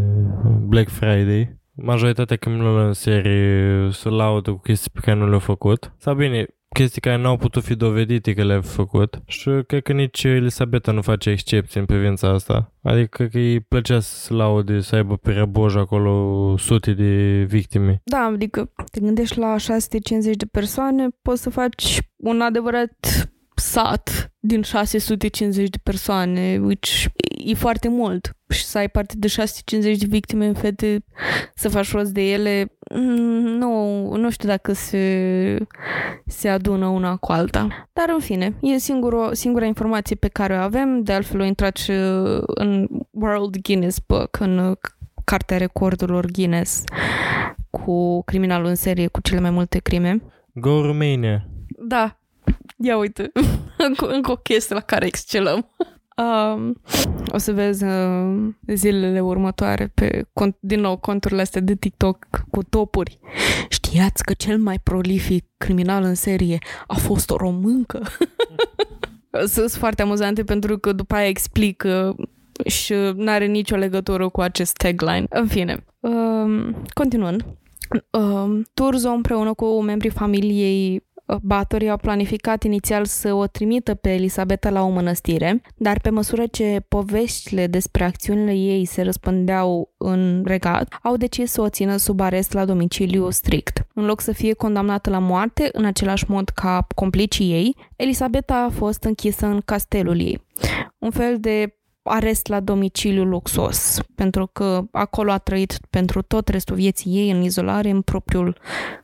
Black 0.67 0.89
Friday. 0.89 1.59
Majoritatea 1.75 2.37
criminalilor 2.37 2.87
în 2.87 2.93
serie 2.93 3.89
se 3.93 4.09
laudă 4.09 4.51
cu 4.51 4.57
chestii 4.57 4.91
pe 4.95 5.01
care 5.03 5.19
nu 5.19 5.27
le-au 5.27 5.39
făcut. 5.39 5.93
Sau 5.99 6.15
bine, 6.15 6.47
chestii 6.75 7.01
care 7.01 7.17
n-au 7.17 7.37
putut 7.37 7.65
fi 7.65 7.75
dovedite 7.75 8.35
că 8.35 8.45
le-a 8.45 8.61
făcut 8.61 9.23
și 9.27 9.51
cred 9.67 9.83
că 9.83 9.93
nici 9.93 10.25
Elisabeta 10.25 10.93
nu 10.93 11.03
face 11.03 11.31
excepție 11.31 11.81
în 11.81 11.87
privința 11.87 12.29
asta. 12.29 12.73
Adică 12.83 13.07
cred 13.11 13.31
că 13.31 13.39
îi 13.39 13.61
plăcea 13.61 14.01
să 14.01 14.35
laude, 14.35 14.81
să 14.81 14.97
aibă 14.97 15.17
pe 15.17 15.33
răboj 15.33 15.77
acolo 15.77 16.57
sute 16.57 16.93
de 16.93 17.45
victime. 17.49 18.01
Da, 18.05 18.19
adică 18.19 18.73
te 18.91 19.01
gândești 19.01 19.39
la 19.39 19.57
650 19.57 20.37
de 20.37 20.47
persoane, 20.47 21.09
poți 21.23 21.43
să 21.43 21.51
faci 21.51 21.99
un 22.17 22.41
adevărat 22.41 23.29
sat 23.55 24.33
din 24.39 24.63
650 24.63 25.69
de 25.69 25.79
persoane, 25.83 26.59
which 26.63 27.05
e 27.45 27.55
foarte 27.55 27.89
mult. 27.89 28.37
Și 28.49 28.65
să 28.65 28.79
ai 28.79 28.89
parte 28.89 29.15
de 29.19 29.27
650 29.27 29.99
de 29.99 30.07
victime 30.09 30.47
în 30.47 30.55
fete, 30.55 31.05
să 31.55 31.69
faci 31.69 31.93
rost 31.93 32.11
de 32.13 32.33
ele, 32.33 32.61
mm, 32.61 32.77
nu, 32.95 34.03
nu 34.17 34.31
știu 34.31 34.49
dacă 34.49 34.73
se, 34.73 35.67
se 36.27 36.49
adună 36.49 36.87
una 36.87 37.17
cu 37.17 37.33
alta. 37.33 37.89
Dar 37.93 38.09
în 38.09 38.21
fine, 38.21 38.57
e 38.61 38.79
singura, 38.79 39.33
singura 39.33 39.65
informație 39.65 40.17
pe 40.17 40.29
care 40.29 40.55
o 40.55 40.61
avem, 40.61 41.03
de 41.03 41.13
altfel 41.13 41.41
o 41.41 41.45
intrat 41.45 41.77
și 41.77 41.91
în 42.47 42.89
World 43.11 43.57
Guinness 43.63 43.99
Book, 44.07 44.41
în 44.41 44.75
cartea 45.25 45.57
recordurilor 45.57 46.27
Guinness 46.27 46.85
cu 47.71 48.23
criminalul 48.25 48.67
în 48.67 48.75
serie 48.75 49.07
cu 49.07 49.21
cele 49.21 49.41
mai 49.41 49.51
multe 49.51 49.79
crime. 49.79 50.23
Go 50.55 50.87
Romania! 50.87 51.45
Da, 51.79 52.21
Ia 52.83 52.97
uite, 52.97 53.33
încă 54.17 54.31
o 54.31 54.37
chestie 54.37 54.75
la 54.75 54.81
care 54.81 55.07
excelăm. 55.07 55.71
Um, 56.21 56.81
o 57.33 57.39
să 57.39 57.53
vezi 57.53 57.85
uh, 57.85 58.49
zilele 58.67 59.21
următoare 59.21 59.93
pe, 59.95 60.25
cont, 60.33 60.57
din 60.61 60.81
nou, 60.81 60.97
conturile 60.97 61.41
astea 61.41 61.61
de 61.61 61.75
TikTok 61.75 62.27
cu 62.51 62.63
topuri. 62.63 63.19
Știați 63.69 64.25
că 64.25 64.33
cel 64.33 64.59
mai 64.59 64.79
prolific 64.79 65.45
criminal 65.57 66.03
în 66.03 66.15
serie 66.15 66.59
a 66.87 66.95
fost 66.95 67.31
o 67.31 67.37
româncă? 67.37 68.03
Sunt 69.47 69.71
foarte 69.71 70.03
amuzante 70.03 70.45
pentru 70.45 70.79
că 70.79 70.93
după 70.93 71.15
aia 71.15 71.29
explică 71.29 72.17
și 72.67 72.95
nu 73.15 73.31
are 73.31 73.47
nicio 73.47 73.77
legătură 73.77 74.29
cu 74.29 74.41
acest 74.41 74.77
tagline. 74.77 75.27
În 75.29 75.47
fine, 75.47 75.85
um, 76.01 76.83
continuând. 76.95 77.45
Um, 78.11 78.67
Turzo 78.75 79.09
împreună 79.09 79.55
cu 79.55 79.83
membrii 79.83 80.11
familiei 80.11 81.09
Batorii 81.43 81.91
au 81.91 81.97
planificat 81.97 82.63
inițial 82.63 83.05
să 83.05 83.35
o 83.35 83.47
trimită 83.47 83.95
pe 83.95 84.13
Elisabeta 84.13 84.71
la 84.71 84.83
o 84.83 84.89
mănăstire, 84.89 85.63
dar 85.77 85.99
pe 86.01 86.11
măsură 86.11 86.47
ce 86.47 86.81
poveștile 86.89 87.67
despre 87.67 88.05
acțiunile 88.05 88.53
ei 88.53 88.85
se 88.85 89.03
răspândeau 89.03 89.95
în 89.97 90.43
regat, 90.47 90.99
au 91.03 91.17
decis 91.17 91.51
să 91.51 91.61
o 91.61 91.69
țină 91.69 91.97
sub 91.97 92.21
arest 92.21 92.53
la 92.53 92.65
domiciliu 92.65 93.31
strict. 93.31 93.87
În 93.95 94.05
loc 94.05 94.21
să 94.21 94.33
fie 94.33 94.53
condamnată 94.53 95.11
la 95.11 95.19
moarte, 95.19 95.69
în 95.73 95.85
același 95.85 96.25
mod 96.29 96.49
ca 96.49 96.87
complicii 96.95 97.53
ei, 97.53 97.77
Elisabeta 97.97 98.67
a 98.69 98.71
fost 98.71 99.05
închisă 99.05 99.47
în 99.47 99.61
castelul 99.65 100.21
ei. 100.21 100.47
Un 100.99 101.11
fel 101.11 101.39
de 101.39 101.80
arest 102.03 102.47
la 102.47 102.61
domiciliu 102.61 103.25
luxos, 103.25 104.01
pentru 104.15 104.47
că 104.47 104.83
acolo 104.93 105.31
a 105.31 105.39
trăit 105.39 105.79
pentru 105.91 106.23
tot 106.23 106.49
restul 106.49 106.77
vieții 106.77 107.11
ei 107.13 107.31
în 107.31 107.43
izolare 107.43 107.91
în 107.91 108.03
propriul 108.03 108.59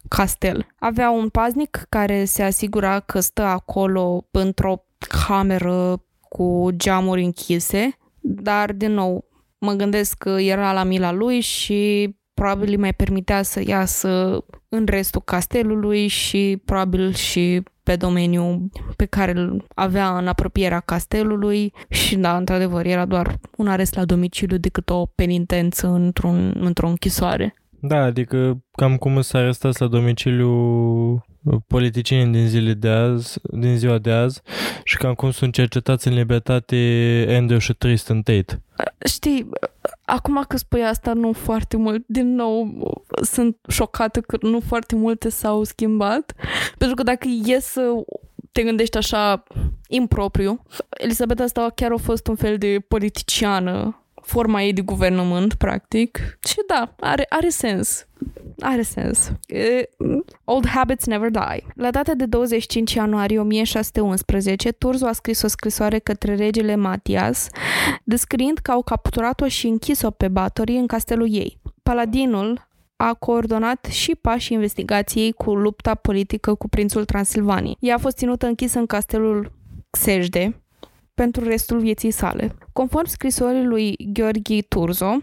castel. 0.08 0.66
Avea 0.78 1.10
un 1.10 1.28
paznic 1.28 1.86
care 1.88 2.24
se 2.24 2.42
asigura 2.42 3.00
că 3.00 3.20
stă 3.20 3.42
acolo 3.42 4.26
într-o 4.30 4.84
cameră 5.26 6.02
cu 6.28 6.68
geamuri 6.76 7.24
închise, 7.24 7.98
dar 8.20 8.72
din 8.72 8.92
nou 8.92 9.24
mă 9.58 9.72
gândesc 9.72 10.18
că 10.18 10.30
era 10.30 10.72
la 10.72 10.82
mila 10.82 11.12
lui 11.12 11.40
și 11.40 12.10
probabil 12.34 12.68
îi 12.68 12.76
mai 12.76 12.92
permitea 12.92 13.42
să 13.42 13.62
iasă 13.66 14.44
în 14.68 14.86
restul 14.86 15.20
castelului 15.20 16.06
și 16.06 16.62
probabil 16.64 17.12
și 17.12 17.62
pe 17.86 17.96
domeniul 17.96 18.68
pe 18.96 19.04
care 19.04 19.32
îl 19.32 19.64
avea 19.74 20.18
în 20.18 20.26
apropierea 20.26 20.80
castelului 20.80 21.72
și 21.88 22.16
da, 22.16 22.36
într-adevăr, 22.36 22.86
era 22.86 23.04
doar 23.04 23.38
un 23.56 23.68
arest 23.68 23.94
la 23.94 24.04
domiciliu 24.04 24.56
decât 24.56 24.90
o 24.90 25.06
penitență 25.14 25.86
într-un, 25.86 26.56
într-o 26.58 26.88
închisoare. 26.88 27.54
Da, 27.80 27.96
adică 28.02 28.58
cam 28.72 28.96
cum 28.96 29.20
să 29.20 29.36
arestați 29.36 29.80
la 29.80 29.86
domiciliu 29.86 30.50
politicieni 31.66 32.32
din 32.32 32.46
zile 32.46 32.72
de 32.72 32.88
azi, 32.88 33.38
din 33.42 33.76
ziua 33.76 33.98
de 33.98 34.10
azi 34.10 34.40
și 34.84 34.96
cam 34.96 35.14
cum 35.14 35.30
sunt 35.30 35.52
cercetați 35.52 36.08
în 36.08 36.14
libertate 36.14 36.76
Andrew 37.28 37.58
și 37.58 37.72
Tristan 37.72 38.22
Tate. 38.22 38.62
Știi, 39.04 39.48
acum 40.04 40.44
că 40.48 40.56
spui 40.56 40.84
asta, 40.84 41.12
nu 41.12 41.32
foarte 41.32 41.76
mult, 41.76 42.04
din 42.06 42.34
nou 42.34 42.68
sunt 43.22 43.56
șocată 43.68 44.20
că 44.20 44.36
nu 44.40 44.60
foarte 44.60 44.94
multe 44.94 45.28
s-au 45.28 45.64
schimbat, 45.64 46.32
pentru 46.78 46.96
că 46.96 47.02
dacă 47.02 47.28
e 47.44 47.60
să 47.60 47.80
te 48.52 48.62
gândești 48.62 48.96
așa 48.96 49.42
impropriu, 49.88 50.62
Elisabeta 50.88 51.42
asta 51.42 51.70
chiar 51.74 51.92
a 51.92 51.96
fost 51.96 52.26
un 52.26 52.34
fel 52.34 52.58
de 52.58 52.84
politiciană 52.88 54.05
forma 54.26 54.62
ei 54.62 54.72
de 54.72 54.80
guvernământ, 54.80 55.54
practic. 55.54 56.38
Și 56.48 56.56
da, 56.66 56.94
are, 57.00 57.26
are 57.28 57.48
sens. 57.48 58.06
Are 58.60 58.82
sens. 58.82 59.32
Uh, 59.48 60.18
old 60.44 60.66
habits 60.66 61.06
never 61.06 61.30
die. 61.30 61.64
La 61.74 61.90
data 61.90 62.14
de 62.14 62.26
25 62.26 62.92
ianuarie 62.92 63.38
1611, 63.38 64.72
Turzo 64.72 65.06
a 65.06 65.12
scris 65.12 65.42
o 65.42 65.48
scrisoare 65.48 65.98
către 65.98 66.34
regele 66.34 66.74
Matias, 66.74 67.48
descriind 68.04 68.58
că 68.58 68.70
au 68.70 68.82
capturat-o 68.82 69.48
și 69.48 69.66
închis-o 69.66 70.10
pe 70.10 70.28
Batorii 70.28 70.78
în 70.78 70.86
castelul 70.86 71.34
ei. 71.34 71.60
Paladinul 71.82 72.68
a 72.96 73.14
coordonat 73.14 73.84
și 73.84 74.14
pașii 74.14 74.56
investigației 74.56 75.32
cu 75.32 75.54
lupta 75.54 75.94
politică 75.94 76.54
cu 76.54 76.68
prințul 76.68 77.04
Transilvaniei. 77.04 77.76
Ea 77.80 77.94
a 77.94 77.98
fost 77.98 78.16
ținută 78.16 78.46
închisă 78.46 78.78
în 78.78 78.86
castelul 78.86 79.52
Sejde, 79.90 80.62
pentru 81.14 81.44
restul 81.44 81.78
vieții 81.78 82.10
sale. 82.10 82.54
Conform 82.76 83.06
scrisorii 83.06 83.64
lui 83.64 83.96
Gheorghi 84.12 84.62
Turzo, 84.62 85.16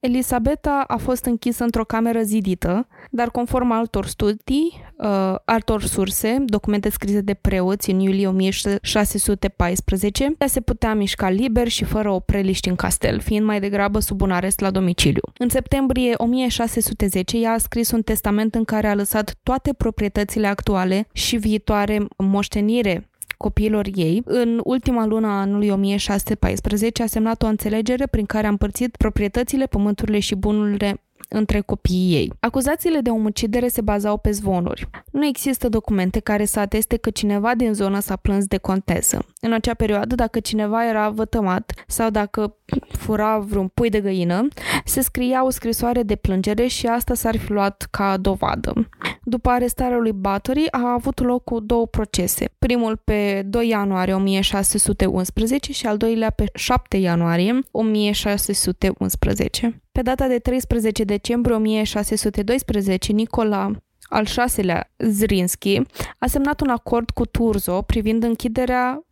Elisabeta 0.00 0.84
a 0.86 0.96
fost 0.96 1.24
închisă 1.24 1.64
într-o 1.64 1.84
cameră 1.84 2.22
zidită, 2.22 2.86
dar 3.10 3.30
conform 3.30 3.70
altor 3.70 4.06
studii, 4.06 4.84
uh, 4.98 5.34
altor 5.44 5.82
surse, 5.82 6.36
documente 6.44 6.88
scrise 6.88 7.20
de 7.20 7.34
preoți 7.34 7.90
în 7.90 8.00
iulie 8.00 8.26
1614, 8.26 10.34
ea 10.38 10.46
se 10.46 10.60
putea 10.60 10.94
mișca 10.94 11.30
liber 11.30 11.68
și 11.68 11.84
fără 11.84 12.10
opreliști 12.10 12.68
în 12.68 12.74
castel, 12.74 13.20
fiind 13.20 13.46
mai 13.46 13.60
degrabă 13.60 13.98
sub 13.98 14.20
un 14.20 14.30
arest 14.30 14.60
la 14.60 14.70
domiciliu. 14.70 15.22
În 15.38 15.48
septembrie 15.48 16.14
1610, 16.16 17.38
ea 17.38 17.52
a 17.52 17.58
scris 17.58 17.90
un 17.90 18.02
testament 18.02 18.54
în 18.54 18.64
care 18.64 18.86
a 18.86 18.94
lăsat 18.94 19.36
toate 19.42 19.72
proprietățile 19.72 20.46
actuale 20.46 21.06
și 21.12 21.36
viitoare 21.36 22.06
moștenire 22.16 23.08
copiilor 23.36 23.86
ei, 23.94 24.22
în 24.24 24.60
ultima 24.64 25.06
lună 25.06 25.26
a 25.26 25.40
anului 25.40 25.70
1614 25.70 27.02
a 27.02 27.06
semnat 27.06 27.42
o 27.42 27.46
înțelegere 27.46 28.06
prin 28.06 28.24
care 28.24 28.46
a 28.46 28.50
împărțit 28.50 28.96
proprietățile, 28.96 29.66
pământurile 29.66 30.18
și 30.18 30.34
bunurile 30.34 31.00
între 31.28 31.60
copiii 31.60 32.14
ei. 32.14 32.32
Acuzațiile 32.40 33.00
de 33.00 33.10
omucidere 33.10 33.68
se 33.68 33.80
bazau 33.80 34.16
pe 34.16 34.30
zvonuri. 34.30 34.88
Nu 35.10 35.26
există 35.26 35.68
documente 35.68 36.20
care 36.20 36.44
să 36.44 36.60
ateste 36.60 36.96
că 36.96 37.10
cineva 37.10 37.54
din 37.54 37.72
zonă 37.72 38.00
s-a 38.00 38.16
plâns 38.16 38.46
de 38.46 38.56
contesă. 38.56 39.24
În 39.40 39.52
acea 39.52 39.74
perioadă, 39.74 40.14
dacă 40.14 40.40
cineva 40.40 40.88
era 40.88 41.08
vătămat 41.08 41.72
sau 41.86 42.10
dacă 42.10 42.56
fura 43.02 43.38
vreun 43.38 43.68
pui 43.74 43.90
de 43.90 44.00
găină, 44.00 44.48
se 44.84 45.00
scria 45.00 45.44
o 45.44 45.50
scrisoare 45.50 46.02
de 46.02 46.16
plângere 46.16 46.66
și 46.66 46.86
asta 46.86 47.14
s-ar 47.14 47.36
fi 47.36 47.52
luat 47.52 47.86
ca 47.90 48.16
dovadă. 48.16 48.88
După 49.22 49.50
arestarea 49.50 49.98
lui 49.98 50.12
Bathory 50.12 50.66
a 50.70 50.92
avut 50.92 51.20
loc 51.20 51.44
cu 51.44 51.60
două 51.60 51.86
procese. 51.86 52.54
Primul 52.58 53.00
pe 53.04 53.42
2 53.46 53.68
ianuarie 53.68 54.14
1611 54.14 55.72
și 55.72 55.86
al 55.86 55.96
doilea 55.96 56.30
pe 56.30 56.44
7 56.54 56.96
ianuarie 56.96 57.58
1611. 57.70 59.83
Pe 59.94 60.02
data 60.02 60.26
de 60.26 60.38
13 60.38 61.04
decembrie 61.04 61.56
1612, 61.56 63.12
Nicola 63.12 63.70
al 64.02 64.24
șaselea 64.24 64.92
Zrinski 64.98 65.82
a 66.18 66.26
semnat 66.26 66.60
un 66.60 66.68
acord 66.68 67.10
cu 67.10 67.26
Turzo 67.26 67.82
privind 67.82 68.22
închiderea 68.22 69.04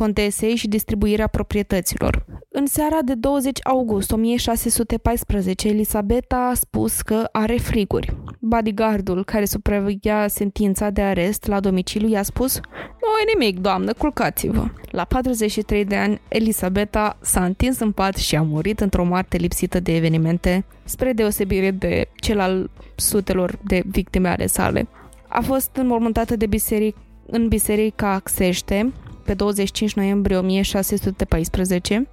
contesei 0.00 0.54
și 0.54 0.68
distribuirea 0.68 1.26
proprietăților. 1.26 2.24
În 2.48 2.66
seara 2.66 2.98
de 3.04 3.14
20 3.14 3.58
august 3.62 4.12
1614, 4.12 5.68
Elisabeta 5.68 6.36
a 6.36 6.54
spus 6.54 7.00
că 7.00 7.28
are 7.32 7.56
friguri. 7.56 8.16
Bodyguardul 8.40 9.24
care 9.24 9.44
supraveghea 9.44 10.28
sentința 10.28 10.90
de 10.90 11.00
arest 11.02 11.46
la 11.46 11.60
domiciliu 11.60 12.08
i-a 12.08 12.22
spus 12.22 12.60
Nu 12.78 13.08
e 13.20 13.38
nimic, 13.38 13.58
doamnă, 13.58 13.92
culcați-vă. 13.92 14.68
La 14.90 15.04
43 15.04 15.84
de 15.84 15.96
ani, 15.96 16.20
Elisabeta 16.28 17.16
s-a 17.20 17.44
întins 17.44 17.78
în 17.78 17.92
pat 17.92 18.16
și 18.16 18.36
a 18.36 18.42
murit 18.42 18.80
într-o 18.80 19.04
moarte 19.04 19.36
lipsită 19.36 19.80
de 19.80 19.96
evenimente, 19.96 20.64
spre 20.84 21.12
deosebire 21.12 21.70
de 21.70 22.08
cel 22.14 22.40
al 22.40 22.70
sutelor 22.96 23.58
de 23.62 23.82
victime 23.86 24.28
ale 24.28 24.46
sale. 24.46 24.88
A 25.28 25.40
fost 25.40 25.76
înmormântată 25.76 26.36
de 26.36 26.46
biseric, 26.46 26.96
în 27.26 27.48
biserica 27.48 28.20
Xește, 28.24 28.92
pe 29.26 29.34
25 29.34 29.94
noiembrie 29.94 30.36
1614, 30.36 32.08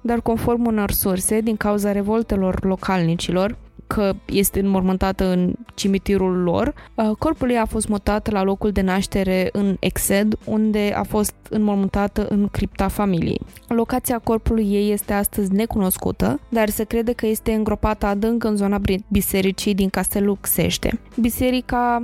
dar 0.00 0.20
conform 0.20 0.66
unor 0.66 0.90
surse, 0.90 1.40
din 1.40 1.56
cauza 1.56 1.92
revoltelor 1.92 2.64
localnicilor, 2.64 3.56
că 3.86 4.12
este 4.24 4.60
înmormântată 4.60 5.24
în 5.24 5.52
cimitirul 5.74 6.42
lor. 6.42 6.74
Uh, 6.94 7.10
corpul 7.18 7.50
ei 7.50 7.58
a 7.58 7.64
fost 7.64 7.88
mutat 7.88 8.30
la 8.30 8.42
locul 8.42 8.70
de 8.70 8.80
naștere 8.80 9.48
în 9.52 9.76
Exed, 9.80 10.38
unde 10.44 10.92
a 10.96 11.02
fost 11.02 11.34
înmormântată 11.50 12.26
în 12.28 12.48
cripta 12.48 12.88
familiei. 12.88 13.40
Locația 13.68 14.18
corpului 14.18 14.72
ei 14.72 14.92
este 14.92 15.12
astăzi 15.12 15.52
necunoscută, 15.52 16.40
dar 16.48 16.68
se 16.68 16.84
crede 16.84 17.12
că 17.12 17.26
este 17.26 17.52
îngropată 17.52 18.06
adânc 18.06 18.44
în 18.44 18.56
zona 18.56 18.80
bisericii 19.08 19.74
din 19.74 19.88
castelul 19.88 20.38
Xește. 20.40 21.00
Biserica 21.20 22.02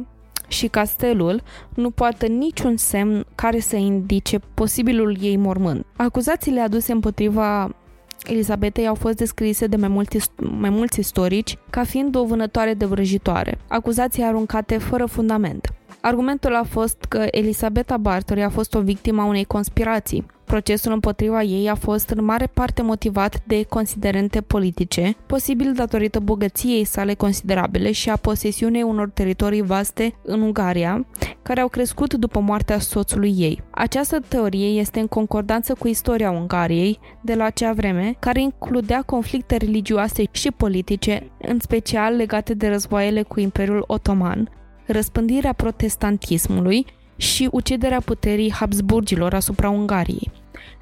și 0.48 0.66
castelul 0.66 1.42
nu 1.74 1.90
poartă 1.90 2.26
niciun 2.26 2.76
semn 2.76 3.26
care 3.34 3.60
să 3.60 3.76
indice 3.76 4.38
posibilul 4.54 5.16
ei 5.20 5.36
mormânt. 5.36 5.86
Acuzațiile 5.96 6.60
aduse 6.60 6.92
împotriva 6.92 7.74
Elisabetei 8.24 8.86
au 8.86 8.94
fost 8.94 9.16
descrise 9.16 9.66
de 9.66 9.76
mai, 9.76 9.88
multi, 9.88 10.18
mai 10.36 10.70
mulți 10.70 10.98
istorici 10.98 11.58
ca 11.70 11.84
fiind 11.84 12.16
o 12.16 12.24
vânătoare 12.24 12.74
de 12.74 12.84
vrăjitoare, 12.84 13.58
acuzații 13.68 14.22
aruncate 14.22 14.78
fără 14.78 15.06
fundament. 15.06 15.72
Argumentul 16.02 16.54
a 16.54 16.62
fost 16.62 17.04
că 17.08 17.26
Elisabeta 17.30 17.96
Bartori 17.96 18.42
a 18.42 18.48
fost 18.48 18.74
o 18.74 18.80
victimă 18.80 19.22
a 19.22 19.24
unei 19.24 19.44
conspirații, 19.44 20.26
Procesul 20.52 20.92
împotriva 20.92 21.42
ei 21.42 21.68
a 21.68 21.74
fost 21.74 22.08
în 22.08 22.24
mare 22.24 22.46
parte 22.46 22.82
motivat 22.82 23.42
de 23.44 23.62
considerente 23.68 24.40
politice, 24.40 25.16
posibil 25.26 25.72
datorită 25.72 26.18
bogăției 26.20 26.84
sale 26.84 27.14
considerabile 27.14 27.92
și 27.92 28.10
a 28.10 28.16
posesiunei 28.16 28.82
unor 28.82 29.10
teritorii 29.10 29.62
vaste 29.62 30.14
în 30.22 30.40
Ungaria, 30.40 31.06
care 31.42 31.60
au 31.60 31.68
crescut 31.68 32.14
după 32.14 32.40
moartea 32.40 32.78
soțului 32.78 33.34
ei. 33.38 33.62
Această 33.70 34.20
teorie 34.28 34.66
este 34.66 35.00
în 35.00 35.06
concordanță 35.06 35.74
cu 35.78 35.88
istoria 35.88 36.30
Ungariei 36.30 36.98
de 37.20 37.34
la 37.34 37.44
acea 37.44 37.72
vreme, 37.72 38.16
care 38.18 38.40
includea 38.40 39.02
conflicte 39.02 39.56
religioase 39.56 40.22
și 40.30 40.50
politice, 40.50 41.30
în 41.38 41.58
special 41.60 42.16
legate 42.16 42.54
de 42.54 42.68
războaiele 42.68 43.22
cu 43.22 43.40
Imperiul 43.40 43.84
Otoman, 43.86 44.50
răspândirea 44.86 45.52
protestantismului 45.52 46.86
și 47.16 47.48
uciderea 47.50 48.00
puterii 48.00 48.52
Habsburgilor 48.52 49.34
asupra 49.34 49.70
Ungariei. 49.70 50.30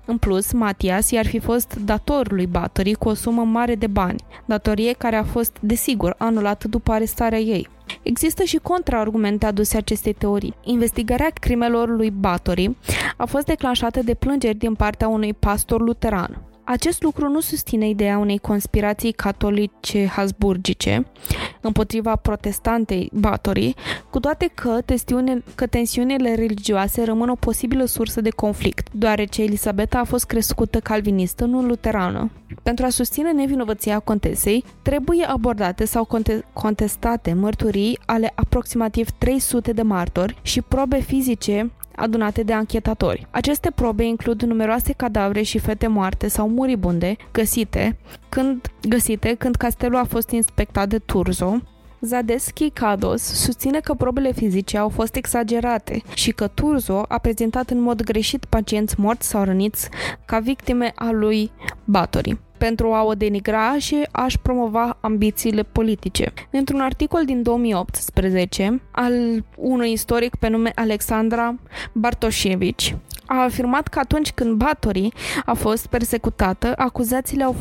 În 0.04 0.18
plus, 0.18 0.52
Matias 0.52 1.10
i-ar 1.10 1.26
fi 1.26 1.38
fost 1.38 1.74
dator 1.74 2.32
lui 2.32 2.46
Bathory 2.46 2.92
cu 2.92 3.08
o 3.08 3.14
sumă 3.14 3.42
mare 3.42 3.74
de 3.74 3.86
bani, 3.86 4.24
datorie 4.44 4.92
care 4.92 5.16
a 5.16 5.24
fost, 5.24 5.56
desigur, 5.60 6.14
anulată 6.18 6.68
după 6.68 6.92
arestarea 6.92 7.38
ei. 7.38 7.68
Există 8.02 8.42
și 8.42 8.56
contraargumente 8.56 9.46
aduse 9.46 9.76
acestei 9.76 10.12
teorii. 10.12 10.54
Investigarea 10.64 11.30
crimelor 11.40 11.88
lui 11.88 12.10
Bathory 12.10 12.76
a 13.16 13.24
fost 13.24 13.46
declanșată 13.46 14.02
de 14.02 14.14
plângeri 14.14 14.56
din 14.56 14.74
partea 14.74 15.08
unui 15.08 15.34
pastor 15.34 15.80
luteran. 15.80 16.42
Acest 16.64 17.02
lucru 17.02 17.28
nu 17.28 17.40
susține 17.40 17.88
ideea 17.88 18.18
unei 18.18 18.38
conspirații 18.38 19.12
catolice 19.12 20.06
hasburgice 20.06 21.06
împotriva 21.60 22.16
protestantei 22.16 23.10
Batorii, 23.12 23.74
cu 24.10 24.20
toate 24.20 24.50
că, 24.54 24.78
că 25.54 25.66
tensiunile 25.66 26.34
religioase 26.34 27.04
rămân 27.04 27.28
o 27.28 27.34
posibilă 27.34 27.84
sursă 27.84 28.20
de 28.20 28.30
conflict, 28.30 28.88
deoarece 28.92 29.42
Elisabeta 29.42 29.98
a 29.98 30.04
fost 30.04 30.24
crescută 30.24 30.78
calvinistă, 30.78 31.44
nu 31.44 31.62
luterană. 31.62 32.30
Pentru 32.62 32.84
a 32.84 32.88
susține 32.88 33.32
nevinovăția 33.32 33.98
contesei, 33.98 34.64
trebuie 34.82 35.24
abordate 35.24 35.84
sau 35.84 36.08
contestate 36.52 37.32
mărturii 37.32 37.98
ale 38.06 38.32
aproximativ 38.34 39.10
300 39.10 39.72
de 39.72 39.82
martori 39.82 40.38
și 40.42 40.62
probe 40.62 41.00
fizice 41.00 41.70
adunate 41.96 42.42
de 42.42 42.52
anchetatori. 42.52 43.26
Aceste 43.30 43.70
probe 43.70 44.04
includ 44.04 44.42
numeroase 44.42 44.92
cadavre 44.92 45.42
și 45.42 45.58
fete 45.58 45.86
moarte 45.86 46.28
sau 46.28 46.48
muribunde 46.48 47.16
găsite 47.32 47.96
când, 48.28 48.70
găsite 48.88 49.34
când 49.34 49.56
castelul 49.56 49.98
a 49.98 50.04
fost 50.04 50.30
inspectat 50.30 50.88
de 50.88 50.98
Turzo, 50.98 51.62
Zadeschi 52.00 52.70
Kados 52.70 53.22
susține 53.22 53.80
că 53.80 53.94
probele 53.94 54.32
fizice 54.32 54.78
au 54.78 54.88
fost 54.88 55.16
exagerate 55.16 56.02
și 56.14 56.30
că 56.30 56.46
Turzo 56.46 57.04
a 57.08 57.18
prezentat 57.18 57.70
în 57.70 57.80
mod 57.80 58.02
greșit 58.02 58.44
pacienți 58.44 59.00
morți 59.00 59.28
sau 59.28 59.44
răniți 59.44 59.88
ca 60.24 60.38
victime 60.38 60.92
a 60.94 61.10
lui 61.10 61.50
Batory 61.84 62.38
pentru 62.58 62.92
a 62.92 63.04
o 63.04 63.12
denigra 63.12 63.78
și 63.78 64.06
a-și 64.10 64.38
promova 64.38 64.96
ambițiile 65.00 65.62
politice. 65.62 66.32
Într-un 66.50 66.80
articol 66.80 67.24
din 67.24 67.42
2018 67.42 68.82
al 68.90 69.12
unui 69.56 69.92
istoric 69.92 70.34
pe 70.36 70.48
nume 70.48 70.72
Alexandra 70.74 71.54
Bartoșevici, 71.92 72.96
a 73.32 73.42
afirmat 73.42 73.88
că 73.88 73.98
atunci 73.98 74.32
când 74.32 74.56
Batory 74.56 75.12
a 75.44 75.52
fost 75.54 75.86
persecutată, 75.86 76.72
acuzațiile 76.76 77.44
au 77.44 77.56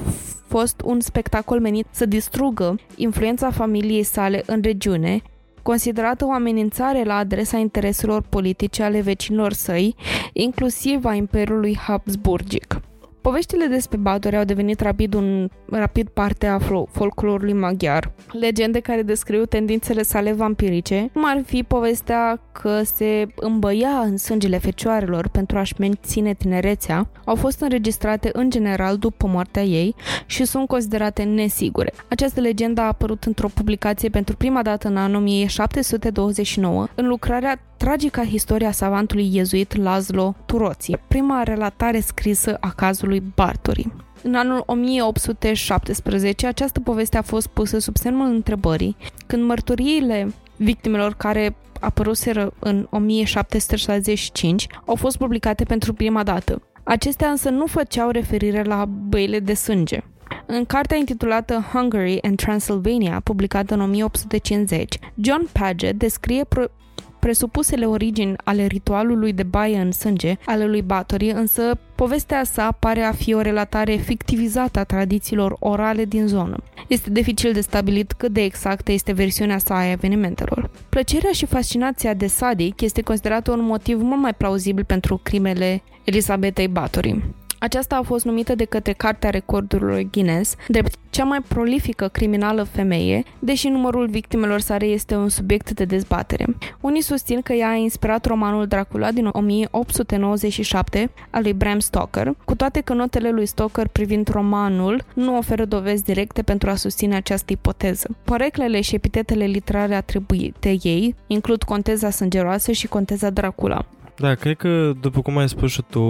fost 0.47 0.81
un 0.85 0.99
spectacol 0.99 1.59
menit 1.59 1.85
să 1.91 2.05
distrugă 2.05 2.75
influența 2.95 3.51
familiei 3.51 4.03
sale 4.03 4.43
în 4.45 4.61
regiune, 4.61 5.21
considerată 5.63 6.25
o 6.25 6.31
amenințare 6.31 7.03
la 7.03 7.15
adresa 7.15 7.57
intereselor 7.57 8.23
politice 8.29 8.83
ale 8.83 9.01
vecinilor 9.01 9.53
săi, 9.53 9.95
inclusiv 10.33 11.05
a 11.05 11.13
Imperiului 11.13 11.77
Habsburgic. 11.77 12.88
Poveștile 13.21 13.65
despre 13.65 13.97
Badore 13.97 14.37
au 14.37 14.43
devenit 14.43 14.79
rapid, 14.79 15.13
un, 15.13 15.49
rapid 15.69 16.07
parte 16.07 16.47
a 16.47 16.59
folclorului 16.91 17.53
maghiar. 17.53 18.11
Legende 18.31 18.79
care 18.79 19.01
descriu 19.01 19.45
tendințele 19.45 20.03
sale 20.03 20.33
vampirice, 20.33 21.09
cum 21.13 21.25
ar 21.25 21.41
fi 21.45 21.63
povestea 21.63 22.41
că 22.51 22.81
se 22.83 23.27
îmbăia 23.35 23.89
în 23.89 24.17
sângele 24.17 24.57
fecioarelor 24.57 25.27
pentru 25.27 25.57
a-și 25.57 25.73
menține 25.77 26.33
tinerețea, 26.33 27.09
au 27.25 27.35
fost 27.35 27.61
înregistrate 27.61 28.29
în 28.33 28.49
general 28.49 28.97
după 28.97 29.27
moartea 29.27 29.63
ei 29.63 29.95
și 30.25 30.45
sunt 30.45 30.67
considerate 30.67 31.23
nesigure. 31.23 31.93
Această 32.07 32.39
legendă 32.39 32.81
a 32.81 32.87
apărut 32.87 33.23
într-o 33.23 33.47
publicație 33.53 34.09
pentru 34.09 34.35
prima 34.35 34.61
dată 34.61 34.87
în 34.87 34.97
anul 34.97 35.15
1729 35.21 36.87
în 36.95 37.07
lucrarea 37.07 37.59
tragica 37.79 38.21
istoria 38.21 38.71
savantului 38.71 39.35
iezuit 39.35 39.75
Laszlo 39.75 40.35
Turoții, 40.45 40.97
prima 41.07 41.43
relatare 41.43 41.99
scrisă 41.99 42.57
a 42.59 42.69
cazului 42.75 43.23
Bartori. 43.35 43.91
În 44.23 44.35
anul 44.35 44.63
1817, 44.65 46.47
această 46.47 46.79
poveste 46.79 47.17
a 47.17 47.21
fost 47.21 47.47
pusă 47.47 47.79
sub 47.79 47.97
semnul 47.97 48.27
întrebării 48.27 48.95
când 49.27 49.43
mărturiile 49.43 50.33
victimelor 50.55 51.13
care 51.13 51.55
apăruseră 51.79 52.53
în 52.59 52.87
1765 52.89 54.67
au 54.85 54.95
fost 54.95 55.17
publicate 55.17 55.63
pentru 55.63 55.93
prima 55.93 56.23
dată. 56.23 56.61
Acestea 56.83 57.29
însă 57.29 57.49
nu 57.49 57.65
făceau 57.65 58.09
referire 58.09 58.63
la 58.63 58.85
băile 58.85 59.39
de 59.39 59.53
sânge. 59.53 59.99
În 60.45 60.65
cartea 60.65 60.97
intitulată 60.97 61.65
Hungary 61.71 62.21
and 62.21 62.37
Transylvania, 62.37 63.21
publicată 63.23 63.73
în 63.73 63.81
1850, 63.81 64.99
John 65.21 65.47
Paget 65.51 65.97
descrie 65.99 66.43
pro- 66.43 66.71
presupusele 67.19 67.85
origini 67.85 68.33
ale 68.43 68.65
ritualului 68.65 69.33
de 69.33 69.43
baie 69.43 69.77
în 69.77 69.91
sânge 69.91 70.35
ale 70.45 70.65
lui 70.65 70.81
Bathory, 70.81 71.29
însă 71.29 71.77
povestea 71.95 72.43
sa 72.43 72.71
pare 72.79 73.01
a 73.01 73.11
fi 73.11 73.33
o 73.33 73.41
relatare 73.41 73.95
fictivizată 73.95 74.79
a 74.79 74.83
tradițiilor 74.83 75.55
orale 75.59 76.05
din 76.05 76.27
zonă. 76.27 76.57
Este 76.87 77.09
dificil 77.09 77.53
de 77.53 77.61
stabilit 77.61 78.11
cât 78.11 78.31
de 78.31 78.41
exactă 78.43 78.91
este 78.91 79.11
versiunea 79.11 79.57
sa 79.57 79.75
a 79.75 79.91
evenimentelor. 79.91 80.69
Plăcerea 80.89 81.31
și 81.31 81.45
fascinația 81.45 82.13
de 82.13 82.27
sadic 82.27 82.81
este 82.81 83.01
considerată 83.01 83.51
un 83.51 83.65
motiv 83.65 84.01
mult 84.01 84.21
mai 84.21 84.33
plauzibil 84.33 84.83
pentru 84.83 85.19
crimele 85.23 85.81
Elisabetei 86.03 86.67
Bathory. 86.67 87.23
Aceasta 87.59 87.95
a 87.95 88.01
fost 88.01 88.25
numită 88.25 88.55
de 88.55 88.63
către 88.63 88.93
Cartea 88.93 89.29
Recordurilor 89.29 90.01
Guinness 90.11 90.55
drept 90.67 90.93
cea 91.09 91.23
mai 91.23 91.41
prolifică 91.47 92.07
criminală 92.07 92.63
femeie, 92.63 93.23
deși 93.39 93.67
numărul 93.67 94.07
victimelor 94.07 94.59
sale 94.59 94.85
este 94.85 95.15
un 95.15 95.29
subiect 95.29 95.71
de 95.71 95.85
dezbatere. 95.85 96.45
Unii 96.81 97.01
susțin 97.01 97.41
că 97.41 97.53
ea 97.53 97.69
a 97.69 97.75
inspirat 97.75 98.25
romanul 98.25 98.67
Dracula 98.67 99.11
din 99.11 99.29
1897 99.31 101.11
al 101.29 101.41
lui 101.41 101.53
Bram 101.53 101.79
Stoker, 101.79 102.35
cu 102.45 102.55
toate 102.55 102.81
că 102.81 102.93
notele 102.93 103.29
lui 103.29 103.45
Stoker 103.45 103.87
privind 103.87 104.27
romanul 104.27 105.03
nu 105.13 105.37
oferă 105.37 105.65
dovezi 105.65 106.03
directe 106.03 106.41
pentru 106.41 106.69
a 106.69 106.75
susține 106.75 107.15
această 107.15 107.53
ipoteză. 107.53 108.07
Poreclele 108.23 108.81
și 108.81 108.95
epitetele 108.95 109.45
literare 109.45 109.95
atribuite 109.95 110.77
ei 110.81 111.15
includ 111.27 111.63
Conteza 111.63 112.09
Sângeroasă 112.09 112.71
și 112.71 112.87
Conteza 112.87 113.29
Dracula. 113.29 113.85
Da, 114.19 114.35
cred 114.35 114.57
că, 114.57 114.91
după 115.01 115.21
cum 115.21 115.37
ai 115.37 115.49
spus 115.49 115.71
și 115.71 115.83
tu, 115.89 116.03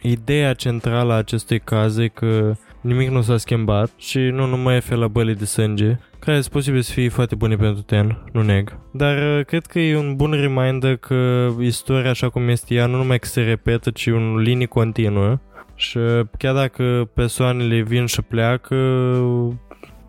ideea 0.00 0.54
centrală 0.54 1.12
a 1.12 1.16
acestui 1.16 1.58
caz 1.58 1.98
e 1.98 2.08
că 2.08 2.54
nimic 2.80 3.10
nu 3.10 3.22
s-a 3.22 3.36
schimbat 3.36 3.90
și 3.96 4.18
nu 4.18 4.46
numai 4.46 4.76
e 4.76 4.80
fel 4.80 4.98
la 4.98 5.08
bălii 5.08 5.34
de 5.34 5.44
sânge, 5.44 5.98
care 6.18 6.40
sunt 6.40 6.52
posibil 6.52 6.80
să 6.80 6.92
fie 6.92 7.08
foarte 7.08 7.34
bune 7.34 7.56
pentru 7.56 7.82
ten, 7.82 8.18
nu 8.32 8.42
neg. 8.42 8.78
Dar 8.90 9.16
uh, 9.16 9.44
cred 9.44 9.66
că 9.66 9.78
e 9.78 9.96
un 9.96 10.16
bun 10.16 10.30
reminder 10.30 10.96
că 10.96 11.48
istoria 11.60 12.10
așa 12.10 12.28
cum 12.28 12.48
este 12.48 12.74
ea 12.74 12.86
nu 12.86 12.96
numai 12.96 13.18
că 13.18 13.26
se 13.26 13.42
repetă, 13.42 13.90
ci 13.90 14.06
un 14.06 14.36
linii 14.36 14.66
continuă 14.66 15.38
și 15.74 15.98
chiar 16.38 16.54
dacă 16.54 17.10
persoanele 17.14 17.80
vin 17.80 18.06
și 18.06 18.22
pleacă, 18.22 18.76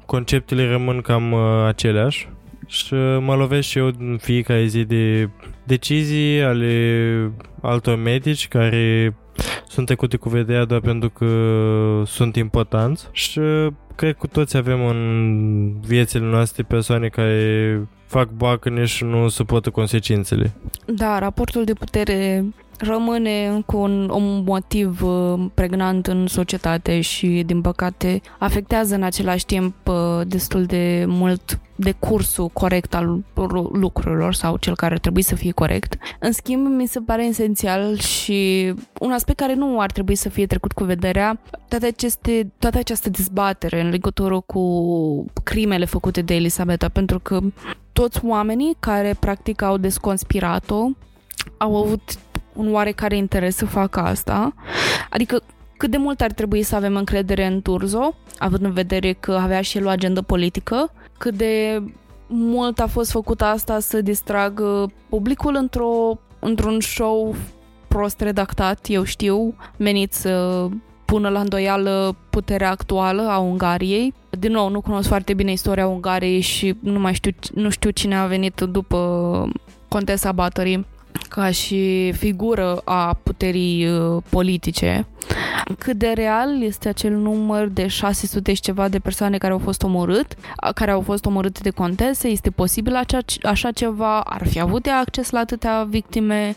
conceptele 0.05 0.69
rămân 0.69 1.01
cam 1.01 1.31
uh, 1.31 1.65
aceleași 1.67 2.29
și 2.67 2.93
mă 3.19 3.35
lovesc 3.35 3.67
și 3.67 3.77
eu 3.77 3.85
în 3.85 4.17
fiecare 4.21 4.65
zi 4.65 4.83
de 4.83 5.29
decizii 5.63 6.41
ale 6.41 7.31
altor 7.61 7.95
medici 7.95 8.47
care 8.47 9.15
sunt 9.67 9.85
trecute 9.85 10.17
cu 10.17 10.29
vederea 10.29 10.65
doar 10.65 10.79
pentru 10.79 11.09
că 11.09 11.27
sunt 12.05 12.35
importanți 12.35 13.07
și 13.11 13.39
cred 13.95 14.11
că 14.11 14.17
cu 14.17 14.27
toți 14.27 14.57
avem 14.57 14.85
în 14.85 15.79
viețile 15.79 16.25
noastre 16.25 16.63
persoane 16.63 17.07
care 17.07 17.87
fac 18.05 18.29
bacăne 18.29 18.85
și 18.85 19.03
nu 19.03 19.27
suportă 19.27 19.69
consecințele. 19.69 20.53
Da, 20.85 21.19
raportul 21.19 21.63
de 21.63 21.73
putere 21.73 22.45
rămâne 22.79 23.47
încă 23.47 23.77
un, 23.77 24.09
un 24.09 24.43
motiv 24.45 25.03
uh, 25.03 25.45
pregnant 25.53 26.07
în 26.07 26.27
societate 26.27 27.01
și, 27.01 27.43
din 27.45 27.61
păcate, 27.61 28.21
afectează 28.39 28.95
în 28.95 29.03
același 29.03 29.45
timp 29.45 29.75
uh, 29.87 30.21
destul 30.27 30.63
de 30.63 31.05
mult 31.07 31.59
decursul 31.75 32.47
corect 32.47 32.95
al 32.95 33.23
lucrurilor 33.71 34.33
sau 34.33 34.57
cel 34.57 34.75
care 34.75 34.93
ar 34.93 34.99
trebui 34.99 35.21
să 35.21 35.35
fie 35.35 35.51
corect. 35.51 35.97
În 36.19 36.31
schimb, 36.31 36.67
mi 36.67 36.87
se 36.87 36.99
pare 36.99 37.25
esențial 37.25 37.97
și 37.97 38.73
un 38.99 39.11
aspect 39.11 39.39
care 39.39 39.53
nu 39.53 39.79
ar 39.79 39.91
trebui 39.91 40.15
să 40.15 40.29
fie 40.29 40.45
trecut 40.45 40.71
cu 40.71 40.83
vederea, 40.83 41.39
toate, 41.67 41.85
aceste, 41.85 42.51
toată 42.59 42.77
această 42.77 43.09
dezbatere 43.09 43.81
în 43.81 43.89
legătură 43.89 44.39
cu 44.39 45.25
crimele 45.43 45.85
făcute 45.85 46.21
de 46.21 46.35
Elisabeta, 46.35 46.89
pentru 46.89 47.19
că 47.19 47.39
toți 47.93 48.25
oamenii 48.25 48.75
care 48.79 49.15
practic 49.19 49.61
au 49.61 49.77
desconspirat-o 49.77 50.89
au 51.57 51.75
avut 51.75 52.01
un 52.55 52.73
oarecare 52.73 53.15
interes 53.15 53.55
să 53.55 53.65
facă 53.65 53.99
asta. 53.99 54.53
Adică 55.09 55.41
cât 55.77 55.91
de 55.91 55.97
mult 55.97 56.21
ar 56.21 56.31
trebui 56.31 56.63
să 56.63 56.75
avem 56.75 56.95
încredere 56.95 57.45
în 57.45 57.61
Turzo, 57.61 58.15
având 58.37 58.63
în 58.63 58.73
vedere 58.73 59.13
că 59.13 59.31
avea 59.31 59.61
și 59.61 59.77
el 59.77 59.85
o 59.85 59.89
agendă 59.89 60.21
politică, 60.21 60.91
cât 61.17 61.33
de 61.35 61.81
mult 62.27 62.79
a 62.79 62.87
fost 62.87 63.11
făcut 63.11 63.41
asta 63.41 63.79
să 63.79 64.01
distragă 64.01 64.91
publicul 65.09 65.55
într-o, 65.55 66.19
într-un 66.39 66.79
show 66.79 67.35
prost 67.87 68.19
redactat, 68.19 68.85
eu 68.89 69.03
știu, 69.03 69.55
menit 69.77 70.13
să 70.13 70.65
pună 71.05 71.29
la 71.29 71.39
îndoială 71.39 72.15
puterea 72.29 72.69
actuală 72.69 73.27
a 73.29 73.37
Ungariei. 73.37 74.13
Din 74.29 74.51
nou, 74.51 74.69
nu 74.69 74.81
cunosc 74.81 75.07
foarte 75.07 75.33
bine 75.33 75.51
istoria 75.51 75.87
Ungariei 75.87 76.39
și 76.39 76.75
nu 76.79 76.99
mai 76.99 77.13
știu, 77.13 77.31
nu 77.53 77.69
știu 77.69 77.89
cine 77.89 78.15
a 78.15 78.25
venit 78.25 78.61
după 78.61 79.51
Contesa 79.87 80.31
Bathory 80.31 80.85
ca 81.29 81.51
și 81.51 82.11
figură 82.11 82.81
a 82.83 83.19
puterii 83.23 83.87
uh, 83.87 84.23
politice, 84.29 85.07
cât 85.77 85.97
de 85.97 86.11
real 86.15 86.61
este 86.61 86.89
acel 86.89 87.13
număr 87.13 87.67
de 87.67 87.87
600 87.87 88.53
și 88.53 88.61
ceva 88.61 88.87
de 88.87 88.99
persoane 88.99 89.37
care 89.37 89.53
au 89.53 89.59
fost 89.59 89.83
omorât, 89.83 90.35
care 90.75 90.91
au 90.91 91.01
fost 91.01 91.25
omorâte 91.25 91.59
de 91.63 91.69
contese, 91.69 92.27
este 92.27 92.49
posibil 92.49 92.95
așa, 92.95 93.19
așa 93.43 93.71
ceva, 93.71 94.19
ar 94.19 94.47
fi 94.47 94.59
avut 94.59 94.87
acces 95.01 95.29
la 95.29 95.39
atâtea 95.39 95.83
victime, 95.89 96.55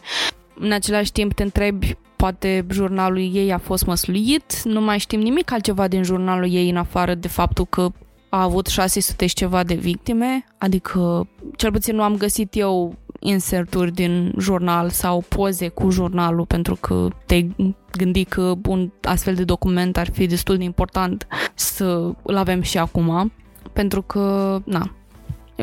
în 0.61 0.73
același 0.73 1.13
timp 1.13 1.33
te 1.33 1.43
întrebi 1.43 1.97
poate 2.17 2.67
jurnalul 2.71 3.35
ei 3.35 3.53
a 3.53 3.59
fost 3.59 3.87
măsluit, 3.87 4.63
nu 4.63 4.81
mai 4.81 4.99
știm 4.99 5.21
nimic 5.21 5.53
altceva 5.53 5.89
din 5.89 6.03
jurnalul 6.03 6.53
ei 6.53 6.71
în 6.71 6.77
afară 6.77 7.15
de 7.15 7.29
faptul 7.29 7.67
că 7.67 7.89
a 8.29 8.43
avut 8.43 8.67
600 8.67 9.27
și 9.27 9.35
ceva 9.35 9.65
de 9.65 9.75
victime, 9.75 10.45
adică 10.59 11.29
cel 11.57 11.73
puțin 11.73 11.95
nu 11.95 12.03
am 12.03 12.17
găsit 12.17 12.57
eu 12.57 12.95
inserturi 13.19 13.93
din 13.93 14.35
jurnal 14.39 14.91
sau 14.91 15.25
poze 15.29 15.69
cu 15.69 15.91
jurnalul 15.91 16.47
pentru 16.47 16.77
că 16.81 17.09
te 17.27 17.47
gândi 17.93 18.25
că 18.25 18.55
un 18.69 18.91
astfel 19.03 19.35
de 19.35 19.45
document 19.45 19.97
ar 19.97 20.11
fi 20.13 20.27
destul 20.27 20.57
de 20.57 20.65
important 20.65 21.27
să 21.55 22.13
îl 22.23 22.37
avem 22.37 22.61
și 22.61 22.79
acum 22.79 23.33
pentru 23.73 24.03
că, 24.03 24.59
na, 24.65 24.93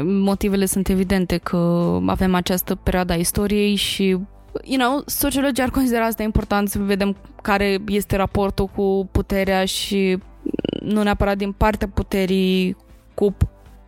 motivele 0.04 0.66
sunt 0.66 0.88
evidente 0.88 1.38
că 1.38 1.58
avem 2.06 2.36
această 2.36 2.76
perioadă 2.76 3.14
a 3.14 3.16
istoriei 3.16 3.76
și 3.76 4.18
you 4.64 4.78
know, 4.78 5.02
sociologii 5.06 5.64
ar 5.64 5.70
considera 5.70 6.06
asta 6.06 6.24
important 6.24 6.70
să 6.70 6.80
vedem 6.80 7.16
care 7.42 7.78
este 7.88 8.16
raportul 8.16 8.66
cu 8.66 9.10
puterea 9.12 9.66
și 9.66 10.18
nu 10.80 11.04
neapărat 11.04 11.38
din 11.38 11.52
partea 11.52 11.88
puterii 11.94 12.78
cu 13.14 13.36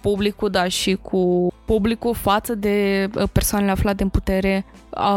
publicul, 0.02 0.50
dar 0.50 0.70
și 0.70 0.98
cu 1.02 1.54
publicul 1.66 2.14
față 2.14 2.56
de 2.56 3.08
uh, 3.16 3.24
persoanele 3.32 3.72
aflate 3.72 4.04
în 4.04 4.10
putere. 4.10 4.66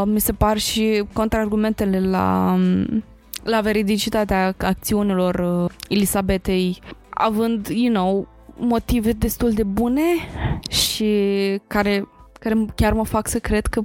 Mi 0.04 0.20
se 0.20 0.32
par 0.32 0.58
și 0.58 1.04
contraargumentele 1.12 2.00
la, 2.00 2.52
um, 2.54 3.04
la 3.42 3.60
veridicitatea 3.60 4.54
acțiunilor 4.58 5.34
uh, 5.34 5.70
Elisabetei, 5.88 6.80
având, 7.10 7.66
you 7.66 7.92
know, 7.92 8.28
motive 8.56 9.12
destul 9.12 9.50
de 9.50 9.62
bune 9.62 10.02
și 10.70 11.14
care, 11.66 12.08
care 12.40 12.64
chiar 12.74 12.92
mă 12.92 13.04
fac 13.04 13.28
să 13.28 13.38
cred 13.38 13.66
că 13.66 13.80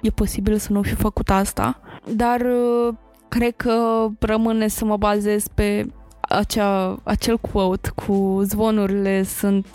e 0.00 0.10
posibil 0.10 0.56
să 0.56 0.72
nu 0.72 0.82
fi 0.82 0.94
făcut 0.94 1.30
asta, 1.30 1.80
dar 2.14 2.40
uh, 2.40 2.94
cred 3.28 3.56
că 3.56 4.06
rămâne 4.18 4.68
să 4.68 4.84
mă 4.84 4.96
bazez 4.96 5.48
pe 5.54 5.86
acea, 6.28 6.98
acel 7.02 7.38
quote 7.38 7.90
cu 7.94 8.40
zvonurile 8.44 9.22
sunt 9.22 9.66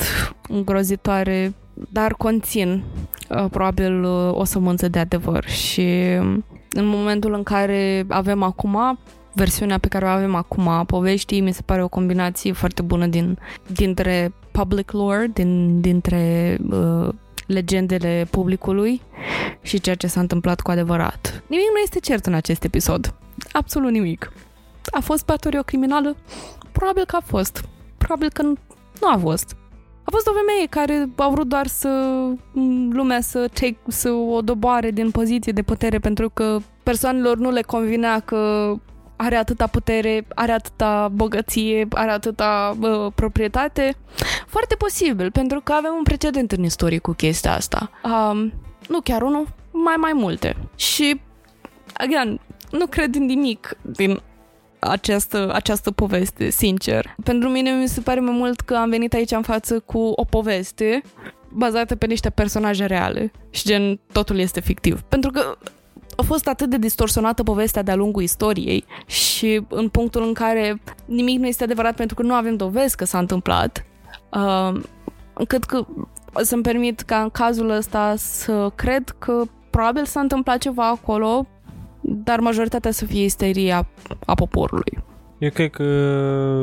îngrozitoare, 0.50 1.54
dar 1.74 2.14
conțin 2.14 2.84
uh, 3.30 3.46
probabil 3.52 4.04
uh, 4.04 4.32
o 4.32 4.44
sămânță 4.44 4.88
de 4.88 5.00
adevăr 5.00 5.46
și 5.46 5.88
um, 6.20 6.46
în 6.70 6.86
momentul 6.86 7.34
în 7.34 7.44
care 7.44 8.06
avem 8.08 8.44
acum 8.44 9.00
versiunea 9.34 9.78
pe 9.78 9.88
care 9.88 10.06
o 10.06 10.08
avem 10.08 10.36
acum 10.36 10.68
a 10.68 10.84
poveștii, 10.84 11.42
mi 11.42 11.54
se 11.54 11.62
pare 11.66 11.84
o 11.84 11.88
combinație 11.88 12.52
foarte 12.52 12.82
bună 12.82 13.08
din, 13.08 13.38
dintre 13.68 14.34
public 14.52 14.92
lore, 14.92 15.30
din, 15.34 15.82
dintre 15.82 16.58
uh, 16.70 17.10
legendele 17.48 18.28
publicului 18.30 19.02
și 19.62 19.80
ceea 19.80 19.96
ce 19.96 20.08
s-a 20.08 20.20
întâmplat 20.20 20.62
cu 20.62 20.72
adevărat. 20.72 21.44
Nimic 21.48 21.68
nu 21.74 21.80
este 21.84 22.00
cert 22.00 22.26
în 22.26 22.34
acest 22.34 22.64
episod. 22.64 23.14
Absolut 23.52 23.92
nimic. 23.92 24.32
A 24.92 25.00
fost 25.00 25.26
batorie 25.26 25.60
o 25.60 25.64
criminală? 25.64 26.16
Probabil 26.72 27.06
că 27.06 27.16
a 27.16 27.24
fost. 27.26 27.64
Probabil 27.98 28.30
că 28.30 28.42
nu, 28.42 28.58
nu 29.02 29.08
a 29.08 29.18
fost. 29.18 29.56
A 30.04 30.12
fost 30.12 30.28
o 30.28 30.32
femeie 30.32 30.66
care 30.70 31.10
a 31.16 31.30
vrut 31.30 31.48
doar 31.48 31.68
să 31.68 31.90
lumea 32.90 33.22
să, 33.22 33.48
take, 33.54 33.78
să 33.88 34.12
o 34.12 34.42
doboare 34.42 34.92
din 34.92 35.12
poziție 35.12 35.52
de 35.52 35.62
putere 35.62 36.00
pentru 36.00 36.30
că 36.30 36.58
persoanelor 36.84 37.38
nu 37.38 37.52
le 37.52 37.62
convinea 37.62 38.20
că 38.20 38.74
are 39.16 39.36
atâta 39.36 39.68
putere, 39.68 40.26
are 40.36 40.52
atâta 40.52 41.08
bogăție, 41.14 41.88
are 41.90 42.12
atâta 42.12 42.78
uh, 42.80 43.12
proprietate. 43.16 43.96
Foarte 44.48 44.76
posibil, 44.76 45.32
pentru 45.32 45.62
că 45.62 45.74
avem 45.74 45.94
un 45.98 46.04
precedent 46.04 46.52
în 46.52 46.64
istorie 46.64 46.98
cu 46.98 47.12
chestia 47.12 47.54
asta. 47.54 47.90
Um, 48.04 48.54
nu 48.88 49.00
chiar 49.04 49.22
unul, 49.22 49.48
mai 49.72 49.96
mai 49.98 50.12
multe. 50.14 50.56
Și, 50.76 51.22
again, 51.94 52.40
nu 52.72 52.86
cred 52.86 53.16
în 53.16 53.26
nimic 53.26 53.78
din 53.82 54.22
această, 54.88 55.52
această 55.54 55.92
poveste, 55.92 56.50
sincer. 56.50 57.16
Pentru 57.24 57.50
mine 57.50 57.72
mi 57.72 57.88
se 57.88 58.02
pare 58.02 58.20
mai 58.20 58.36
mult 58.36 58.60
că 58.60 58.76
am 58.76 58.90
venit 58.90 59.14
aici 59.14 59.32
în 59.32 59.42
față 59.42 59.80
cu 59.80 60.00
o 60.00 60.24
poveste 60.24 61.02
bazată 61.50 61.96
pe 61.96 62.06
niște 62.06 62.30
personaje 62.30 62.86
reale 62.86 63.32
și 63.50 63.66
gen 63.66 64.00
totul 64.12 64.40
este 64.40 64.60
fictiv. 64.60 65.02
Pentru 65.02 65.32
că 65.32 65.58
a 66.16 66.22
fost 66.22 66.48
atât 66.48 66.70
de 66.70 66.78
distorsionată 66.78 67.44
povestea 67.44 67.82
de-a 67.82 67.96
lungul 67.96 68.22
istoriei 68.22 68.86
și 69.06 69.62
în 69.70 69.90
punctul 69.90 70.24
în 70.24 70.34
care 70.34 70.82
nimic 71.06 71.40
nu 71.40 71.48
este 71.48 71.64
adevărat 71.64 71.96
pentru 71.96 72.16
că 72.16 72.22
nu 72.22 72.34
avem 72.34 72.56
dovezi 72.56 72.96
că 72.96 73.06
s-a 73.06 73.18
întâmplat, 73.18 73.86
uh, 74.32 74.82
încât 75.34 75.64
că 75.64 75.86
să-mi 76.42 76.62
permit 76.62 77.02
ca 77.02 77.22
în 77.22 77.30
cazul 77.30 77.70
ăsta 77.70 78.14
să 78.18 78.72
cred 78.76 79.16
că 79.20 79.44
probabil 79.70 80.06
s-a 80.06 80.20
întâmplat 80.20 80.58
ceva 80.58 80.88
acolo, 80.88 81.48
dar 82.04 82.40
majoritatea 82.40 82.92
să 82.92 83.06
fie 83.06 83.24
isteria 83.24 83.88
a 84.26 84.34
poporului. 84.34 85.04
Eu 85.38 85.50
cred 85.50 85.70
că 85.70 85.84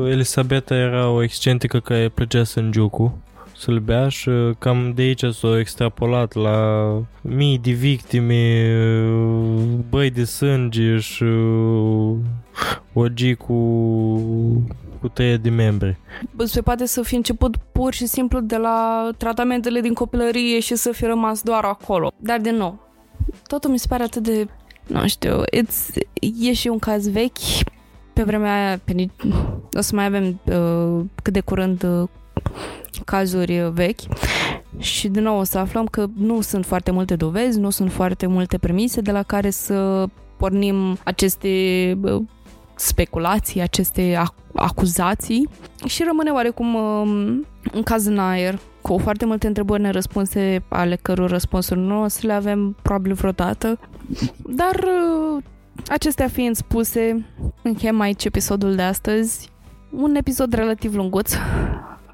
Elisabeta 0.08 0.74
era 0.74 1.08
o 1.08 1.22
excentrică 1.22 1.80
care 1.80 2.08
plăcea 2.08 2.44
sângiucu 2.44 3.18
să-l 3.60 3.78
bea 3.78 4.08
și 4.08 4.28
uh, 4.28 4.56
cam 4.58 4.92
de 4.94 5.02
aici 5.02 5.24
s-a 5.24 5.58
extrapolat 5.58 6.34
la 6.34 6.88
mii 7.20 7.58
de 7.58 7.70
victime, 7.70 8.72
uh, 9.14 9.62
băi 9.88 10.10
de 10.10 10.24
sânge 10.24 10.98
și 10.98 11.22
uh, 11.22 12.16
ogii 12.92 13.34
cu, 13.34 13.54
cu 15.00 15.08
tăie 15.12 15.36
de 15.36 15.50
membre. 15.50 15.98
Se 16.44 16.60
poate 16.60 16.86
să 16.86 17.02
fi 17.02 17.14
început 17.14 17.56
pur 17.56 17.94
și 17.94 18.06
simplu 18.06 18.40
de 18.40 18.56
la 18.56 19.08
tratamentele 19.16 19.80
din 19.80 19.94
copilărie 19.94 20.60
și 20.60 20.74
să 20.74 20.92
fi 20.92 21.04
rămas 21.04 21.42
doar 21.42 21.64
acolo. 21.64 22.12
Dar 22.16 22.40
din 22.40 22.56
nou, 22.56 22.78
totul 23.46 23.70
mi 23.70 23.78
se 23.78 23.86
pare 23.88 24.02
atât 24.02 24.22
de 24.22 24.46
nu 24.90 25.08
știu, 25.08 25.42
it's, 25.42 26.02
e 26.40 26.52
și 26.52 26.68
un 26.68 26.78
caz 26.78 27.08
vechi. 27.08 27.38
Pe 28.12 28.22
vremea 28.22 28.66
aia, 28.66 28.80
pe, 28.84 29.06
o 29.72 29.80
să 29.80 29.94
mai 29.94 30.04
avem 30.04 30.40
uh, 30.44 31.04
cât 31.22 31.32
de 31.32 31.40
curând 31.40 31.82
uh, 31.82 32.08
cazuri 33.04 33.70
vechi 33.72 34.00
și 34.78 35.08
din 35.08 35.22
nou 35.22 35.38
o 35.38 35.44
să 35.44 35.58
aflăm 35.58 35.86
că 35.86 36.06
nu 36.16 36.40
sunt 36.40 36.66
foarte 36.66 36.90
multe 36.90 37.16
dovezi, 37.16 37.58
nu 37.58 37.70
sunt 37.70 37.92
foarte 37.92 38.26
multe 38.26 38.58
premise 38.58 39.00
de 39.00 39.10
la 39.10 39.22
care 39.22 39.50
să 39.50 40.06
pornim 40.36 40.98
aceste 41.04 41.48
uh, 42.02 42.22
speculații, 42.74 43.60
aceste 43.60 44.22
acuzații 44.54 45.48
și 45.86 46.04
rămâne 46.06 46.30
oarecum 46.30 46.74
um, 46.74 47.46
un 47.74 47.82
caz 47.84 48.06
în 48.06 48.18
aer 48.18 48.58
cu 48.80 48.98
foarte 48.98 49.24
multe 49.24 49.46
întrebări 49.46 49.82
nerăspunse 49.82 50.62
ale 50.68 50.96
căror 50.96 51.30
răspunsuri 51.30 51.80
nu 51.80 52.02
o 52.02 52.08
să 52.08 52.20
le 52.22 52.32
avem 52.32 52.76
probabil 52.82 53.12
vreodată. 53.12 53.78
Dar 54.44 54.74
uh, 54.74 55.42
acestea 55.88 56.28
fiind 56.28 56.56
spuse, 56.56 57.26
încheiem 57.62 58.00
aici 58.00 58.24
episodul 58.24 58.74
de 58.74 58.82
astăzi. 58.82 59.50
Un 59.90 60.14
episod 60.14 60.52
relativ 60.52 60.94
lunguț. 60.94 61.32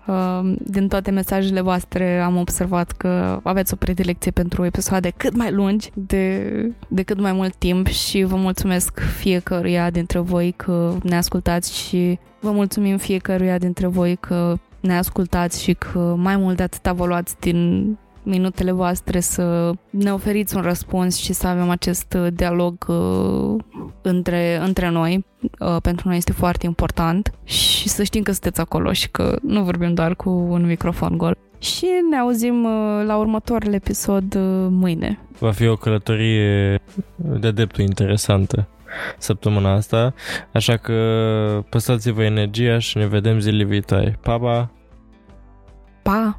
Uh, 0.07 0.55
din 0.59 0.89
toate 0.89 1.11
mesajele 1.11 1.61
voastre 1.61 2.21
am 2.21 2.37
observat 2.37 2.93
că 2.93 3.41
aveți 3.43 3.73
o 3.73 3.77
predilecție 3.77 4.31
pentru 4.31 4.65
episoade 4.65 5.13
cât 5.17 5.37
mai 5.37 5.53
lungi, 5.53 5.91
de, 5.95 6.51
de 6.89 7.03
cât 7.03 7.21
mai 7.21 7.33
mult 7.33 7.55
timp 7.55 7.87
și 7.87 8.23
vă 8.23 8.37
mulțumesc 8.37 9.01
fiecăruia 9.01 9.91
dintre 9.91 10.19
voi 10.19 10.53
că 10.57 10.95
ne 11.03 11.17
ascultați 11.17 11.79
și 11.79 12.19
vă 12.41 12.51
mulțumim 12.51 12.97
fiecăruia 12.97 13.59
dintre 13.59 13.87
voi 13.87 14.17
că 14.17 14.55
ne 14.81 14.97
ascultați 14.97 15.63
și 15.63 15.73
că 15.73 16.15
mai 16.19 16.37
mult 16.37 16.57
de 16.57 16.63
atâta 16.63 16.93
vă 16.93 17.07
luați 17.07 17.37
din 17.41 17.91
minutele 18.27 18.71
voastre 18.71 19.21
să 19.21 19.73
ne 19.91 20.13
oferiți 20.13 20.57
un 20.57 20.63
răspuns 20.63 21.17
și 21.17 21.33
să 21.33 21.47
avem 21.47 21.71
acest 21.71 22.15
dialog 22.33 22.87
uh, 22.89 23.63
între, 24.03 24.59
între 24.63 24.89
noi. 24.89 25.25
Uh, 25.61 25.77
pentru 25.83 26.09
noi 26.09 26.17
este 26.17 26.33
foarte 26.33 26.67
important 26.67 27.33
și 27.45 27.89
să 27.89 28.03
știm 28.03 28.23
că 28.23 28.31
sunteți 28.31 28.61
acolo 28.61 28.93
și 28.93 29.11
că 29.11 29.39
nu 29.43 29.63
vorbim 29.63 29.95
doar 29.95 30.15
cu 30.15 30.31
un 30.31 30.67
microfon 30.67 31.17
gol. 31.17 31.37
Și 31.59 31.87
ne 32.11 32.17
auzim 32.17 32.65
uh, 32.65 33.05
la 33.07 33.17
următorul 33.17 33.73
episod 33.73 34.35
uh, 34.35 34.67
mâine. 34.71 35.19
Va 35.39 35.51
fi 35.51 35.67
o 35.67 35.77
călătorie 35.77 36.81
de 37.17 37.47
adeptul 37.47 37.85
interesantă 37.85 38.69
săptămâna 39.19 39.73
asta, 39.73 40.15
așa 40.53 40.77
că 40.77 40.95
păsați-vă 41.69 42.23
energia 42.23 42.79
și 42.79 42.97
ne 42.97 43.07
vedem 43.07 43.39
zile 43.39 43.65
viitoare. 43.65 44.19
Pa, 44.23 44.39
pa! 44.39 44.71
Pa! 46.03 46.39